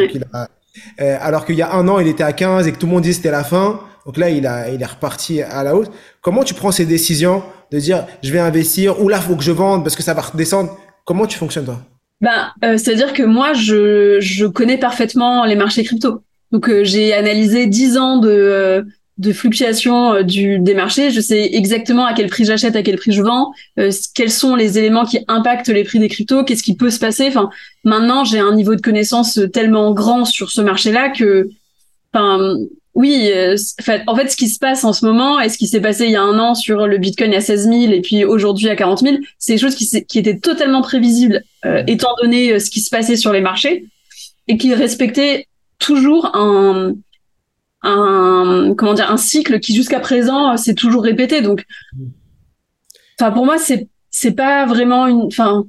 Euh, 0.99 1.19
alors 1.21 1.45
qu'il 1.45 1.57
y 1.57 1.63
a 1.63 1.75
un 1.75 1.87
an, 1.89 2.01
il 2.01 2.09
était 2.09 2.25
à 2.25 2.33
15 2.33 2.67
et 2.67 2.73
que 2.73 2.79
tout 2.79 2.87
le 2.87 2.93
monde 2.93 3.03
disait 3.03 3.17
c'était 3.17 3.31
la 3.31 3.45
fin. 3.45 3.81
Donc 4.07 4.17
là, 4.17 4.31
il 4.31 4.47
a, 4.47 4.71
il 4.71 4.81
est 4.81 4.87
reparti 4.87 5.43
à 5.43 5.63
la 5.63 5.77
hausse. 5.77 5.89
Comment 6.23 6.43
tu 6.43 6.55
prends 6.55 6.73
ces 6.73 6.87
décisions 6.87 7.43
de 7.71 7.79
dire, 7.79 8.07
je 8.23 8.33
vais 8.33 8.39
investir, 8.39 9.03
ou 9.03 9.09
là, 9.11 9.21
faut 9.21 9.37
que 9.37 9.45
je 9.45 9.53
vende 9.53 9.85
parce 9.85 9.95
que 9.95 10.03
ça 10.03 10.15
va 10.15 10.23
redescendre? 10.23 10.75
Comment 11.05 11.27
tu 11.27 11.37
fonctionnes, 11.37 11.67
toi? 11.67 11.79
Ben, 12.23 12.53
euh, 12.65 12.79
c'est-à-dire 12.79 13.13
que 13.13 13.25
moi, 13.25 13.53
je, 13.53 14.19
je 14.21 14.47
connais 14.47 14.79
parfaitement 14.79 15.45
les 15.45 15.57
marchés 15.57 15.83
crypto. 15.83 16.23
Donc, 16.53 16.69
euh, 16.69 16.85
j'ai 16.85 17.13
analysé 17.13 17.67
10 17.67 17.99
ans 17.99 18.19
de, 18.19 18.31
euh, 18.31 18.83
de 19.19 19.33
fluctuation 19.33 20.23
du, 20.23 20.61
des 20.61 20.75
marchés. 20.75 21.11
Je 21.11 21.21
sais 21.21 21.51
exactement 21.53 22.07
à 22.07 22.15
quel 22.15 22.29
prix 22.29 22.45
j'achète, 22.45 22.77
à 22.77 22.83
quel 22.85 22.97
prix 22.97 23.11
je 23.11 23.23
vends, 23.23 23.53
quels 24.15 24.31
sont 24.31 24.55
les 24.55 24.79
éléments 24.79 25.05
qui 25.05 25.19
impactent 25.27 25.69
les 25.69 25.83
prix 25.83 25.99
des 25.99 26.09
cryptos, 26.09 26.45
qu'est-ce 26.45 26.63
qui 26.63 26.77
peut 26.77 26.91
se 26.91 27.01
passer. 27.01 27.27
Enfin, 27.27 27.51
maintenant, 27.85 28.25
j'ai 28.25 28.39
un 28.39 28.55
niveau 28.55 28.77
de 28.77 28.81
connaissance 28.81 29.41
tellement 29.53 29.93
grand 29.93 30.25
sur 30.25 30.51
ce 30.51 30.61
marché-là 30.61 31.11
que, 31.11 31.49
enfin, 32.13 32.57
oui, 32.95 33.31
euh, 33.35 33.57
en 34.07 34.17
fait, 34.17 34.29
ce 34.29 34.37
qui 34.37 34.49
se 34.49 34.59
passe 34.59 34.85
en 34.85 34.93
ce 34.93 35.07
moment 35.07 35.41
et 35.41 35.49
ce 35.49 35.57
qui 35.57 35.67
s'est 35.67 35.81
passé 35.81 36.05
il 36.05 36.11
y 36.11 36.17
a 36.17 36.23
un 36.23 36.39
an 36.39 36.55
sur 36.55 36.87
le 36.87 36.99
Bitcoin 36.99 37.33
à 37.33 37.41
16 37.41 37.69
000 37.69 37.75
et 37.93 38.03
puis 38.03 38.25
aujourd'hui 38.25 38.69
à 38.69 38.77
40 38.77 39.01
000, 39.01 39.17
c'est 39.39 39.55
des 39.55 39.59
choses 39.59 39.75
qui, 39.75 40.05
qui 40.05 40.19
étaient 40.19 40.39
totalement 40.39 40.83
prévisibles 40.83 41.43
euh, 41.65 41.83
étant 41.87 42.15
donné 42.23 42.53
euh, 42.53 42.59
ce 42.59 42.71
qui 42.71 42.81
se 42.81 42.91
passait 42.91 43.17
sur 43.17 43.33
les 43.33 43.41
marchés 43.41 43.87
et 44.47 44.59
qui 44.59 44.75
respectaient 44.75 45.47
toujours 45.79 46.37
un, 46.37 46.93
un 47.83 48.75
comment 48.77 48.93
dire 48.93 49.11
un 49.11 49.17
cycle 49.17 49.59
qui 49.59 49.75
jusqu'à 49.75 50.01
présent 50.01 50.57
s'est 50.59 50.75
toujours 50.75 51.03
répété. 51.03 51.41
Donc, 51.41 51.65
enfin 53.19 53.31
pour 53.31 53.47
moi 53.47 53.57
c'est 53.57 53.89
c'est 54.11 54.33
pas 54.33 54.67
vraiment 54.67 55.07
une, 55.07 55.23
enfin 55.23 55.65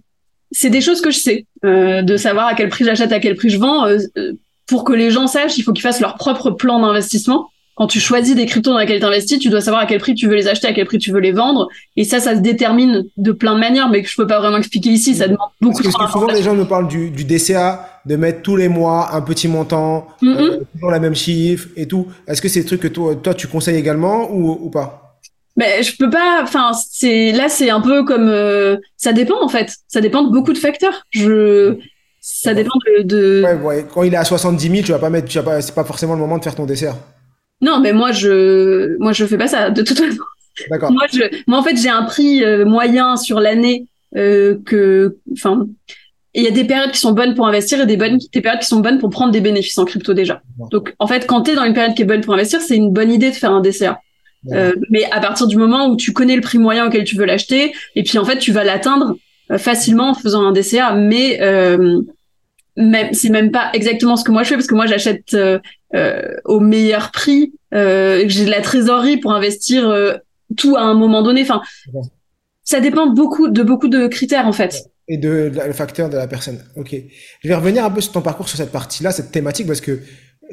c'est 0.51 0.69
des 0.69 0.81
choses 0.81 0.99
que 0.99 1.09
je 1.09 1.19
sais 1.19 1.45
de 1.63 2.17
savoir 2.17 2.47
à 2.47 2.53
quel 2.53 2.67
prix 2.67 2.83
j'achète, 2.83 3.13
à 3.13 3.19
quel 3.21 3.36
prix 3.36 3.49
je 3.49 3.57
vends 3.57 3.88
pour 4.67 4.84
que 4.84 4.93
les 4.93 5.12
gens 5.12 5.28
sachent, 5.28 5.58
il 5.58 5.63
faut 5.63 5.73
qu'ils 5.73 5.82
fassent 5.82 5.99
leur 5.99 6.15
propre 6.15 6.52
plan 6.52 6.80
d'investissement. 6.80 7.49
Quand 7.76 7.88
tu 7.88 7.99
choisis 7.99 8.36
des 8.36 8.45
cryptos 8.45 8.71
dans 8.71 8.78
lesquels 8.78 8.99
tu 8.99 9.06
investis, 9.06 9.39
tu 9.39 9.49
dois 9.49 9.62
savoir 9.62 9.82
à 9.82 9.86
quel 9.88 9.99
prix 9.99 10.13
tu 10.13 10.28
veux 10.28 10.36
les 10.36 10.47
acheter, 10.47 10.67
à 10.67 10.73
quel 10.73 10.86
prix 10.86 10.99
tu 10.99 11.12
veux 11.12 11.19
les 11.19 11.32
vendre. 11.32 11.69
Et 11.95 12.04
ça, 12.04 12.19
ça 12.19 12.36
se 12.36 12.39
détermine 12.39 13.06
de 13.17 13.32
plein 13.32 13.56
de 13.56 13.60
manières, 13.60 13.89
mais 13.89 14.04
que 14.04 14.10
je 14.10 14.15
peux 14.15 14.28
pas 14.28 14.39
vraiment 14.39 14.58
expliquer 14.58 14.91
ici. 14.91 15.15
Ça 15.15 15.28
demande 15.28 15.49
beaucoup 15.60 15.82
de 15.82 15.89
temps. 15.89 16.08
Souvent, 16.08 16.28
les 16.28 16.43
gens 16.43 16.54
me 16.54 16.65
parlent 16.65 16.88
du, 16.88 17.10
du, 17.10 17.26
DCA, 17.26 18.02
de 18.06 18.15
mettre 18.15 18.43
tous 18.43 18.56
les 18.58 18.67
mois 18.67 19.15
un 19.15 19.21
petit 19.21 19.47
montant, 19.47 20.08
mm 20.21 20.36
toujours 20.73 20.91
la 20.91 20.99
même 20.99 21.15
chiffre 21.15 21.69
et 21.76 21.88
tout. 21.88 22.08
Est-ce 22.28 22.43
que 22.43 22.47
c'est 22.47 22.60
des 22.60 22.65
trucs 22.67 22.82
que 22.82 22.88
toi, 22.88 23.15
toi, 23.15 23.34
tu 23.34 23.47
conseilles 23.47 23.78
également 23.78 24.30
ou, 24.32 24.52
ou 24.62 24.69
pas? 24.69 25.04
Mais 25.56 25.82
je 25.84 25.95
peux 25.97 26.10
pas. 26.10 26.41
Enfin, 26.43 26.71
c'est 26.73 27.32
là, 27.32 27.49
c'est 27.49 27.69
un 27.69 27.82
peu 27.82 28.04
comme 28.04 28.28
euh, 28.28 28.78
ça 28.97 29.13
dépend 29.13 29.41
en 29.41 29.47
fait. 29.47 29.76
Ça 29.88 30.02
dépend 30.02 30.23
de 30.23 30.32
beaucoup 30.32 30.54
de 30.54 30.58
facteurs. 30.58 31.04
Je 31.12 31.78
ça 32.25 32.53
dépend 32.53 32.79
de. 33.03 33.43
Ouais, 33.43 33.53
ouais. 33.55 33.86
Quand 33.93 34.03
il 34.03 34.13
est 34.13 34.17
à 34.17 34.23
70 34.23 34.69
000, 34.69 34.83
tu 34.83 34.93
vas 34.93 34.99
pas 34.99 35.09
mettre, 35.09 35.27
tu 35.27 35.38
vas 35.38 35.43
pas, 35.43 35.62
c'est 35.62 35.75
pas 35.75 35.83
forcément 35.83 36.13
le 36.13 36.21
moment 36.21 36.38
de 36.38 36.43
faire 36.43 36.55
ton 36.55 36.65
dessert. 36.65 36.95
Non, 37.59 37.81
mais 37.81 37.91
moi 37.91 38.13
je, 38.13 38.97
moi 38.99 39.12
je 39.12 39.25
fais 39.25 39.38
pas 39.38 39.47
ça 39.47 39.69
de 39.71 39.81
toute 39.81 39.99
façon. 39.99 40.19
D'accord. 40.69 40.91
Moi, 40.93 41.03
je, 41.12 41.19
moi 41.47 41.59
en 41.59 41.63
fait 41.63 41.75
j'ai 41.75 41.89
un 41.89 42.03
prix 42.03 42.41
euh, 42.41 42.63
moyen 42.63 43.17
sur 43.17 43.41
l'année 43.41 43.88
euh, 44.15 44.57
que, 44.65 45.17
enfin, 45.33 45.67
il 46.33 46.43
y 46.43 46.47
a 46.47 46.51
des 46.51 46.63
périodes 46.63 46.91
qui 46.91 46.99
sont 46.99 47.12
bonnes 47.12 47.36
pour 47.36 47.45
investir 47.45 47.81
et 47.81 47.86
des 47.86 47.97
bonnes, 47.97 48.17
des 48.33 48.41
périodes 48.41 48.62
qui 48.62 48.67
sont 48.67 48.79
bonnes 48.79 48.99
pour 48.99 49.09
prendre 49.09 49.33
des 49.33 49.41
bénéfices 49.41 49.77
en 49.77 49.83
crypto 49.83 50.13
déjà. 50.13 50.41
Donc 50.71 50.95
en 50.99 51.07
fait, 51.07 51.27
quand 51.27 51.41
tu 51.41 51.51
es 51.51 51.55
dans 51.55 51.65
une 51.65 51.73
période 51.73 51.93
qui 51.93 52.03
est 52.03 52.05
bonne 52.05 52.21
pour 52.21 52.36
investir, 52.36 52.62
c'est 52.62 52.77
une 52.77 52.93
bonne 52.93 53.12
idée 53.12 53.31
de 53.31 53.36
faire 53.36 53.51
un 53.51 53.59
DCA. 53.59 53.99
Euh, 54.51 54.73
mais 54.89 55.03
à 55.12 55.19
partir 55.19 55.47
du 55.47 55.57
moment 55.57 55.88
où 55.89 55.97
tu 55.97 56.13
connais 56.13 56.36
le 56.36 56.41
prix 56.41 56.57
moyen 56.57 56.88
auquel 56.88 57.03
tu 57.03 57.17
veux 57.17 57.25
l'acheter, 57.25 57.73
et 57.95 58.03
puis 58.03 58.17
en 58.17 58.23
fait 58.23 58.38
tu 58.38 58.53
vas 58.53 58.63
l'atteindre 58.63 59.17
facilement 59.57 60.11
en 60.11 60.13
faisant 60.13 60.45
un 60.45 60.51
DCA, 60.51 60.93
mais 60.93 61.41
euh, 61.41 62.01
même 62.77 63.13
c'est 63.13 63.29
même 63.29 63.51
pas 63.51 63.69
exactement 63.73 64.15
ce 64.15 64.23
que 64.23 64.31
moi 64.31 64.43
je 64.43 64.49
fais 64.49 64.55
parce 64.55 64.67
que 64.67 64.75
moi 64.75 64.87
j'achète 64.87 65.33
euh, 65.33 65.59
euh 65.95 66.35
au 66.45 66.59
meilleur 66.59 67.11
prix, 67.11 67.53
euh, 67.73 68.23
j'ai 68.27 68.45
de 68.45 68.49
la 68.49 68.61
trésorerie 68.61 69.17
pour 69.17 69.33
investir 69.33 69.93
tout 70.57 70.75
à 70.75 70.81
un 70.81 70.93
moment 70.93 71.21
donné. 71.21 71.41
Enfin, 71.41 71.61
Ça 72.63 72.79
dépend 72.79 73.07
beaucoup 73.07 73.47
de 73.47 73.63
beaucoup 73.63 73.87
de 73.89 74.07
critères 74.07 74.47
en 74.47 74.53
fait. 74.53 74.75
Et 75.09 75.17
de, 75.17 75.51
le 75.53 75.73
facteur 75.73 76.09
de 76.09 76.15
la 76.15 76.27
personne. 76.27 76.63
Ok. 76.77 76.95
Je 77.41 77.47
vais 77.47 77.55
revenir 77.55 77.83
un 77.83 77.91
peu 77.91 77.99
sur 77.99 78.13
ton 78.13 78.21
parcours 78.21 78.47
sur 78.47 78.57
cette 78.57 78.71
partie-là, 78.71 79.11
cette 79.11 79.31
thématique, 79.31 79.67
parce 79.67 79.81
que 79.81 79.99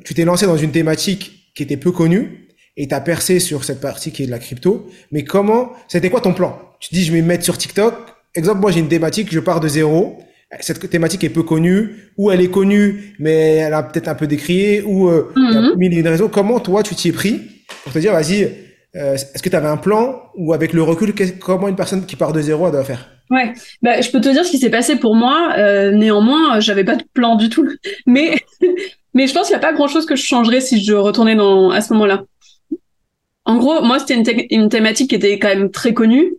tu 0.04 0.12
t'es 0.12 0.24
lancé 0.24 0.44
dans 0.44 0.56
une 0.56 0.72
thématique 0.72 1.52
qui 1.54 1.62
était 1.62 1.76
peu 1.76 1.92
connue 1.92 2.48
et 2.76 2.88
tu 2.88 2.94
as 2.94 3.00
percé 3.00 3.40
sur 3.40 3.64
cette 3.64 3.80
partie 3.80 4.10
qui 4.10 4.22
est 4.22 4.26
de 4.26 4.30
la 4.30 4.38
crypto. 4.38 4.88
Mais 5.12 5.22
comment, 5.22 5.72
c'était 5.86 6.10
quoi 6.10 6.20
ton 6.20 6.34
plan? 6.34 6.58
Tu 6.80 6.94
dis, 6.94 7.04
je 7.04 7.12
vais 7.12 7.22
me 7.22 7.26
mettre 7.26 7.44
sur 7.44 7.58
TikTok. 7.58 7.94
Exemple, 8.34 8.60
moi 8.60 8.70
j'ai 8.70 8.80
une 8.80 8.88
thématique, 8.88 9.28
je 9.32 9.40
pars 9.40 9.60
de 9.60 9.68
zéro. 9.68 10.18
Cette 10.60 10.90
thématique 10.90 11.22
est 11.22 11.30
peu 11.30 11.44
connue, 11.44 12.10
ou 12.16 12.32
elle 12.32 12.40
est 12.40 12.50
connue, 12.50 13.14
mais 13.20 13.56
elle 13.56 13.74
a 13.74 13.84
peut-être 13.84 14.08
un 14.08 14.16
peu 14.16 14.26
décrié, 14.26 14.82
ou 14.82 15.08
euh, 15.08 15.32
il 15.36 15.54
y 15.54 15.56
a 15.56 15.76
mille 15.76 15.94
et 15.94 16.00
une 16.00 16.08
raisons. 16.08 16.28
Comment 16.28 16.58
toi 16.58 16.82
tu 16.82 16.94
t'y 16.96 17.08
es 17.08 17.12
pris 17.12 17.40
pour 17.84 17.92
te 17.92 17.98
dire, 18.00 18.12
vas-y, 18.12 18.50
euh, 18.96 19.14
est-ce 19.14 19.42
que 19.42 19.48
tu 19.48 19.54
avais 19.54 19.68
un 19.68 19.76
plan 19.76 20.22
ou 20.36 20.52
avec 20.52 20.72
le 20.72 20.82
recul, 20.82 21.14
comment 21.38 21.68
une 21.68 21.76
personne 21.76 22.04
qui 22.04 22.16
part 22.16 22.32
de 22.32 22.40
zéro 22.40 22.66
elle 22.66 22.72
doit 22.72 22.84
faire? 22.84 23.08
Ouais, 23.30 23.52
bah, 23.80 24.00
je 24.00 24.10
peux 24.10 24.20
te 24.20 24.28
dire 24.28 24.44
ce 24.44 24.50
qui 24.50 24.58
s'est 24.58 24.70
passé 24.70 24.96
pour 24.96 25.14
moi. 25.14 25.52
Euh, 25.56 25.92
néanmoins, 25.92 26.58
j'avais 26.58 26.82
pas 26.84 26.96
de 26.96 27.04
plan 27.14 27.36
du 27.36 27.48
tout. 27.48 27.68
Mais, 28.06 28.36
mais 29.14 29.26
je 29.26 29.34
pense 29.34 29.46
qu'il 29.46 29.56
n'y 29.56 29.62
a 29.62 29.66
pas 29.66 29.72
grand-chose 29.72 30.06
que 30.06 30.16
je 30.16 30.24
changerais 30.24 30.60
si 30.60 30.82
je 30.84 30.94
retournais 30.94 31.36
dans, 31.36 31.70
à 31.70 31.80
ce 31.80 31.92
moment-là. 31.92 32.24
En 33.44 33.56
gros, 33.56 33.82
moi, 33.82 33.98
c'était 33.98 34.14
une, 34.14 34.46
une 34.50 34.68
thématique 34.68 35.10
qui 35.10 35.16
était 35.16 35.38
quand 35.38 35.48
même 35.48 35.70
très 35.70 35.94
connue, 35.94 36.34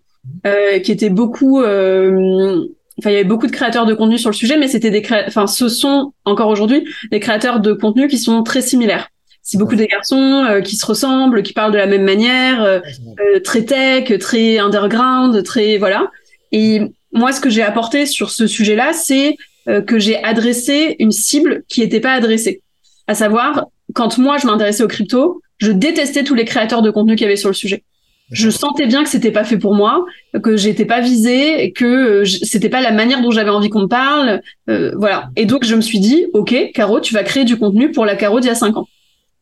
euh, 0.46 0.80
qui 0.80 0.92
était 0.92 1.10
beaucoup. 1.10 1.62
euh, 1.62 2.66
Enfin, 3.00 3.10
il 3.10 3.14
y 3.14 3.16
avait 3.16 3.24
beaucoup 3.24 3.48
de 3.48 3.52
créateurs 3.52 3.88
de 3.88 3.96
contenu 3.96 4.20
sur 4.20 4.30
le 4.30 4.36
sujet, 4.36 4.58
mais 4.58 4.68
c'était 4.68 4.92
des 4.92 5.02
cré... 5.02 5.24
enfin, 5.26 5.48
ce 5.48 5.70
sont 5.70 6.14
encore 6.26 6.50
aujourd'hui 6.50 6.84
des 7.10 7.20
créateurs 7.20 7.60
de 7.60 7.74
contenu 7.74 8.08
qui 8.08 8.20
sont 8.20 8.44
très 8.44 8.62
similaires. 8.62 9.08
C'est 9.42 9.58
beaucoup 9.58 9.76
des 9.76 9.88
garçons 9.88 10.46
euh, 10.48 10.62
qui 10.62 10.76
se 10.76 10.86
ressemblent, 10.86 11.42
qui 11.42 11.54
parlent 11.54 11.72
de 11.72 11.78
la 11.78 11.88
même 11.88 12.04
manière, 12.04 12.62
euh, 12.62 12.80
euh, 13.20 13.40
très 13.40 13.64
tech, 13.64 14.20
très 14.20 14.60
underground, 14.60 15.42
très 15.44 15.80
voilà. 15.80 16.12
Et 16.52 16.82
moi, 17.12 17.32
ce 17.32 17.42
que 17.42 17.50
j'ai 17.50 17.64
apporté 17.64 18.06
sur 18.06 18.30
ce 18.30 18.46
sujet-là, 18.46 18.92
c'est 18.94 19.36
euh, 19.68 19.82
que 19.82 19.98
j'ai 19.98 20.22
adressé 20.24 20.96
une 21.00 21.12
cible 21.12 21.64
qui 21.70 21.80
n'était 21.80 22.02
pas 22.02 22.12
adressée. 22.12 22.62
À 23.08 23.16
savoir, 23.16 23.66
quand 23.96 24.20
moi 24.20 24.38
je 24.38 24.46
m'intéressais 24.46 24.84
aux 24.84 24.88
crypto, 24.88 25.42
je 25.58 25.72
détestais 25.72 26.24
tous 26.24 26.36
les 26.36 26.46
créateurs 26.46 26.84
de 26.84 26.92
contenu 26.92 27.16
qu'il 27.16 27.24
y 27.24 27.28
avait 27.28 27.36
sur 27.36 27.50
le 27.50 27.56
sujet. 27.56 27.84
Je 28.32 28.50
sentais 28.50 28.88
bien 28.88 29.04
que 29.04 29.10
c'était 29.10 29.32
pas 29.32 29.44
fait 29.44 29.58
pour 29.58 29.76
moi, 29.76 30.06
que 30.41 30.56
j'étais 30.56 30.86
pas 30.86 31.02
visée, 31.02 31.74
que 31.74 31.86
euh, 32.22 32.26
c'était 32.26 32.70
pas 32.70 32.82
la 32.82 32.91
manière 32.91 33.22
dont 33.22 33.32
j'avais 33.32 33.50
envie 33.50 33.70
qu'on 33.70 33.82
me 33.82 33.88
parle, 33.88 34.41
euh, 34.70 34.94
voilà. 34.98 35.30
Et 35.36 35.46
donc 35.46 35.65
je 35.65 35.76
me 35.76 35.82
suis 35.82 36.00
dit, 36.00 36.28
ok, 36.34 36.72
Caro, 36.74 37.00
tu 37.00 37.13
vas 37.13 37.24
créer 37.24 37.44
du 37.44 37.58
contenu 37.58 37.91
pour 37.91 38.06
la 38.06 38.15
Caro 38.15 38.39
d'il 38.39 38.48
y 38.48 38.52
a 38.52 38.56
cinq 38.56 38.78
ans. 38.78 38.88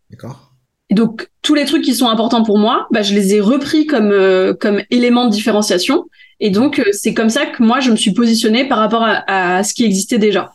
D'accord. 0.10 0.52
Et 0.90 0.96
donc 0.96 1.30
tous 1.44 1.54
les 1.54 1.66
trucs 1.66 1.84
qui 1.84 1.94
sont 1.94 2.10
importants 2.10 2.44
pour 2.44 2.58
moi, 2.58 2.88
bah, 2.92 3.04
je 3.04 3.14
les 3.14 3.36
ai 3.36 3.42
repris 3.42 3.86
comme 3.86 4.12
euh, 4.12 4.54
comme 4.54 4.82
éléments 4.90 5.28
de 5.28 5.32
différenciation. 5.32 6.06
Et 6.40 6.50
donc 6.50 6.80
euh, 6.80 6.86
c'est 6.92 7.14
comme 7.14 7.30
ça 7.30 7.46
que 7.46 7.62
moi 7.62 7.80
je 7.80 7.92
me 7.92 7.96
suis 7.96 8.12
positionnée 8.12 8.68
par 8.68 8.80
rapport 8.80 9.04
à, 9.04 9.58
à 9.58 9.64
ce 9.64 9.76
qui 9.76 9.86
existait 9.86 10.18
déjà. 10.18 10.54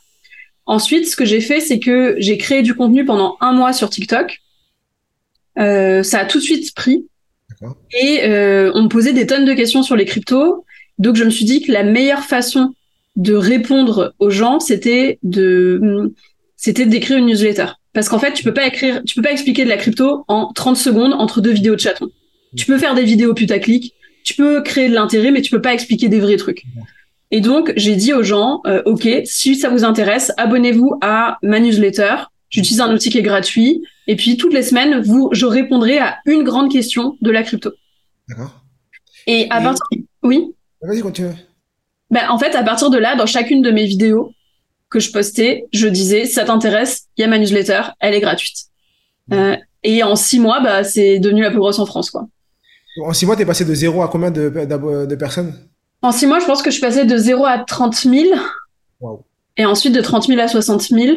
Ensuite, 0.67 1.07
ce 1.07 1.15
que 1.15 1.25
j'ai 1.25 1.41
fait, 1.41 1.61
c'est 1.61 1.79
que 1.79 2.17
j'ai 2.19 2.39
créé 2.39 2.63
du 2.63 2.75
contenu 2.75 3.05
pendant 3.05 3.37
un 3.41 3.53
mois 3.53 3.73
sur 3.73 3.91
TikTok. 3.91 4.41
Euh, 5.59 6.03
ça 6.03 6.21
a 6.21 6.25
tout 6.25 6.39
de 6.39 6.43
suite 6.43 6.75
pris. 6.75 7.07
Et 8.01 8.25
euh, 8.25 8.71
on 8.75 8.85
me 8.85 8.89
posait 8.89 9.13
des 9.13 9.27
tonnes 9.27 9.45
de 9.45 9.55
questions 9.55 9.83
sur 9.83 9.97
les 9.97 10.05
cryptos. 10.05 10.65
Donc 10.99 11.17
je 11.17 11.25
me 11.25 11.31
suis 11.31 11.45
dit 11.45 11.63
que 11.63 11.73
la 11.73 11.83
meilleure 11.83 12.25
façon 12.25 12.75
de 13.17 13.35
répondre 13.35 14.15
aux 14.19 14.31
gens, 14.31 14.61
c'était 14.61 15.19
de 15.23 16.13
c'était 16.57 16.87
d'écrire 16.87 17.19
une 17.19 17.27
newsletter. 17.27 17.67
Parce 17.93 18.09
qu'en 18.09 18.19
fait, 18.19 18.33
tu 18.33 18.43
peux 18.43 18.55
pas 18.55 18.67
écrire, 18.67 19.03
tu 19.05 19.15
peux 19.15 19.23
pas 19.23 19.33
expliquer 19.33 19.65
de 19.65 19.69
la 19.69 19.77
crypto 19.77 20.25
en 20.29 20.53
30 20.53 20.77
secondes 20.77 21.13
entre 21.15 21.41
deux 21.41 21.53
vidéos 21.53 21.75
de 21.75 21.81
chatons. 21.81 22.11
Tu 22.57 22.67
peux 22.67 22.79
faire 22.79 22.95
des 22.95 23.05
vidéos 23.05 23.35
putaclic, 23.35 23.95
tu 24.25 24.35
peux 24.35 24.63
créer 24.63 24.89
de 24.89 24.95
l'intérêt, 24.95 25.31
mais 25.31 25.43
tu 25.43 25.51
peux 25.51 25.61
pas 25.61 25.75
expliquer 25.75 26.09
des 26.09 26.21
vrais 26.21 26.37
trucs. 26.37 26.65
Et 27.31 27.41
donc, 27.41 27.73
j'ai 27.77 27.97
dit 27.97 28.13
aux 28.13 28.23
gens, 28.23 28.61
euh, 28.67 28.83
OK, 28.85 29.09
si 29.25 29.57
ça 29.57 29.69
vous 29.69 29.85
intéresse, 29.85 30.33
abonnez-vous 30.37 30.95
à 31.01 31.39
ma 31.43 31.61
newsletter. 31.61 32.15
J'utilise 32.49 32.81
un 32.81 32.93
outil 32.93 33.11
qui 33.11 33.19
est 33.19 33.23
gratuit. 33.23 33.83
Et 34.07 34.17
puis, 34.17 34.37
toutes 34.37 34.53
les 34.53 34.63
semaines, 34.63 35.01
vous, 35.03 35.29
je 35.33 35.47
répondrai 35.47 35.99
à 35.99 36.19
une 36.27 36.43
grande 36.43 36.71
question 36.71 37.17
de 37.21 37.31
la 37.31 37.43
crypto. 37.43 37.71
D'accord. 38.29 38.61
Et 39.27 39.47
à 39.51 39.61
Et- 39.61 39.65
partir, 39.65 39.99
oui. 40.23 40.55
Vas-y, 40.83 41.01
continue. 41.01 41.31
Ben, 42.11 42.29
en 42.29 42.39
fait, 42.39 42.55
à 42.55 42.63
partir 42.63 42.91
de 42.91 42.99
là, 42.99 43.17
dans 43.17 43.27
chacune 43.27 43.63
de 43.63 43.71
mes 43.71 43.87
vidéos 43.87 44.33
que 44.91 45.01
je 45.01 45.11
postais, 45.11 45.67
je 45.73 45.89
disais, 45.89 46.27
ça 46.27 46.45
t'intéresse, 46.45 47.05
il 47.17 47.23
y 47.23 47.25
a 47.25 47.29
ma 47.29 47.39
newsletter, 47.39 47.81
elle 48.01 48.15
est 48.15 48.21
gratuite. 48.21 48.57
Euh, 49.33 49.57
et 49.83 50.03
en 50.03 50.15
six 50.17 50.39
mois, 50.39 50.61
bah, 50.61 50.85
c'est 50.85 51.19
devenu 51.19 51.43
la 51.43 51.51
plus 51.51 51.59
grosse 51.59 51.79
en 51.79 51.87
France, 51.87 52.11
quoi. 52.11 52.27
En 53.03 53.13
six 53.13 53.27
mois, 53.27 53.35
t'es 53.37 53.47
passé 53.47 53.65
de 53.65 53.75
zéro 53.75 54.03
à 54.03 54.09
combien 54.09 54.31
de, 54.31 54.49
de 54.51 55.15
personnes? 55.17 55.55
En 56.03 56.13
six 56.13 56.27
mois, 56.27 56.39
je 56.39 56.45
pense 56.45 56.61
que 56.63 56.71
je 56.71 56.75
suis 56.75 56.83
passée 56.83 57.07
de 57.07 57.17
0 57.17 57.45
à 57.47 57.59
30 57.59 57.95
000. 57.97 58.25
Waouh. 59.01 59.25
Et 59.57 59.65
ensuite 59.65 59.95
de 59.95 60.01
30 60.03 60.27
000 60.27 60.39
à 60.41 60.47
60 60.49 60.83
000. 60.83 61.17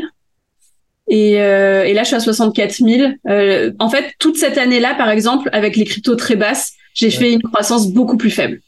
Et, 1.09 1.41
euh, 1.41 1.83
et 1.85 1.93
là, 1.93 2.03
je 2.03 2.07
suis 2.07 2.15
à 2.15 2.19
64 2.19 2.75
000. 2.83 3.11
Euh, 3.29 3.71
en 3.79 3.89
fait, 3.89 4.13
toute 4.19 4.37
cette 4.37 4.57
année-là, 4.57 4.95
par 4.95 5.09
exemple, 5.09 5.49
avec 5.53 5.75
les 5.75 5.85
cryptos 5.85 6.15
très 6.15 6.35
basses, 6.35 6.73
j'ai 6.93 7.09
fait 7.09 7.31
une 7.33 7.41
croissance 7.41 7.91
beaucoup 7.91 8.17
plus 8.17 8.31
faible. 8.31 8.59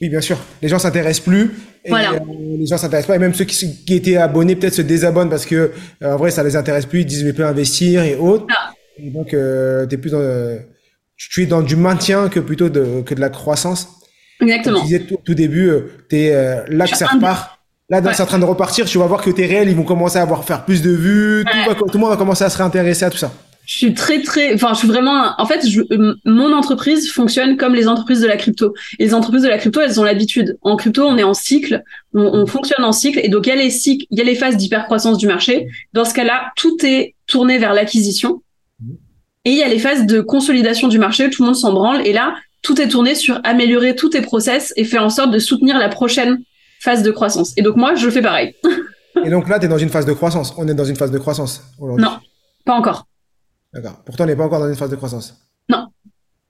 Oui, 0.00 0.08
bien 0.08 0.20
sûr. 0.20 0.38
Les 0.62 0.68
gens 0.68 0.78
s'intéressent 0.78 1.24
plus. 1.24 1.50
Et 1.84 1.90
Voilà. 1.90 2.12
euh, 2.12 2.18
les 2.58 2.66
gens 2.66 2.78
s'intéressent 2.78 3.08
pas. 3.08 3.16
Et 3.16 3.18
même 3.18 3.34
ceux 3.34 3.44
qui, 3.44 3.56
qui 3.84 3.94
étaient 3.94 4.16
abonnés 4.16 4.56
peut-être 4.56 4.74
se 4.74 4.82
désabonnent 4.82 5.30
parce 5.30 5.46
que 5.46 5.72
en 6.02 6.16
vrai, 6.16 6.30
ça 6.30 6.42
les 6.42 6.56
intéresse 6.56 6.86
plus. 6.86 7.00
Ils 7.00 7.06
disent 7.06 7.24
mais 7.24 7.32
peux 7.32 7.44
investir 7.44 8.02
et 8.02 8.16
autres. 8.16 8.46
Ah. 8.50 8.72
Et 8.98 9.10
donc, 9.10 9.28
t'es 9.88 9.96
plus 9.96 10.10
dans, 10.10 10.58
tu 11.30 11.42
es 11.42 11.46
dans 11.46 11.62
du 11.62 11.76
maintien 11.76 12.28
que 12.28 12.40
plutôt 12.40 12.68
de, 12.68 13.02
que 13.02 13.14
de 13.14 13.20
la 13.20 13.28
croissance. 13.28 13.88
Comme 14.38 14.48
Exactement. 14.48 14.80
tu 14.80 14.86
disais 14.86 15.00
tout, 15.00 15.18
tout 15.24 15.34
début, 15.34 15.70
t'es 16.08 16.32
euh, 16.32 16.64
là 16.68 16.86
que 16.86 16.90
Je 16.92 16.96
ça 16.96 17.06
repart. 17.06 17.58
Là, 17.92 18.00
Ouais. 18.00 18.14
c'est 18.14 18.22
en 18.22 18.26
train 18.26 18.38
de 18.38 18.44
repartir. 18.46 18.86
Tu 18.86 18.96
vas 18.96 19.06
voir 19.06 19.20
que 19.22 19.30
tes 19.30 19.44
réels, 19.46 19.68
ils 19.68 19.76
vont 19.76 19.82
commencer 19.84 20.16
à 20.16 20.22
avoir 20.22 20.44
faire 20.44 20.64
plus 20.64 20.80
de 20.80 20.90
vues. 20.90 21.44
Tout, 21.44 21.56
Ouais. 21.56 21.66
va- 21.68 21.74
tout 21.74 21.84
le 21.92 21.98
monde 21.98 22.08
va 22.10 22.16
commencer 22.16 22.42
à 22.42 22.48
se 22.48 22.56
réintéresser 22.56 23.04
à 23.04 23.10
tout 23.10 23.18
ça. 23.18 23.30
Je 23.66 23.74
suis 23.74 23.92
très 23.94 24.22
très, 24.22 24.54
enfin, 24.54 24.70
je 24.72 24.78
suis 24.78 24.88
vraiment. 24.88 25.34
En 25.38 25.44
fait, 25.46 25.68
je, 25.68 25.82
euh, 25.92 26.14
mon 26.24 26.52
entreprise 26.54 27.12
fonctionne 27.12 27.56
comme 27.58 27.74
les 27.74 27.86
entreprises 27.86 28.20
de 28.22 28.26
la 28.26 28.36
crypto. 28.38 28.72
Et 28.98 29.04
les 29.04 29.14
entreprises 29.14 29.42
de 29.42 29.48
la 29.48 29.58
crypto, 29.58 29.80
elles 29.82 30.00
ont 30.00 30.04
l'habitude. 30.04 30.56
En 30.62 30.76
crypto, 30.76 31.04
on 31.04 31.16
est 31.18 31.22
en 31.22 31.34
cycle, 31.34 31.82
on, 32.14 32.22
on 32.22 32.46
fonctionne 32.46 32.82
en 32.84 32.92
cycle, 32.92 33.20
et 33.22 33.28
donc 33.28 33.46
il 33.46 33.50
y 33.50 33.52
a 33.52 33.56
les 33.56 33.70
cycles, 33.70 34.06
il 34.10 34.18
y 34.18 34.20
a 34.22 34.24
les 34.24 34.34
phases 34.34 34.56
d'hypercroissance 34.56 35.16
du 35.18 35.26
marché. 35.28 35.68
Dans 35.92 36.04
ce 36.06 36.14
cas-là, 36.14 36.46
tout 36.56 36.76
est 36.84 37.14
tourné 37.26 37.58
vers 37.58 37.72
l'acquisition. 37.74 38.42
Et 39.44 39.50
il 39.50 39.56
y 39.58 39.62
a 39.62 39.68
les 39.68 39.78
phases 39.78 40.06
de 40.06 40.20
consolidation 40.22 40.88
du 40.88 40.98
marché, 40.98 41.28
tout 41.30 41.42
le 41.42 41.46
monde 41.48 41.56
s'en 41.56 41.72
branle. 41.72 42.04
Et 42.06 42.12
là, 42.14 42.34
tout 42.62 42.80
est 42.80 42.88
tourné 42.88 43.14
sur 43.14 43.38
améliorer 43.44 43.94
tous 43.96 44.08
tes 44.10 44.22
process 44.22 44.72
et 44.76 44.84
faire 44.84 45.04
en 45.04 45.10
sorte 45.10 45.30
de 45.30 45.38
soutenir 45.38 45.78
la 45.78 45.88
prochaine 45.88 46.38
phase 46.82 47.02
de 47.02 47.10
croissance. 47.12 47.52
Et 47.56 47.62
donc 47.62 47.76
moi, 47.76 47.94
je 47.94 48.10
fais 48.10 48.22
pareil. 48.22 48.54
Et 49.24 49.30
donc 49.30 49.48
là, 49.48 49.58
t'es 49.58 49.68
dans 49.68 49.78
une 49.78 49.88
phase 49.88 50.04
de 50.04 50.12
croissance. 50.12 50.52
On 50.56 50.66
est 50.66 50.74
dans 50.74 50.84
une 50.84 50.96
phase 50.96 51.12
de 51.12 51.18
croissance 51.18 51.62
aujourd'hui. 51.78 52.04
Non, 52.04 52.18
pas 52.64 52.74
encore. 52.74 53.06
D'accord. 53.72 54.02
Pourtant, 54.04 54.24
on 54.24 54.26
n'est 54.26 54.36
pas 54.36 54.44
encore 54.44 54.58
dans 54.58 54.68
une 54.68 54.74
phase 54.74 54.90
de 54.90 54.96
croissance. 54.96 55.36
Non. 55.68 55.86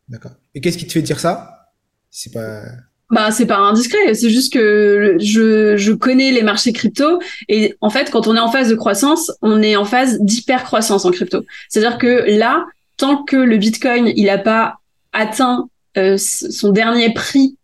D'accord. 0.09 0.33
Et 0.55 0.61
qu'est-ce 0.61 0.79
qui 0.79 0.87
te 0.87 0.93
fait 0.93 1.03
dire 1.03 1.21
ça? 1.21 1.69
C'est 2.11 2.33
pas. 2.33 2.63
Bah, 3.11 3.31
c'est 3.31 3.45
pas 3.45 3.59
indiscret, 3.59 4.15
c'est 4.15 4.31
juste 4.31 4.55
que 4.55 5.19
je, 5.21 5.77
je 5.77 5.93
connais 5.93 6.31
les 6.31 6.43
marchés 6.43 6.73
crypto 6.73 7.21
et 7.47 7.77
en 7.83 7.91
fait, 7.91 8.11
quand 8.11 8.27
on 8.27 8.35
est 8.35 8.41
en 8.41 8.51
phase 8.51 8.71
de 8.71 8.75
croissance, 8.75 9.31
on 9.43 9.61
est 9.61 9.77
en 9.77 9.85
phase 9.85 10.19
d'hyper-croissance 10.21 11.05
en 11.05 11.11
crypto. 11.11 11.45
C'est-à-dire 11.69 11.99
que 11.99 12.39
là, 12.39 12.65
tant 12.97 13.23
que 13.23 13.37
le 13.37 13.59
Bitcoin, 13.59 14.11
il 14.17 14.31
a 14.31 14.39
pas 14.39 14.79
atteint 15.13 15.69
euh, 15.99 16.17
son 16.17 16.73
dernier 16.73 17.13
prix 17.13 17.59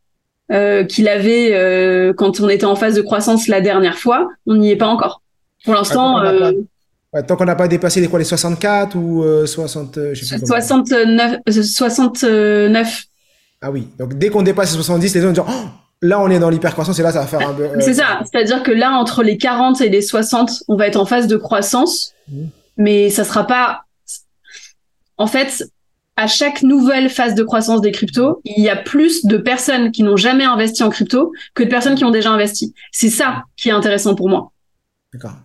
euh, 0.52 0.84
qu'il 0.84 1.08
avait 1.08 1.50
euh, 1.54 2.12
quand 2.14 2.40
on 2.40 2.48
était 2.48 2.64
en 2.66 2.76
phase 2.76 2.94
de 2.94 3.02
croissance 3.02 3.48
la 3.48 3.60
dernière 3.60 3.98
fois, 3.98 4.28
on 4.46 4.56
n'y 4.56 4.70
est 4.70 4.76
pas 4.76 4.86
encore. 4.88 5.22
Pour 5.64 5.74
l'instant, 5.74 6.16
Ah, 6.18 6.24
tant 6.24 6.30
qu'on 6.36 6.40
n'a 6.40 6.46
euh, 6.48 6.52
Ouais, 7.14 7.22
tant 7.22 7.36
qu'on 7.36 7.44
n'a 7.46 7.56
pas 7.56 7.68
dépassé 7.68 8.00
les 8.02 8.08
quoi, 8.08 8.18
les 8.18 8.24
64 8.26 8.94
ou 8.96 9.22
euh, 9.24 9.46
60, 9.46 9.96
euh, 9.96 10.14
je 10.14 10.24
sais 10.26 10.36
plus 10.36 10.42
combien. 10.42 10.60
69, 10.60 11.36
euh, 11.48 11.62
69, 11.62 13.04
Ah 13.62 13.70
oui. 13.70 13.88
Donc 13.98 14.14
dès 14.18 14.28
qu'on 14.28 14.42
dépasse 14.42 14.70
les 14.72 14.76
70, 14.76 15.14
les 15.14 15.20
gens 15.22 15.26
vont 15.28 15.32
dire 15.32 15.46
oh, 15.48 15.68
là 16.02 16.20
on 16.20 16.28
est 16.28 16.38
dans 16.38 16.50
l'hypercroissance 16.50 16.98
et 16.98 17.02
là 17.02 17.10
ça 17.12 17.20
va 17.20 17.26
faire 17.26 17.48
un 17.48 17.54
peu. 17.54 17.64
euh, 17.64 17.76
C'est 17.80 17.94
ça, 17.94 18.20
c'est-à-dire 18.30 18.62
que 18.62 18.70
là, 18.70 18.92
entre 18.92 19.22
les 19.22 19.38
40 19.38 19.80
et 19.80 19.88
les 19.88 20.02
60, 20.02 20.64
on 20.68 20.76
va 20.76 20.86
être 20.86 20.96
en 21.00 21.06
phase 21.06 21.26
de 21.28 21.36
croissance, 21.38 22.12
Mhm. 22.30 22.48
mais 22.76 23.08
ça 23.10 23.24
sera 23.24 23.46
pas. 23.46 23.84
En 25.16 25.26
fait, 25.26 25.64
à 26.18 26.26
chaque 26.26 26.62
nouvelle 26.62 27.08
phase 27.10 27.34
de 27.36 27.44
croissance 27.44 27.80
des 27.80 27.92
cryptos, 27.92 28.40
il 28.44 28.62
y 28.62 28.68
a 28.68 28.74
plus 28.76 29.24
de 29.24 29.36
personnes 29.36 29.92
qui 29.92 30.02
n'ont 30.02 30.16
jamais 30.16 30.42
investi 30.44 30.82
en 30.82 30.90
crypto 30.90 31.32
que 31.54 31.62
de 31.62 31.68
personnes 31.68 31.94
qui 31.94 32.04
ont 32.04 32.10
déjà 32.10 32.30
investi. 32.32 32.74
C'est 32.90 33.08
ça 33.08 33.44
qui 33.56 33.68
est 33.68 33.72
intéressant 33.72 34.14
pour 34.16 34.28
moi. 34.28 34.52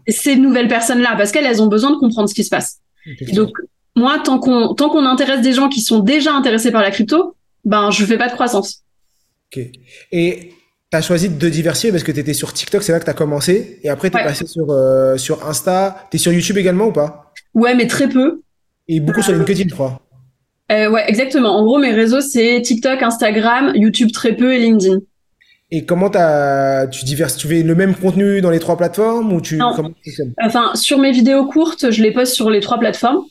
Ces 0.08 0.36
nouvelles 0.36 0.68
personnes-là, 0.68 1.16
parce 1.16 1.32
qu'elles, 1.32 1.46
elles 1.46 1.62
ont 1.62 1.68
besoin 1.68 1.92
de 1.92 1.98
comprendre 1.98 2.28
ce 2.28 2.34
qui 2.34 2.44
se 2.44 2.50
passe. 2.50 2.80
Et 3.22 3.34
donc, 3.34 3.50
moi, 3.96 4.18
tant 4.24 4.40
qu'on 4.40 4.74
tant 4.74 4.90
qu'on 4.90 5.06
intéresse 5.06 5.42
des 5.42 5.54
gens 5.54 5.70
qui 5.70 5.82
sont 5.82 6.00
déjà 6.00 6.34
intéressés 6.34 6.72
par 6.72 6.82
la 6.82 6.90
crypto, 6.92 7.36
ben, 7.64 7.92
je 7.92 8.04
fais 8.04 8.18
pas 8.18 8.28
de 8.28 8.34
croissance. 8.34 8.82
Ok. 9.56 9.64
Et 10.12 10.54
tu 10.92 10.98
as 10.98 11.02
choisi 11.04 11.30
de 11.30 11.50
diversifier 11.50 11.92
parce 11.92 12.04
que 12.04 12.12
tu 12.12 12.20
étais 12.20 12.34
sur 12.34 12.52
TikTok, 12.52 12.82
c'est 12.82 12.92
là 12.92 13.00
que 13.00 13.06
tu 13.06 13.12
as 13.12 13.14
commencé. 13.14 13.80
Et 13.84 13.90
après, 13.90 14.10
tu 14.10 14.18
es 14.18 14.22
Ouais. 14.22 14.26
passé 14.26 14.48
sur, 14.48 14.70
euh, 14.72 15.18
sur 15.18 15.48
Insta. 15.48 16.08
Tu 16.10 16.18
es 16.18 16.20
sur 16.20 16.34
YouTube 16.34 16.58
également 16.58 16.88
ou 16.88 16.92
pas? 16.92 17.32
Ouais, 17.54 17.76
mais 17.76 17.86
très 17.88 18.10
peu. 18.10 18.42
Et 18.88 19.00
beaucoup 19.00 19.22
sur 19.22 19.34
LinkedIn, 19.34 19.70
je 19.70 19.74
crois. 19.76 20.02
Euh, 20.74 20.90
ouais, 20.90 21.04
exactement. 21.08 21.56
En 21.58 21.64
gros, 21.64 21.78
mes 21.78 21.92
réseaux, 21.92 22.22
c'est 22.22 22.62
TikTok, 22.62 23.02
Instagram, 23.02 23.72
YouTube 23.76 24.12
très 24.12 24.36
peu 24.36 24.54
et 24.54 24.60
LinkedIn. 24.60 25.00
Et 25.72 25.86
comment 25.86 26.10
tu 26.10 27.06
diverses, 27.06 27.38
tu 27.38 27.48
fais 27.48 27.64
le 27.64 27.76
même 27.76 27.96
contenu 27.96 28.42
dans 28.42 28.52
les 28.52 28.60
trois 28.60 28.78
plateformes 28.78 29.34
ou 29.34 29.42
tu, 29.42 29.58
non. 29.58 29.74
comment 29.76 29.92
Enfin, 30.44 30.72
sur 30.76 31.00
mes 31.00 31.12
vidéos 31.12 31.46
courtes, 31.46 31.90
je 31.90 32.04
les 32.04 32.12
poste 32.12 32.36
sur 32.36 32.50
les 32.50 32.60
trois 32.60 32.78
plateformes. 32.78 33.24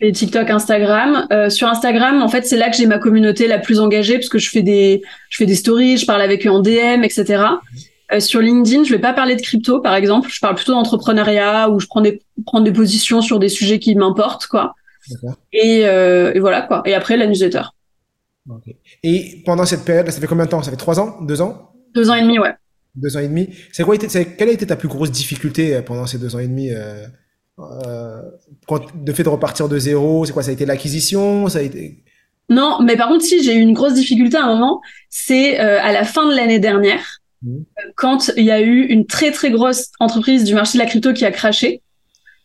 Les 0.00 0.12
TikTok, 0.12 0.48
Instagram. 0.48 1.26
Euh, 1.32 1.50
sur 1.50 1.68
Instagram, 1.68 2.22
en 2.22 2.28
fait, 2.28 2.46
c'est 2.46 2.56
là 2.56 2.70
que 2.70 2.76
j'ai 2.76 2.86
ma 2.86 2.98
communauté 2.98 3.46
la 3.46 3.58
plus 3.58 3.80
engagée 3.80 4.14
parce 4.14 4.28
que 4.28 4.38
je 4.38 4.48
fais 4.48 4.62
des, 4.62 5.02
je 5.28 5.36
fais 5.36 5.46
des 5.46 5.54
stories, 5.54 5.98
je 5.98 6.06
parle 6.06 6.22
avec 6.22 6.46
eux 6.46 6.50
en 6.50 6.60
DM, 6.60 7.04
etc. 7.04 7.44
Euh, 8.12 8.20
sur 8.20 8.40
LinkedIn, 8.40 8.84
je 8.84 8.90
vais 8.90 8.98
pas 8.98 9.12
parler 9.12 9.36
de 9.36 9.42
crypto, 9.42 9.80
par 9.80 9.94
exemple. 9.94 10.30
Je 10.32 10.40
parle 10.40 10.54
plutôt 10.54 10.72
d'entrepreneuriat 10.72 11.68
ou 11.68 11.78
je 11.78 11.86
prends 11.86 12.00
des, 12.00 12.22
prendre 12.46 12.64
des 12.64 12.72
positions 12.72 13.20
sur 13.20 13.38
des 13.38 13.48
sujets 13.48 13.78
qui 13.78 13.94
m'importent, 13.94 14.46
quoi. 14.46 14.74
Et, 15.52 15.86
euh, 15.86 16.32
et, 16.34 16.40
voilà, 16.40 16.62
quoi. 16.62 16.82
Et 16.84 16.94
après, 16.94 17.16
la 17.16 17.26
newsletter. 17.26 17.62
Okay. 18.48 18.76
Et 19.02 19.42
pendant 19.44 19.64
cette 19.64 19.84
période, 19.84 20.08
ça 20.10 20.20
fait 20.20 20.26
combien 20.26 20.46
de 20.46 20.50
temps? 20.50 20.62
Ça 20.62 20.70
fait 20.70 20.76
trois 20.76 20.98
ans? 20.98 21.20
Deux 21.22 21.40
ans? 21.40 21.72
Deux 21.94 22.10
ans 22.10 22.14
et 22.14 22.22
demi, 22.22 22.38
ouais. 22.38 22.54
Deux 22.94 23.16
ans 23.16 23.20
et 23.20 23.28
demi. 23.28 23.48
C'est 23.72 23.84
quoi 23.84 23.96
Quelle 23.96 24.48
a 24.48 24.52
été 24.52 24.66
ta 24.66 24.76
plus 24.76 24.88
grosse 24.88 25.10
difficulté 25.10 25.74
euh, 25.74 25.82
pendant 25.82 26.06
ces 26.06 26.18
deux 26.18 26.34
ans 26.34 26.38
et 26.38 26.48
demi 26.48 26.70
euh, 26.70 27.06
euh, 27.58 28.22
De 28.94 29.12
fait 29.12 29.22
de 29.22 29.28
repartir 29.28 29.68
de 29.68 29.78
zéro, 29.78 30.24
c'est 30.24 30.32
quoi? 30.32 30.42
Ça 30.42 30.50
a 30.50 30.54
été 30.54 30.66
l'acquisition? 30.66 31.48
Ça 31.48 31.60
a 31.60 31.62
été 31.62 32.02
Non, 32.48 32.80
mais 32.82 32.96
par 32.96 33.08
contre, 33.08 33.24
si 33.24 33.42
j'ai 33.42 33.54
eu 33.54 33.60
une 33.60 33.74
grosse 33.74 33.94
difficulté 33.94 34.36
à 34.36 34.44
un 34.44 34.54
moment, 34.54 34.80
c'est 35.08 35.58
à 35.58 35.92
la 35.92 36.04
fin 36.04 36.28
de 36.28 36.34
l'année 36.34 36.58
dernière, 36.58 37.20
mmh. 37.42 37.56
quand 37.96 38.32
il 38.36 38.44
y 38.44 38.50
a 38.50 38.60
eu 38.60 38.86
une 38.86 39.06
très 39.06 39.30
très 39.30 39.50
grosse 39.50 39.90
entreprise 40.00 40.44
du 40.44 40.54
marché 40.54 40.78
de 40.78 40.82
la 40.82 40.88
crypto 40.88 41.12
qui 41.12 41.24
a 41.24 41.30
craché. 41.30 41.82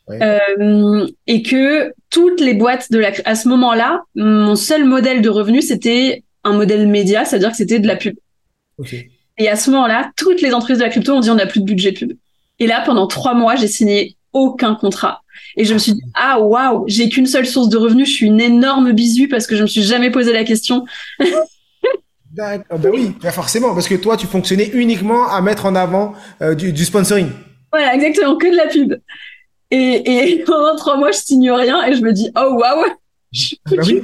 Ouais. 0.07 0.19
Euh, 0.21 1.07
et 1.25 1.41
que 1.41 1.93
toutes 2.11 2.39
les 2.39 2.53
boîtes 2.53 2.91
de 2.91 2.99
la 2.99 3.11
à 3.25 3.35
ce 3.35 3.47
moment-là, 3.47 4.03
mon 4.15 4.55
seul 4.55 4.85
modèle 4.85 5.21
de 5.21 5.29
revenu 5.29 5.61
c'était 5.61 6.23
un 6.43 6.53
modèle 6.53 6.87
média, 6.87 7.25
c'est-à-dire 7.25 7.49
que 7.49 7.57
c'était 7.57 7.79
de 7.79 7.87
la 7.87 7.95
pub. 7.95 8.15
Okay. 8.77 9.09
Et 9.37 9.49
à 9.49 9.55
ce 9.55 9.71
moment-là, 9.71 10.11
toutes 10.15 10.41
les 10.41 10.53
entreprises 10.53 10.77
de 10.77 10.83
la 10.83 10.89
crypto 10.89 11.13
ont 11.13 11.19
dit 11.19 11.29
on 11.31 11.35
n'a 11.35 11.47
plus 11.47 11.59
de 11.59 11.65
budget 11.65 11.91
pub. 11.91 12.13
Et 12.59 12.67
là, 12.67 12.83
pendant 12.85 13.07
trois 13.07 13.33
mois, 13.33 13.55
j'ai 13.55 13.67
signé 13.67 14.15
aucun 14.31 14.75
contrat. 14.75 15.23
Et 15.57 15.65
je 15.65 15.73
me 15.73 15.79
suis 15.79 15.93
dit 15.93 16.01
ah 16.13 16.39
waouh, 16.39 16.83
j'ai 16.87 17.09
qu'une 17.09 17.25
seule 17.25 17.47
source 17.47 17.69
de 17.69 17.77
revenus, 17.77 18.07
je 18.07 18.13
suis 18.13 18.27
une 18.27 18.41
énorme 18.41 18.91
bisu 18.91 19.27
parce 19.27 19.47
que 19.47 19.55
je 19.55 19.63
me 19.63 19.67
suis 19.67 19.81
jamais 19.81 20.11
posé 20.11 20.33
la 20.33 20.43
question. 20.43 20.85
D'accord, 22.31 22.77
bah 22.79 22.89
oui, 22.93 23.11
bah 23.23 23.31
forcément, 23.31 23.73
parce 23.73 23.87
que 23.87 23.95
toi, 23.95 24.17
tu 24.17 24.27
fonctionnais 24.27 24.69
uniquement 24.73 25.29
à 25.29 25.41
mettre 25.41 25.65
en 25.65 25.73
avant 25.73 26.13
euh, 26.43 26.53
du, 26.53 26.71
du 26.73 26.85
sponsoring. 26.85 27.29
Voilà, 27.71 27.95
exactement, 27.95 28.37
que 28.37 28.47
de 28.47 28.55
la 28.55 28.67
pub. 28.67 28.93
Et, 29.75 30.31
et, 30.31 30.43
pendant 30.45 30.75
trois 30.75 30.97
mois, 30.97 31.11
je 31.11 31.17
signe 31.17 31.51
rien 31.51 31.85
et 31.85 31.95
je 31.95 32.01
me 32.01 32.13
dis, 32.13 32.31
oh 32.37 32.53
waouh, 32.53 32.85
je 33.31 33.41
suis 33.41 33.59
foutue. 33.67 33.77
Bah 33.77 33.83
oui. 33.85 34.01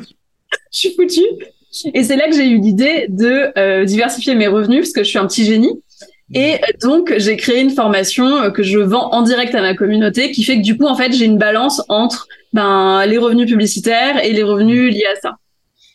Je 0.72 0.78
suis 0.78 0.96
foutue. 0.96 1.22
Et 1.94 2.04
c'est 2.04 2.18
là 2.18 2.28
que 2.28 2.36
j'ai 2.36 2.50
eu 2.50 2.60
l'idée 2.60 3.06
de 3.08 3.58
euh, 3.58 3.86
diversifier 3.86 4.36
mes 4.36 4.48
revenus 4.48 4.82
parce 4.82 4.92
que 4.92 5.04
je 5.04 5.10
suis 5.10 5.20
un 5.20 5.28
petit 5.28 5.46
génie. 5.46 5.82
Et 6.34 6.60
donc, 6.82 7.14
j'ai 7.18 7.36
créé 7.36 7.60
une 7.60 7.72
formation 7.72 8.52
que 8.52 8.64
je 8.64 8.80
vends 8.80 9.12
en 9.12 9.22
direct 9.22 9.54
à 9.54 9.62
ma 9.62 9.76
communauté 9.76 10.32
qui 10.32 10.44
fait 10.44 10.58
que 10.58 10.62
du 10.62 10.78
coup, 10.78 10.86
en 10.86 10.96
fait, 10.96 11.12
j'ai 11.12 11.26
une 11.26 11.38
balance 11.38 11.82
entre 11.90 12.28
ben, 12.54 13.06
les 13.06 13.18
revenus 13.18 13.50
publicitaires 13.50 14.24
et 14.24 14.32
les 14.32 14.44
revenus 14.44 14.94
liés 14.94 15.06
à 15.14 15.20
ça. 15.20 15.38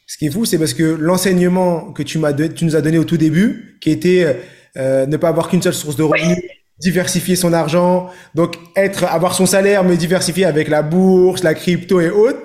Ce 0.06 0.18
qui 0.18 0.26
est 0.26 0.30
fou, 0.30 0.44
c'est 0.44 0.58
parce 0.58 0.74
que 0.74 0.82
l'enseignement 0.82 1.92
que 1.92 2.02
tu, 2.02 2.18
m'as 2.18 2.34
tu 2.34 2.64
nous 2.66 2.76
as 2.76 2.82
donné 2.82 2.98
au 2.98 3.04
tout 3.04 3.16
début, 3.16 3.78
qui 3.80 3.90
était 3.90 4.36
euh, 4.76 5.06
ne 5.06 5.16
pas 5.16 5.28
avoir 5.28 5.48
qu'une 5.48 5.62
seule 5.62 5.74
source 5.74 5.96
de 5.96 6.02
revenus, 6.02 6.38
diversifier 6.78 7.36
son 7.36 7.52
argent, 7.52 8.10
donc 8.34 8.56
être, 8.76 9.04
avoir 9.04 9.34
son 9.34 9.46
salaire, 9.46 9.84
mais 9.84 9.96
diversifier 9.96 10.44
avec 10.44 10.68
la 10.68 10.82
bourse, 10.82 11.42
la 11.42 11.54
crypto 11.54 12.00
et 12.00 12.10
autres. 12.10 12.40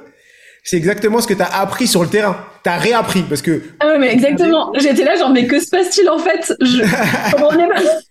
C'est 0.64 0.78
exactement 0.78 1.22
ce 1.22 1.28
que 1.28 1.34
tu 1.34 1.42
as 1.42 1.60
appris 1.60 1.88
sur 1.88 2.04
le 2.04 2.10
terrain. 2.10 2.38
Tu 2.64 2.70
as 2.70 2.78
réappris 2.78 3.24
parce 3.24 3.42
que. 3.42 3.62
Ah 3.80 3.88
ouais, 3.88 4.00
mais 4.00 4.14
exactement. 4.14 4.72
J'étais 4.78 5.04
là, 5.04 5.16
genre, 5.16 5.32
mais 5.32 5.48
que 5.48 5.60
se 5.60 5.70
passe-t-il 5.70 6.08
en 6.10 6.20
fait? 6.20 6.54
Je 6.62 6.84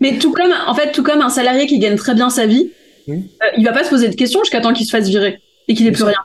Mais 0.00 0.18
tout 0.18 0.32
comme, 0.32 0.52
en 0.66 0.74
fait, 0.74 0.90
tout 0.90 1.02
comme 1.02 1.20
un 1.20 1.28
salarié 1.28 1.66
qui 1.66 1.78
gagne 1.78 1.96
très 1.96 2.14
bien 2.14 2.30
sa 2.30 2.46
vie, 2.46 2.72
mmh. 3.06 3.12
euh, 3.12 3.46
il 3.56 3.64
va 3.64 3.72
pas 3.72 3.84
se 3.84 3.90
poser 3.90 4.08
de 4.08 4.16
questions 4.16 4.40
jusqu'à 4.42 4.60
temps 4.60 4.72
qu'il 4.72 4.86
se 4.86 4.90
fasse 4.90 5.08
virer 5.08 5.38
et 5.68 5.74
qu'il 5.74 5.86
ait 5.86 5.92
plus 5.92 6.04
rien. 6.04 6.18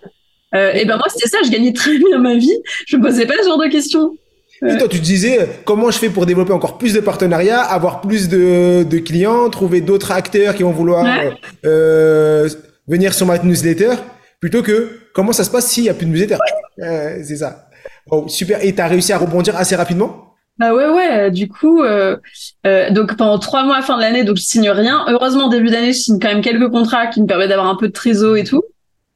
Euh, 0.56 0.72
et 0.74 0.86
ben 0.86 0.98
moi, 0.98 1.08
c'était 1.10 1.28
ça. 1.30 1.38
Je 1.46 1.52
gagnais 1.52 1.74
très 1.74 1.98
bien 1.98 2.18
ma 2.18 2.36
vie. 2.36 2.56
Je 2.88 2.98
me 2.98 3.04
posais 3.04 3.26
pas 3.26 3.36
ce 3.42 3.48
genre 3.48 3.60
de 3.60 3.68
questions. 3.68 4.18
Et 4.62 4.78
toi, 4.78 4.88
tu 4.88 5.00
te 5.00 5.04
disais 5.04 5.50
comment 5.66 5.92
je 5.92 5.98
fais 5.98 6.10
pour 6.10 6.26
développer 6.26 6.54
encore 6.54 6.78
plus 6.78 6.94
de 6.94 7.00
partenariats, 7.00 7.60
avoir 7.60 8.02
plus 8.02 8.30
de, 8.30 8.84
de 8.84 8.98
clients, 9.00 9.50
trouver 9.50 9.82
d'autres 9.82 10.12
acteurs 10.12 10.56
qui 10.56 10.64
vont 10.64 10.72
vouloir 10.72 11.04
ouais. 11.04 11.34
euh, 11.66 12.48
venir 12.88 13.14
sur 13.14 13.26
ma 13.26 13.38
newsletter, 13.40 13.96
plutôt 14.40 14.62
que 14.62 15.00
comment 15.14 15.34
ça 15.34 15.44
se 15.44 15.50
passe 15.50 15.68
s'il 15.68 15.84
y 15.84 15.90
a 15.90 15.94
plus 15.94 16.06
de 16.06 16.12
newsletter. 16.12 16.36
Ouais. 16.36 16.86
Euh, 16.86 17.22
c'est 17.24 17.38
ça. 17.38 17.68
Oh, 18.10 18.26
super. 18.28 18.64
Et 18.64 18.74
tu 18.74 18.82
as 18.82 18.88
réussi 18.88 19.12
à 19.12 19.18
rebondir 19.18 19.58
assez 19.58 19.76
rapidement? 19.76 20.36
Bah 20.60 20.74
ouais 20.74 20.88
ouais. 20.88 21.32
Du 21.32 21.50
coup, 21.50 21.82
euh, 21.82 22.16
donc 22.92 23.18
pendant 23.18 23.40
trois 23.40 23.64
mois 23.64 23.78
à 23.78 23.82
fin 23.82 23.98
de 23.98 24.02
l'année, 24.02 24.24
donc 24.24 24.38
je 24.38 24.44
signe 24.44 24.70
rien. 24.70 25.04
Heureusement, 25.10 25.50
début 25.50 25.72
d'année, 25.72 25.94
je 25.94 25.98
signe 25.98 26.20
quand 26.20 26.30
même 26.30 26.42
quelques 26.42 26.70
contrats 26.70 27.08
qui 27.08 27.22
me 27.22 27.28
permettent 27.28 27.50
d'avoir 27.50 27.68
un 27.68 27.76
peu 27.76 27.88
de 27.88 27.94
trésor 27.94 28.38
et 28.38 28.44
tout. 28.44 28.62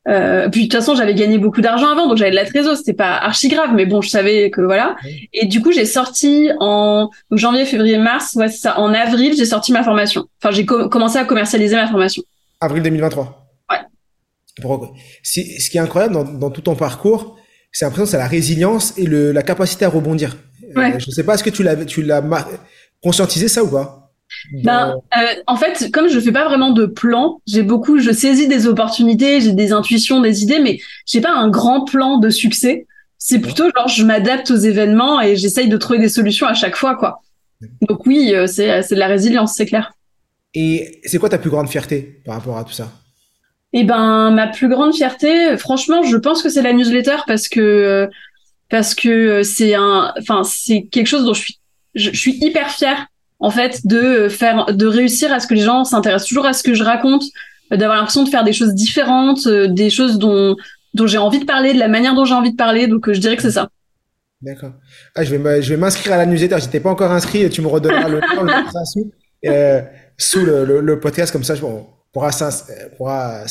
Euh, 0.08 0.50
puis 0.50 0.62
de 0.62 0.66
toute 0.68 0.80
façon, 0.80 0.96
j'avais 0.96 1.14
gagné 1.14 1.38
beaucoup 1.38 1.62
d'argent 1.62 1.90
avant, 1.90 2.08
donc 2.08 2.18
j'avais 2.18 2.32
de 2.32 2.36
la 2.36 2.46
trésor. 2.46 2.78
C'était 2.78 2.94
pas 2.94 3.16
archi 3.18 3.50
grave, 3.50 3.72
mais 3.76 3.86
bon, 3.86 4.02
je 4.02 4.10
savais 4.10 4.50
que 4.50 4.62
voilà. 4.62 4.96
Et 5.34 5.46
du 5.46 5.62
coup, 5.62 5.72
j'ai 5.72 5.86
sorti 5.86 6.50
en 6.60 7.10
janvier, 7.32 7.66
février, 7.66 7.98
mars, 7.98 8.36
ouais, 8.36 8.48
ça. 8.48 8.80
En 8.80 8.94
avril, 8.94 9.34
j'ai 9.38 9.46
sorti 9.46 9.72
ma 9.72 9.84
formation. 9.84 10.26
Enfin, 10.42 10.54
j'ai 10.54 10.66
co 10.66 10.90
commencé 10.90 11.18
à 11.18 11.26
commercialiser 11.26 11.76
ma 11.76 11.88
formation. 11.88 12.24
Avril 12.62 12.84
2023. 12.84 13.48
Ouais. 13.70 14.88
Ce 15.24 15.70
qui 15.70 15.78
est 15.78 15.82
incroyable 15.82 16.14
dans, 16.14 16.24
dans 16.24 16.50
tout 16.50 16.62
ton 16.62 16.76
parcours, 16.76 17.38
c'est 17.72 17.86
l'impression 17.86 18.06
c'est 18.06 18.18
la 18.18 18.28
résilience 18.28 18.98
et 18.98 19.06
le, 19.06 19.32
la 19.32 19.44
capacité 19.44 19.86
à 19.86 19.90
rebondir. 19.90 20.38
Ouais. 20.76 20.96
Euh, 20.96 21.00
je 21.00 21.12
sais 21.12 21.24
pas, 21.24 21.36
est-ce 21.36 21.44
que 21.44 21.50
tu 21.50 21.64
l'as, 21.64 21.76
tu 21.86 22.02
l'as 22.02 22.24
conscientisé 23.04 23.48
ça 23.48 23.64
ou 23.64 23.68
pas? 23.68 24.07
Ben, 24.52 24.96
euh, 25.18 25.22
en 25.48 25.56
fait, 25.56 25.90
comme 25.92 26.08
je 26.08 26.20
fais 26.20 26.32
pas 26.32 26.46
vraiment 26.46 26.72
de 26.72 26.86
plan, 26.86 27.42
j'ai 27.48 27.64
beaucoup, 27.64 28.00
je 28.00 28.12
saisis 28.12 28.48
des 28.48 28.68
opportunités, 28.68 29.42
j'ai 29.42 29.54
des 29.54 29.72
intuitions, 29.72 30.22
des 30.22 30.44
idées, 30.44 30.60
mais 30.60 30.80
j'ai 31.06 31.22
pas 31.22 31.34
un 31.34 31.50
grand 31.50 31.86
plan 31.86 32.18
de 32.18 32.30
succès. 32.30 32.88
C'est 33.18 33.40
plutôt 33.40 33.66
genre 33.76 33.88
je 33.88 34.04
m'adapte 34.04 34.52
aux 34.52 34.56
événements 34.56 35.20
et 35.22 35.36
j'essaye 35.36 35.70
de 35.70 35.78
trouver 35.78 36.00
des 36.00 36.10
solutions 36.10 36.48
à 36.48 36.54
chaque 36.54 36.76
fois, 36.76 36.96
quoi. 36.96 37.22
Donc 37.82 38.06
oui, 38.06 38.34
euh, 38.34 38.48
c'est 38.48 38.84
c'est 38.84 38.96
de 38.96 39.00
la 39.00 39.08
résilience, 39.08 39.56
c'est 39.56 39.66
clair. 39.66 39.92
Et 40.54 41.02
c'est 41.04 41.18
quoi 41.18 41.30
ta 41.30 41.38
plus 41.38 41.50
grande 41.50 41.68
fierté 41.68 42.22
par 42.26 42.36
rapport 42.36 42.58
à 42.58 42.64
tout 42.64 42.72
ça? 42.72 42.92
Eh 43.74 43.84
ben, 43.84 44.32
ma 44.32 44.48
plus 44.48 44.70
grande 44.70 44.96
fierté, 44.96 45.58
franchement, 45.58 46.04
je 46.04 46.16
pense 46.16 46.42
que 46.42 46.50
c'est 46.50 46.62
la 46.62 46.74
newsletter 46.74 47.18
parce 47.26 47.48
que 47.48 48.08
parce 48.70 48.96
que 48.96 49.44
c'est 49.44 49.76
un, 49.76 50.14
enfin, 50.20 50.44
c'est 50.44 50.88
quelque 50.92 51.08
chose 51.08 51.26
dont 51.26 51.34
je 51.34 51.42
suis 51.42 51.60
je, 51.96 52.12
je 52.12 52.18
suis 52.18 52.38
hyper 52.42 52.70
fière 52.70 53.08
en 53.40 53.50
fait 53.50 53.86
de 53.86 54.30
faire 54.30 54.66
de 54.74 54.86
réussir 54.86 55.32
à 55.32 55.40
ce 55.40 55.48
que 55.48 55.54
les 55.54 55.62
gens 55.62 55.84
s'intéressent 55.84 56.28
toujours 56.28 56.46
à 56.46 56.54
ce 56.54 56.64
que 56.64 56.74
je 56.74 56.84
raconte 56.84 57.24
d'avoir 57.72 57.98
l'impression 57.98 58.24
de 58.24 58.30
faire 58.30 58.44
des 58.44 58.54
choses 58.54 58.74
différentes 58.74 59.48
des 59.48 59.90
choses 59.90 60.18
dont 60.18 60.56
dont 60.94 61.08
j'ai 61.08 61.18
envie 61.18 61.40
de 61.40 61.46
parler 61.46 61.74
de 61.74 61.80
la 61.80 61.88
manière 61.88 62.16
dont 62.16 62.26
j'ai 62.26 62.34
envie 62.34 62.52
de 62.52 62.58
parler 62.58 62.88
donc 62.88 63.12
je 63.12 63.20
dirais 63.20 63.36
que 63.36 63.44
c'est 63.44 63.52
ça. 63.52 63.70
D'accord. 64.42 64.74
Ah, 65.16 65.24
je 65.24 65.36
vais 65.36 65.62
je 65.62 65.70
vais 65.70 65.78
m'inscrire 65.78 66.14
à 66.14 66.18
la 66.18 66.26
newsletter. 66.28 66.58
J'étais 66.60 66.80
pas 66.80 66.92
encore 66.92 67.12
inscrit 67.12 67.50
tu 67.50 67.62
me 67.62 67.68
redonneras 67.68 68.08
le 68.08 68.20
nom 68.36 68.44
le 68.44 68.86
sous, 68.86 69.12
euh, 69.46 69.82
sous 70.18 70.46
le, 70.46 70.64
le, 70.64 70.82
le, 70.82 71.00
podcast 71.00 71.32
comme 71.32 71.44
ça 71.44 71.56
je 71.56 71.62
pourra 72.14 72.32
s'inscrire 72.32 72.88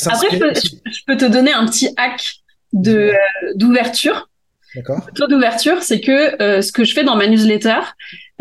après 0.06 0.30
je 0.30 0.38
peux, 0.38 0.52
je 0.54 1.00
peux, 1.06 1.16
te 1.16 1.24
donner 1.24 1.52
un 1.52 1.66
petit 1.66 1.90
hack 1.96 2.36
de 2.72 3.12
euh, 3.12 3.14
d'ouverture. 3.54 4.28
D'accord. 4.74 5.06
Taux 5.14 5.26
d'ouverture, 5.26 5.82
c'est 5.82 6.00
que 6.00 6.42
euh, 6.42 6.60
ce 6.60 6.70
que 6.70 6.84
je 6.84 6.92
fais 6.92 7.04
dans 7.04 7.16
ma 7.16 7.26
newsletter, 7.26 7.80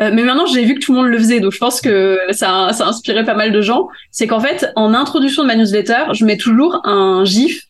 euh, 0.02 0.12
mais 0.14 0.24
maintenant 0.24 0.46
j'ai 0.46 0.66
vu 0.66 0.76
que 0.76 0.80
tout 0.80 0.94
le 0.94 1.00
monde 1.00 1.08
le 1.08 1.18
faisait, 1.18 1.40
donc 1.40 1.54
je 1.54 1.58
pense 1.58 1.82
que 1.82 2.20
ça, 2.32 2.70
ça 2.74 2.90
a 2.90 3.24
pas 3.24 3.36
mal 3.36 3.52
de 3.52 3.62
gens, 3.62 3.88
c'est 4.12 4.28
qu'en 4.28 4.40
fait, 4.40 4.72
en 4.76 4.94
introduction 4.94 5.44
de 5.44 5.48
ma 5.48 5.56
newsletter, 5.56 6.06
je 6.14 6.26
mets 6.26 6.38
toujours 6.38 6.82
un 6.84 7.24
gif 7.24 7.68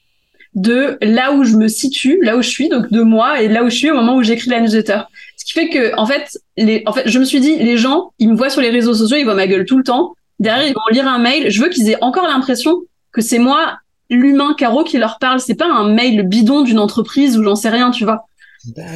de 0.56 0.98
là 1.02 1.34
où 1.34 1.44
je 1.44 1.56
me 1.56 1.68
situe, 1.68 2.18
là 2.22 2.38
où 2.38 2.42
je 2.42 2.50
suis, 2.50 2.70
donc 2.70 2.92
de 2.92 3.02
moi 3.02 3.42
et 3.42 3.48
là 3.48 3.64
où 3.64 3.70
je 3.70 3.76
suis 3.76 3.92
au 3.92 3.96
moment 3.96 4.16
où 4.16 4.24
j'écris 4.24 4.50
la 4.50 4.62
newsletter. 4.62 5.02
Ce 5.38 5.46
qui 5.46 5.52
fait 5.52 5.70
que, 5.70 5.96
en 6.00 6.06
fait, 6.06 6.40
les, 6.58 6.82
en 6.86 6.94
fait, 6.94 7.04
je 7.08 7.20
me 7.20 7.26
suis 7.26 7.42
dit, 7.42 7.58
les 7.58 7.78
gens, 7.78 8.14
ils 8.20 8.30
me 8.30 8.36
voient 8.36 8.50
sur 8.50 8.62
les 8.62 8.70
réseaux 8.70 8.94
sociaux, 8.94 9.18
ils 9.18 9.26
voient 9.26 9.36
ma 9.36 9.48
gueule 9.48 9.66
tout 9.66 9.78
le 9.78 9.84
temps. 9.84 10.16
Derrière, 10.40 10.66
ils 10.66 10.74
vont 10.74 10.82
lire 10.92 11.08
un 11.08 11.20
mail. 11.20 11.52
Je 11.52 11.62
veux 11.62 11.70
qu'ils 11.70 11.90
aient 11.90 12.02
encore 12.02 12.26
l'impression 12.26 12.82
que 13.12 13.22
c'est 13.22 13.38
moi, 13.38 13.78
l'humain 14.10 14.56
Caro, 14.58 14.84
qui 14.84 14.98
leur 14.98 15.20
parle. 15.20 15.40
C'est 15.40 15.56
pas 15.56 15.68
un 15.68 15.90
mail 15.90 16.24
bidon 16.24 16.62
d'une 16.62 16.80
entreprise 16.80 17.38
ou 17.38 17.44
j'en 17.44 17.56
sais 17.56 17.70
rien, 17.70 17.92
tu 17.92 18.06
vois. 18.06 18.26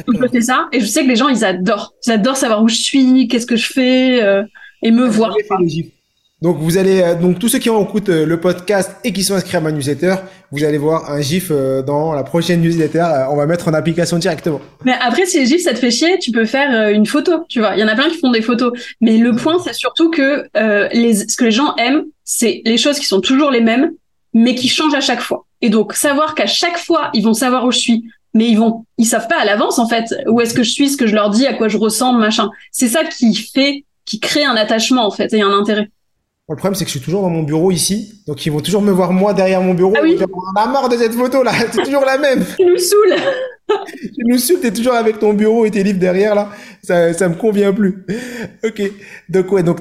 Donc 0.06 0.22
je 0.22 0.28
fais 0.28 0.40
ça 0.40 0.68
et 0.72 0.80
je 0.80 0.86
sais 0.86 1.02
que 1.02 1.08
les 1.08 1.16
gens 1.16 1.28
ils 1.28 1.44
adorent, 1.44 1.94
ils 2.06 2.12
adorent 2.12 2.36
savoir 2.36 2.62
où 2.62 2.68
je 2.68 2.76
suis, 2.76 3.28
qu'est-ce 3.28 3.46
que 3.46 3.56
je 3.56 3.72
fais 3.72 4.22
euh, 4.22 4.42
et 4.82 4.90
me 4.90 5.06
voir. 5.06 5.34
Donc 6.42 6.56
vous 6.58 6.78
allez 6.78 7.02
euh, 7.02 7.14
donc 7.14 7.38
tous 7.38 7.48
ceux 7.48 7.58
qui 7.58 7.68
ont 7.68 7.82
écouté 7.84 8.12
euh, 8.12 8.24
le 8.24 8.40
podcast 8.40 8.92
et 9.04 9.12
qui 9.12 9.22
sont 9.24 9.34
inscrits 9.34 9.58
à 9.58 9.60
ma 9.60 9.72
newsletter, 9.72 10.14
vous 10.50 10.64
allez 10.64 10.78
voir 10.78 11.10
un 11.10 11.20
gif 11.20 11.48
euh, 11.50 11.82
dans 11.82 12.14
la 12.14 12.22
prochaine 12.22 12.62
newsletter. 12.62 13.04
On 13.30 13.36
va 13.36 13.44
mettre 13.44 13.68
en 13.68 13.74
application 13.74 14.16
directement. 14.16 14.60
Mais 14.86 14.94
après 15.02 15.26
si 15.26 15.38
les 15.38 15.46
gifs 15.46 15.62
ça 15.62 15.74
te 15.74 15.78
fait 15.78 15.90
chier, 15.90 16.18
tu 16.18 16.30
peux 16.30 16.46
faire 16.46 16.88
une 16.88 17.04
photo. 17.04 17.44
Tu 17.48 17.60
vois, 17.60 17.74
il 17.76 17.80
y 17.80 17.84
en 17.84 17.88
a 17.88 17.94
plein 17.94 18.08
qui 18.08 18.18
font 18.18 18.30
des 18.30 18.40
photos. 18.40 18.72
Mais 19.02 19.18
le 19.18 19.36
point 19.36 19.58
c'est 19.62 19.74
surtout 19.74 20.10
que 20.10 20.46
les, 20.94 21.14
ce 21.14 21.36
que 21.36 21.44
les 21.44 21.50
gens 21.50 21.74
aiment, 21.76 22.04
c'est 22.24 22.62
les 22.64 22.78
choses 22.78 22.98
qui 22.98 23.06
sont 23.06 23.20
toujours 23.20 23.50
les 23.50 23.60
mêmes, 23.60 23.90
mais 24.32 24.54
qui 24.54 24.68
changent 24.68 24.94
à 24.94 25.00
chaque 25.00 25.20
fois. 25.20 25.44
Et 25.60 25.68
donc 25.68 25.92
savoir 25.92 26.34
qu'à 26.34 26.46
chaque 26.46 26.78
fois 26.78 27.10
ils 27.12 27.22
vont 27.22 27.34
savoir 27.34 27.66
où 27.66 27.70
je 27.70 27.78
suis, 27.78 28.04
mais 28.34 28.48
ils 28.48 28.58
vont 28.58 28.84
ils 28.98 29.06
savent 29.06 29.28
pas 29.28 29.40
à 29.40 29.44
l'avance 29.44 29.78
en 29.78 29.88
fait 29.88 30.14
où 30.26 30.40
est-ce 30.40 30.54
que 30.54 30.62
je 30.62 30.70
suis 30.70 30.88
ce 30.88 30.96
que 30.96 31.06
je 31.06 31.14
leur 31.14 31.30
dis 31.30 31.46
à 31.46 31.54
quoi 31.54 31.68
je 31.68 31.76
ressemble 31.76 32.20
machin 32.20 32.50
c'est 32.70 32.88
ça 32.88 33.04
qui 33.04 33.34
fait 33.34 33.84
qui 34.10 34.18
crée 34.18 34.44
un 34.44 34.56
attachement 34.56 35.06
en 35.06 35.10
fait 35.12 35.32
et 35.32 35.40
un 35.40 35.52
intérêt. 35.52 35.88
le 36.48 36.56
problème, 36.56 36.74
c'est 36.74 36.84
que 36.84 36.90
je 36.90 36.98
suis 36.98 37.04
toujours 37.04 37.22
dans 37.22 37.30
mon 37.30 37.44
bureau 37.44 37.70
ici, 37.70 38.22
donc 38.26 38.44
ils 38.44 38.50
vont 38.50 38.60
toujours 38.60 38.82
me 38.82 38.90
voir 38.90 39.12
moi 39.12 39.34
derrière 39.34 39.62
mon 39.62 39.72
bureau. 39.72 39.94
Ah 39.96 40.00
oui. 40.02 40.18
On 40.20 40.60
a 40.60 40.66
marre 40.66 40.88
de 40.88 40.96
cette 40.96 41.12
photo 41.12 41.44
là, 41.44 41.52
c'est 41.70 41.84
toujours 41.84 42.04
la 42.04 42.18
même. 42.18 42.44
Tu 42.58 42.66
nous 42.66 42.78
saoules. 42.78 43.14
tu 44.02 44.24
nous 44.24 44.38
saoules, 44.38 44.60
t'es 44.60 44.72
toujours 44.72 44.94
avec 44.94 45.20
ton 45.20 45.32
bureau 45.32 45.64
et 45.64 45.70
tes 45.70 45.84
livres 45.84 46.00
derrière 46.00 46.34
là. 46.34 46.50
Ça, 46.82 47.12
ça 47.12 47.28
me 47.28 47.34
convient 47.34 47.72
plus. 47.72 48.04
Ok. 48.64 48.82
Donc 49.28 49.52
ouais, 49.52 49.62
donc 49.62 49.78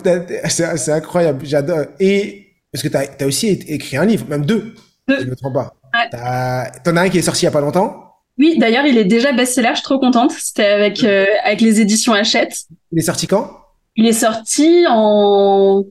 c'est 0.47 0.91
incroyable. 0.91 1.43
J'adore. 1.43 1.85
Et 1.99 2.53
parce 2.71 2.83
que 2.83 2.87
t'as 2.89 3.05
as 3.19 3.25
aussi 3.25 3.47
écrit 3.47 3.97
un 3.97 4.05
livre, 4.05 4.27
même 4.29 4.45
deux. 4.45 4.75
deux. 5.07 5.21
Je 5.21 5.25
me 5.25 5.35
trompe 5.35 5.55
pas. 5.55 5.73
Ouais. 5.93 6.69
T'en 6.83 6.97
as 6.97 7.01
un 7.01 7.09
qui 7.09 7.17
est 7.17 7.23
sorti 7.23 7.43
il 7.43 7.45
y 7.45 7.47
a 7.47 7.51
pas 7.51 7.61
longtemps. 7.61 8.08
Oui, 8.39 8.57
d'ailleurs, 8.57 8.85
il 8.85 8.97
est 8.97 9.05
déjà 9.05 9.33
best-seller. 9.33 9.71
Je 9.71 9.75
suis 9.75 9.83
trop 9.83 9.99
contente. 9.99 10.31
C'était 10.31 10.65
avec 10.65 11.03
euh, 11.03 11.25
avec 11.43 11.59
les 11.59 11.81
éditions 11.81 12.13
Hachette. 12.13 12.63
Il 12.91 12.99
est 12.99 13.03
sorti 13.03 13.27
quand? 13.27 13.51
Il 13.97 14.07
est 14.07 14.13
sorti 14.13 14.85
en 14.87 15.83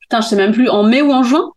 putain, 0.00 0.20
je 0.20 0.28
sais 0.28 0.36
même 0.36 0.52
plus, 0.52 0.68
en 0.68 0.82
mai 0.82 1.02
ou 1.02 1.12
en 1.12 1.22
juin. 1.22 1.52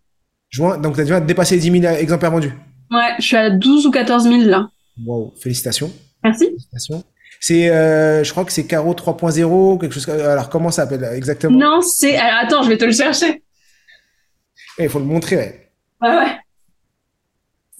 Juin. 0.49 0.77
Donc 0.77 0.95
t'as 0.95 1.03
déjà 1.03 1.19
dépassé 1.19 1.55
les 1.55 1.61
10 1.61 1.81
000 1.81 1.93
exemplaires 1.95 2.31
vendus. 2.31 2.53
Ouais, 2.91 3.15
je 3.19 3.25
suis 3.25 3.35
à 3.35 3.49
12 3.49 3.87
ou 3.87 3.91
14 3.91 4.23
000 4.23 4.43
là. 4.43 4.69
Wow, 5.05 5.33
félicitations. 5.41 5.91
Merci. 6.23 6.45
Félicitations. 6.45 7.03
C'est, 7.39 7.69
euh, 7.69 8.23
je 8.23 8.31
crois 8.31 8.45
que 8.45 8.51
c'est 8.51 8.65
Caro 8.65 8.93
3.0, 8.93 9.79
quelque 9.79 9.93
chose. 9.93 10.07
Alors 10.09 10.49
comment 10.49 10.71
ça 10.71 10.83
s'appelle 10.83 11.03
exactement? 11.15 11.57
Non, 11.57 11.81
c'est. 11.81 12.15
Alors 12.15 12.39
attends, 12.43 12.63
je 12.63 12.69
vais 12.69 12.77
te 12.77 12.85
le 12.85 12.91
chercher. 12.91 13.43
Il 14.77 14.85
eh, 14.85 14.87
faut 14.87 14.99
le 14.99 15.05
montrer. 15.05 15.35
Ouais, 16.01 16.09
ouais. 16.09 16.15
ouais. 16.15 16.37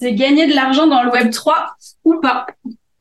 C'est 0.00 0.14
gagner 0.14 0.46
de 0.46 0.54
l'argent 0.54 0.86
dans 0.86 1.02
le 1.02 1.10
Web 1.10 1.30
3 1.30 1.76
ou 2.04 2.20
pas 2.20 2.46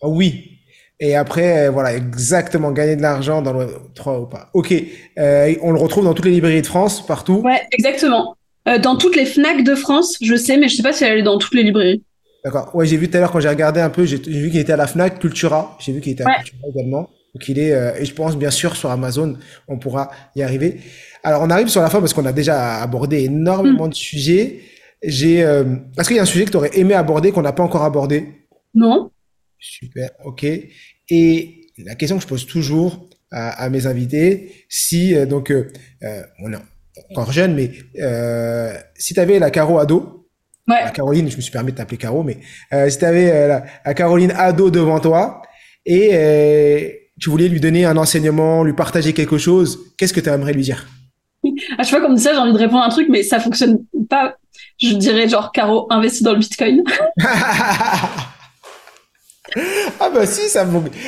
ah 0.02 0.08
Oui. 0.08 0.52
Et 1.00 1.16
après, 1.16 1.68
euh, 1.68 1.72
voilà, 1.72 1.96
exactement, 1.96 2.72
gagner 2.72 2.96
de 2.96 3.02
l'argent 3.02 3.42
dans 3.42 3.54
le 3.54 3.60
Web 3.60 3.70
3 3.94 4.20
ou 4.20 4.26
pas. 4.26 4.50
Ok. 4.54 4.74
Euh, 5.20 5.56
on 5.62 5.72
le 5.72 5.80
retrouve 5.80 6.06
dans 6.06 6.14
toutes 6.14 6.26
les 6.26 6.32
librairies 6.32 6.62
de 6.62 6.68
France, 6.68 7.06
partout. 7.06 7.42
Ouais, 7.44 7.62
exactement. 7.72 8.36
Euh, 8.68 8.80
dans 8.80 8.98
toutes 8.98 9.16
les 9.16 9.26
Fnac 9.26 9.64
de 9.64 9.76
France, 9.76 10.18
je 10.22 10.36
sais, 10.36 10.58
mais 10.58 10.68
je 10.68 10.78
sais 10.78 10.84
pas 10.84 10.94
si 10.94 11.04
elle 11.04 11.20
est 11.20 11.24
dans 11.24 11.38
toutes 11.38 11.54
les 11.54 11.64
librairies. 11.64 12.04
D'accord. 12.44 12.74
Ouais, 12.74 12.86
j'ai 12.86 12.98
vu 12.98 13.10
tout 13.10 13.18
à 13.18 13.20
l'heure 13.20 13.32
quand 13.32 13.40
j'ai 13.40 13.50
regardé 13.50 13.80
un 13.80 13.90
peu, 13.90 14.06
j'ai 14.06 14.18
vu 14.18 14.50
qu'il 14.50 14.60
était 14.60 14.74
à 14.74 14.78
la 14.78 14.88
Fnac, 14.88 15.20
Cultura. 15.20 15.78
J'ai 15.80 15.92
vu 15.92 16.02
qu'il 16.02 16.14
était 16.14 16.24
à 16.24 16.42
Cultura 16.44 16.70
également. 16.74 17.10
Donc 17.34 17.48
il 17.50 17.60
est, 17.60 17.74
euh, 17.74 17.92
et 18.00 18.06
je 18.06 18.14
pense 18.14 18.36
bien 18.36 18.50
sûr 18.50 18.76
sur 18.76 18.90
Amazon, 18.90 19.38
on 19.68 19.78
pourra 19.78 20.10
y 20.36 20.42
arriver. 20.42 20.80
Alors 21.24 21.42
on 21.44 21.50
arrive 21.50 21.68
sur 21.68 21.82
la 21.82 21.90
fin 21.90 22.00
parce 22.00 22.14
qu'on 22.14 22.26
a 22.26 22.32
déjà 22.32 22.82
abordé 22.82 23.24
énormément 23.26 23.86
hmm. 23.86 23.90
de 23.90 23.96
sujets. 23.96 24.62
J'ai, 25.04 25.44
euh, 25.44 25.64
est-ce 25.98 26.08
qu'il 26.08 26.18
y 26.18 26.20
a 26.20 26.24
un 26.24 26.26
sujet 26.26 26.46
que 26.46 26.52
tu 26.52 26.58
aurais 26.58 26.78
aimé 26.78 26.94
aborder 26.94 27.32
qu'on 27.32 27.42
n'a 27.42 27.54
pas 27.54 27.64
encore 27.64 27.84
abordé? 27.84 28.48
Non. 28.74 29.12
Super, 29.60 30.10
ok. 30.26 30.46
Et 31.10 31.68
la 31.78 31.96
question 31.96 32.18
que 32.18 32.24
je 32.24 32.28
pose 32.28 32.46
toujours 32.46 33.10
à, 33.32 33.64
à 33.64 33.70
mes 33.70 33.88
invités, 33.88 34.66
si 34.70 35.16
euh, 35.16 35.26
donc 35.26 35.52
euh, 35.52 35.68
euh, 36.04 36.22
on 36.44 36.52
est 36.52 36.58
encore 37.12 37.32
jeune, 37.32 37.56
mais 37.56 37.72
euh, 38.00 38.74
si 38.96 39.14
tu 39.14 39.20
avais 39.20 39.40
la 39.40 39.52
Caro 39.52 39.80
ado, 39.80 40.28
ouais. 40.68 40.84
la 40.84 40.92
Caroline, 40.92 41.30
je 41.30 41.36
me 41.36 41.42
suis 41.42 41.52
permis 41.52 41.72
de 41.72 41.78
t'appeler 41.78 41.98
Caro, 41.98 42.24
mais 42.24 42.38
si 42.90 42.98
tu 42.98 43.06
avais 43.06 43.48
la, 43.48 43.66
la, 43.86 43.94
Caroline 43.94 44.32
ado 44.32 44.70
devant 44.70 45.00
toi 45.00 45.42
et 45.86 47.12
tu 47.20 47.30
voulais 47.30 47.48
lui 47.48 47.60
donner 47.60 47.86
un 47.86 47.98
enseignement, 47.98 48.64
lui 48.64 48.74
partager 48.74 49.14
quelque 49.14 49.38
chose, 49.38 49.94
qu'est-ce 49.98 50.14
que 50.14 50.20
tu 50.20 50.30
aimerais 50.30 50.54
lui 50.54 50.64
dire? 50.64 50.88
À 51.78 51.84
chaque 51.84 52.00
fois 52.00 52.02
qu'on 52.02 52.10
me 52.10 52.16
dit 52.16 52.24
ça, 52.24 52.34
j'ai 52.34 52.40
envie 52.40 52.54
de 52.54 52.58
répondre 52.58 52.84
un 52.84 52.90
truc, 52.90 53.08
mais 53.10 53.24
ça 53.24 53.40
fonctionne 53.40 53.80
pas 54.10 54.36
je 54.82 54.94
dirais 54.96 55.28
genre 55.28 55.52
Caro 55.52 55.88
investit 55.90 56.24
dans 56.24 56.34
le 56.34 56.40
Bitcoin. 56.40 56.84
ah 60.00 60.10
bah 60.14 60.26
si, 60.26 60.50
ça, 60.50 60.66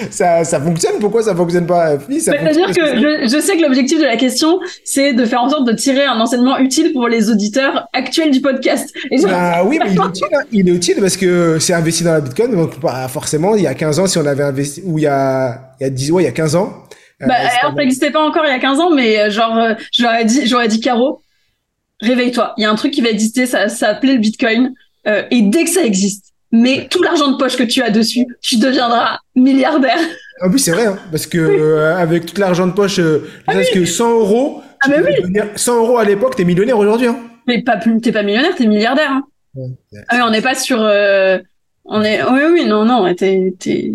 ça, 0.10 0.44
ça 0.44 0.60
fonctionne. 0.60 1.00
Pourquoi 1.00 1.24
ça 1.24 1.36
fonctionne 1.36 1.66
pas? 1.66 1.98
C'est-à-dire 2.00 2.68
que 2.68 2.98
je, 2.98 3.28
je, 3.28 3.40
sais 3.40 3.58
que 3.58 3.62
l'objectif 3.62 4.00
de 4.00 4.06
la 4.06 4.18
question, 4.18 4.60
c'est 4.84 5.14
de 5.14 5.26
faire 5.26 5.42
en 5.44 5.50
sorte 5.50 5.68
de 5.68 5.74
tirer 5.74 6.06
un 6.06 6.20
enseignement 6.20 6.58
utile 6.58 6.94
pour 6.94 7.08
les 7.08 7.30
auditeurs 7.30 7.88
actuels 7.94 8.32
du 8.32 8.42
podcast. 8.42 8.94
Ah 9.28 9.64
oui, 9.66 9.80
mais 9.84 9.92
il 9.92 10.00
est 10.00 10.06
utile. 10.06 10.28
Hein. 10.34 10.44
Il 10.52 10.70
est 10.70 10.74
utile 10.74 10.98
parce 11.00 11.18
que 11.18 11.60
c'est 11.60 11.74
investi 11.74 12.04
dans 12.04 12.14
la 12.14 12.22
Bitcoin. 12.22 12.56
Donc 12.56 12.80
bah, 12.80 13.08
forcément, 13.08 13.56
il 13.56 13.64
y 13.64 13.68
a 13.68 13.74
15 13.74 14.00
ans, 14.00 14.08
si 14.08 14.18
on 14.18 14.26
avait 14.26 14.44
investi, 14.44 14.82
ou 14.86 14.98
il 14.98 15.04
y 15.04 15.08
a, 15.08 15.74
il 15.80 15.84
y 15.84 15.88
a 15.88 15.90
10 15.90 16.12
ouais, 16.12 16.24
il 16.24 16.26
y 16.26 16.30
a 16.30 16.34
15 16.34 16.56
ans. 16.56 16.86
Euh, 17.22 17.28
bah, 17.28 17.36
alors, 17.36 17.72
ça 17.72 17.72
n'existait 17.74 18.12
pas 18.12 18.22
encore 18.22 18.46
il 18.46 18.50
y 18.50 18.56
a 18.56 18.60
15 18.60 18.80
ans, 18.80 18.92
mais 18.96 19.20
euh, 19.20 19.30
genre, 19.30 19.58
euh, 19.58 19.74
j'aurais 19.92 20.26
dit, 20.26 20.48
j'aurais 20.48 20.70
dit 20.70 20.80
Caro, 20.80 21.22
réveille-toi. 22.02 22.54
Il 22.58 22.64
y 22.64 22.66
a 22.66 22.72
un 22.72 22.76
truc 22.76 22.92
qui 22.92 23.02
va 23.02 23.10
exister, 23.10 23.46
ça, 23.46 23.70
ça 23.70 23.88
s'appelait 23.88 24.14
le 24.14 24.20
Bitcoin. 24.20 24.74
Euh, 25.08 25.24
et 25.32 25.42
dès 25.42 25.64
que 25.64 25.70
ça 25.70 25.84
existe, 25.84 26.34
mais 26.52 26.88
tout 26.90 27.02
l'argent 27.04 27.32
de 27.32 27.38
poche 27.38 27.58
que 27.58 27.64
tu 27.64 27.82
as 27.82 27.90
dessus, 27.90 28.26
tu 28.42 28.58
deviendras 28.58 29.20
milliardaire. 29.36 30.00
Ah 30.42 30.48
oui, 30.48 30.60
c'est 30.60 30.72
vrai, 30.72 30.86
hein, 30.86 30.98
parce 31.12 31.28
que 31.28 31.38
euh, 31.38 31.98
avec 31.98 32.26
tout 32.26 32.40
l'argent 32.40 32.66
de 32.66 32.72
poche, 32.72 33.00
euh, 33.00 33.30
ah 33.48 33.54
que 33.74 33.86
100 33.86 34.20
euros, 34.20 34.62
ah 34.82 34.88
mais 34.90 35.02
oui. 35.02 35.40
100 35.56 35.76
euros 35.76 35.98
à 35.98 36.06
l'époque, 36.06 36.36
t'es 36.36 36.46
millionnaire 36.46 36.78
aujourd'hui. 36.78 37.08
Hein. 37.08 37.20
Mais 37.48 37.62
pas, 37.62 37.78
t'es 37.78 38.12
pas 38.12 38.24
millionnaire, 38.24 38.56
t'es 38.56 38.66
milliardaire. 38.66 39.12
Hein. 39.12 39.24
Ouais, 39.56 39.68
ah 40.08 40.16
oui, 40.16 40.22
on 40.24 40.32
n'est 40.32 40.42
pas 40.42 40.56
sur, 40.56 40.82
euh, 40.82 41.40
on 41.86 42.02
est, 42.04 42.24
oui, 42.24 42.42
oui, 42.52 42.66
non, 42.66 42.86
non, 42.86 43.14
t'es. 43.14 43.54
C'est 43.60 43.92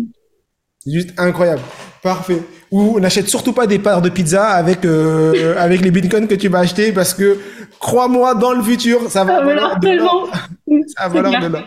juste 0.85 1.13
incroyable. 1.17 1.61
Parfait. 2.05 2.43
Ou 2.69 2.99
n'achète 2.99 3.29
surtout 3.29 3.51
pas 3.51 3.65
des 3.65 3.79
parts 3.79 3.99
de 3.99 4.09
pizza 4.09 4.49
avec 4.49 4.85
euh, 4.85 5.55
avec 5.57 5.81
les 5.81 5.89
bitcoins 5.89 6.27
que 6.27 6.35
tu 6.35 6.49
vas 6.49 6.59
acheter 6.59 6.91
parce 6.91 7.15
que 7.15 7.39
crois-moi 7.79 8.35
dans 8.35 8.53
le 8.53 8.61
futur 8.61 9.09
ça 9.09 9.23
va 9.23 9.43
valoir 9.43 9.79
de 9.79 9.89
l'or. 9.89 10.31
ça 10.95 11.07
va 11.07 11.21
valoir 11.21 11.41
de 11.41 11.47
l'or. 11.47 11.63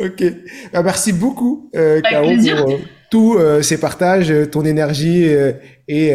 Ok. 0.00 0.24
Bah, 0.72 0.82
merci 0.82 1.12
beaucoup 1.12 1.70
euh, 1.76 2.00
Caro 2.00 2.26
pour 2.26 2.70
euh, 2.70 2.78
tous 3.08 3.38
euh, 3.38 3.62
ces 3.62 3.78
partages, 3.78 4.32
ton 4.50 4.64
énergie 4.64 5.32
et 5.86 6.12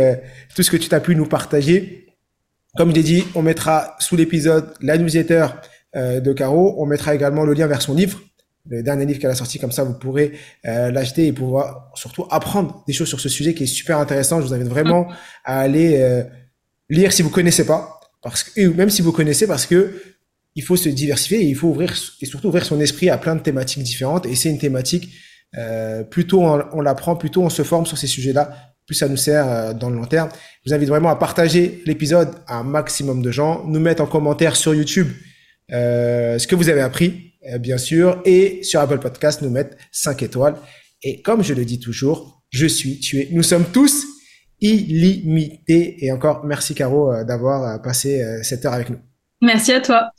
tout 0.53 0.61
ce 0.61 0.69
que 0.69 0.75
tu 0.75 0.89
t'as 0.89 0.99
pu 0.99 1.15
nous 1.15 1.25
partager. 1.25 2.07
Comme 2.75 2.89
je 2.89 2.95
l'ai 2.95 3.03
dit, 3.03 3.23
on 3.33 3.43
mettra 3.43 3.95
sous 3.99 4.17
l'épisode 4.17 4.73
la 4.81 4.97
newsletter 4.97 5.47
de 5.95 6.33
Caro. 6.33 6.75
On 6.79 6.85
mettra 6.85 7.15
également 7.15 7.45
le 7.45 7.53
lien 7.53 7.67
vers 7.67 7.81
son 7.81 7.93
livre 7.93 8.19
le 8.69 8.81
dernier 8.81 9.05
livre 9.05 9.19
qu'elle 9.19 9.31
a 9.31 9.35
sorti, 9.35 9.59
comme 9.59 9.71
ça 9.71 9.83
vous 9.83 9.93
pourrez 9.93 10.33
euh, 10.65 10.91
l'acheter 10.91 11.27
et 11.27 11.33
pouvoir 11.33 11.91
surtout 11.95 12.25
apprendre 12.29 12.83
des 12.87 12.93
choses 12.93 13.09
sur 13.09 13.19
ce 13.19 13.29
sujet 13.29 13.53
qui 13.53 13.63
est 13.63 13.67
super 13.67 13.97
intéressant. 13.99 14.41
Je 14.41 14.47
vous 14.47 14.53
invite 14.53 14.67
vraiment 14.67 15.11
à 15.43 15.59
aller 15.59 15.97
euh, 15.99 16.23
lire 16.89 17.11
si 17.11 17.21
vous 17.21 17.29
connaissez 17.29 17.65
pas, 17.65 17.99
parce 18.21 18.43
que 18.43 18.67
même 18.69 18.89
si 18.89 19.01
vous 19.01 19.11
connaissez, 19.11 19.47
parce 19.47 19.65
que 19.65 20.01
il 20.55 20.63
faut 20.63 20.75
se 20.75 20.89
diversifier 20.89 21.41
et 21.41 21.45
il 21.45 21.55
faut 21.55 21.69
ouvrir 21.69 21.93
et 22.21 22.25
surtout 22.25 22.47
ouvrir 22.47 22.63
son 22.63 22.79
esprit 22.79 23.09
à 23.09 23.17
plein 23.17 23.35
de 23.35 23.41
thématiques 23.41 23.81
différentes. 23.83 24.25
Et 24.27 24.35
c'est 24.35 24.49
une 24.49 24.59
thématique 24.59 25.09
euh, 25.57 26.03
plutôt 26.03 26.41
on, 26.41 26.63
on 26.73 26.81
l'apprend, 26.81 27.15
plutôt 27.15 27.43
on 27.43 27.49
se 27.49 27.63
forme 27.63 27.85
sur 27.85 27.97
ces 27.97 28.07
sujets-là, 28.07 28.73
plus 28.85 28.95
ça 28.95 29.07
nous 29.07 29.17
sert 29.17 29.47
euh, 29.47 29.73
dans 29.73 29.89
le 29.89 29.95
long 29.95 30.05
terme. 30.05 30.29
Je 30.63 30.69
vous 30.69 30.75
invite 30.75 30.89
vraiment 30.89 31.09
à 31.09 31.15
partager 31.15 31.81
l'épisode 31.85 32.29
à 32.47 32.57
un 32.57 32.63
maximum 32.63 33.21
de 33.21 33.31
gens, 33.31 33.63
nous 33.65 33.79
mettre 33.79 34.01
en 34.01 34.07
commentaire 34.07 34.55
sur 34.55 34.73
YouTube 34.73 35.07
euh, 35.71 36.37
ce 36.37 36.47
que 36.47 36.55
vous 36.55 36.69
avez 36.69 36.81
appris 36.81 37.32
bien 37.59 37.77
sûr, 37.77 38.21
et 38.25 38.63
sur 38.63 38.79
Apple 38.79 38.99
Podcast, 38.99 39.41
nous 39.41 39.49
mettre 39.49 39.75
5 39.91 40.23
étoiles. 40.23 40.55
Et 41.01 41.21
comme 41.21 41.43
je 41.43 41.53
le 41.53 41.65
dis 41.65 41.79
toujours, 41.79 42.43
je 42.49 42.65
suis 42.65 42.99
tué. 42.99 43.27
Nous 43.31 43.43
sommes 43.43 43.65
tous 43.65 44.05
illimités. 44.61 46.03
Et 46.05 46.11
encore, 46.11 46.45
merci 46.45 46.73
Caro 46.73 47.11
euh, 47.11 47.23
d'avoir 47.23 47.63
euh, 47.63 47.77
passé 47.79 48.23
cette 48.43 48.65
heure 48.65 48.73
avec 48.73 48.89
nous. 48.89 48.99
Merci 49.41 49.73
à 49.73 49.81
toi. 49.81 50.09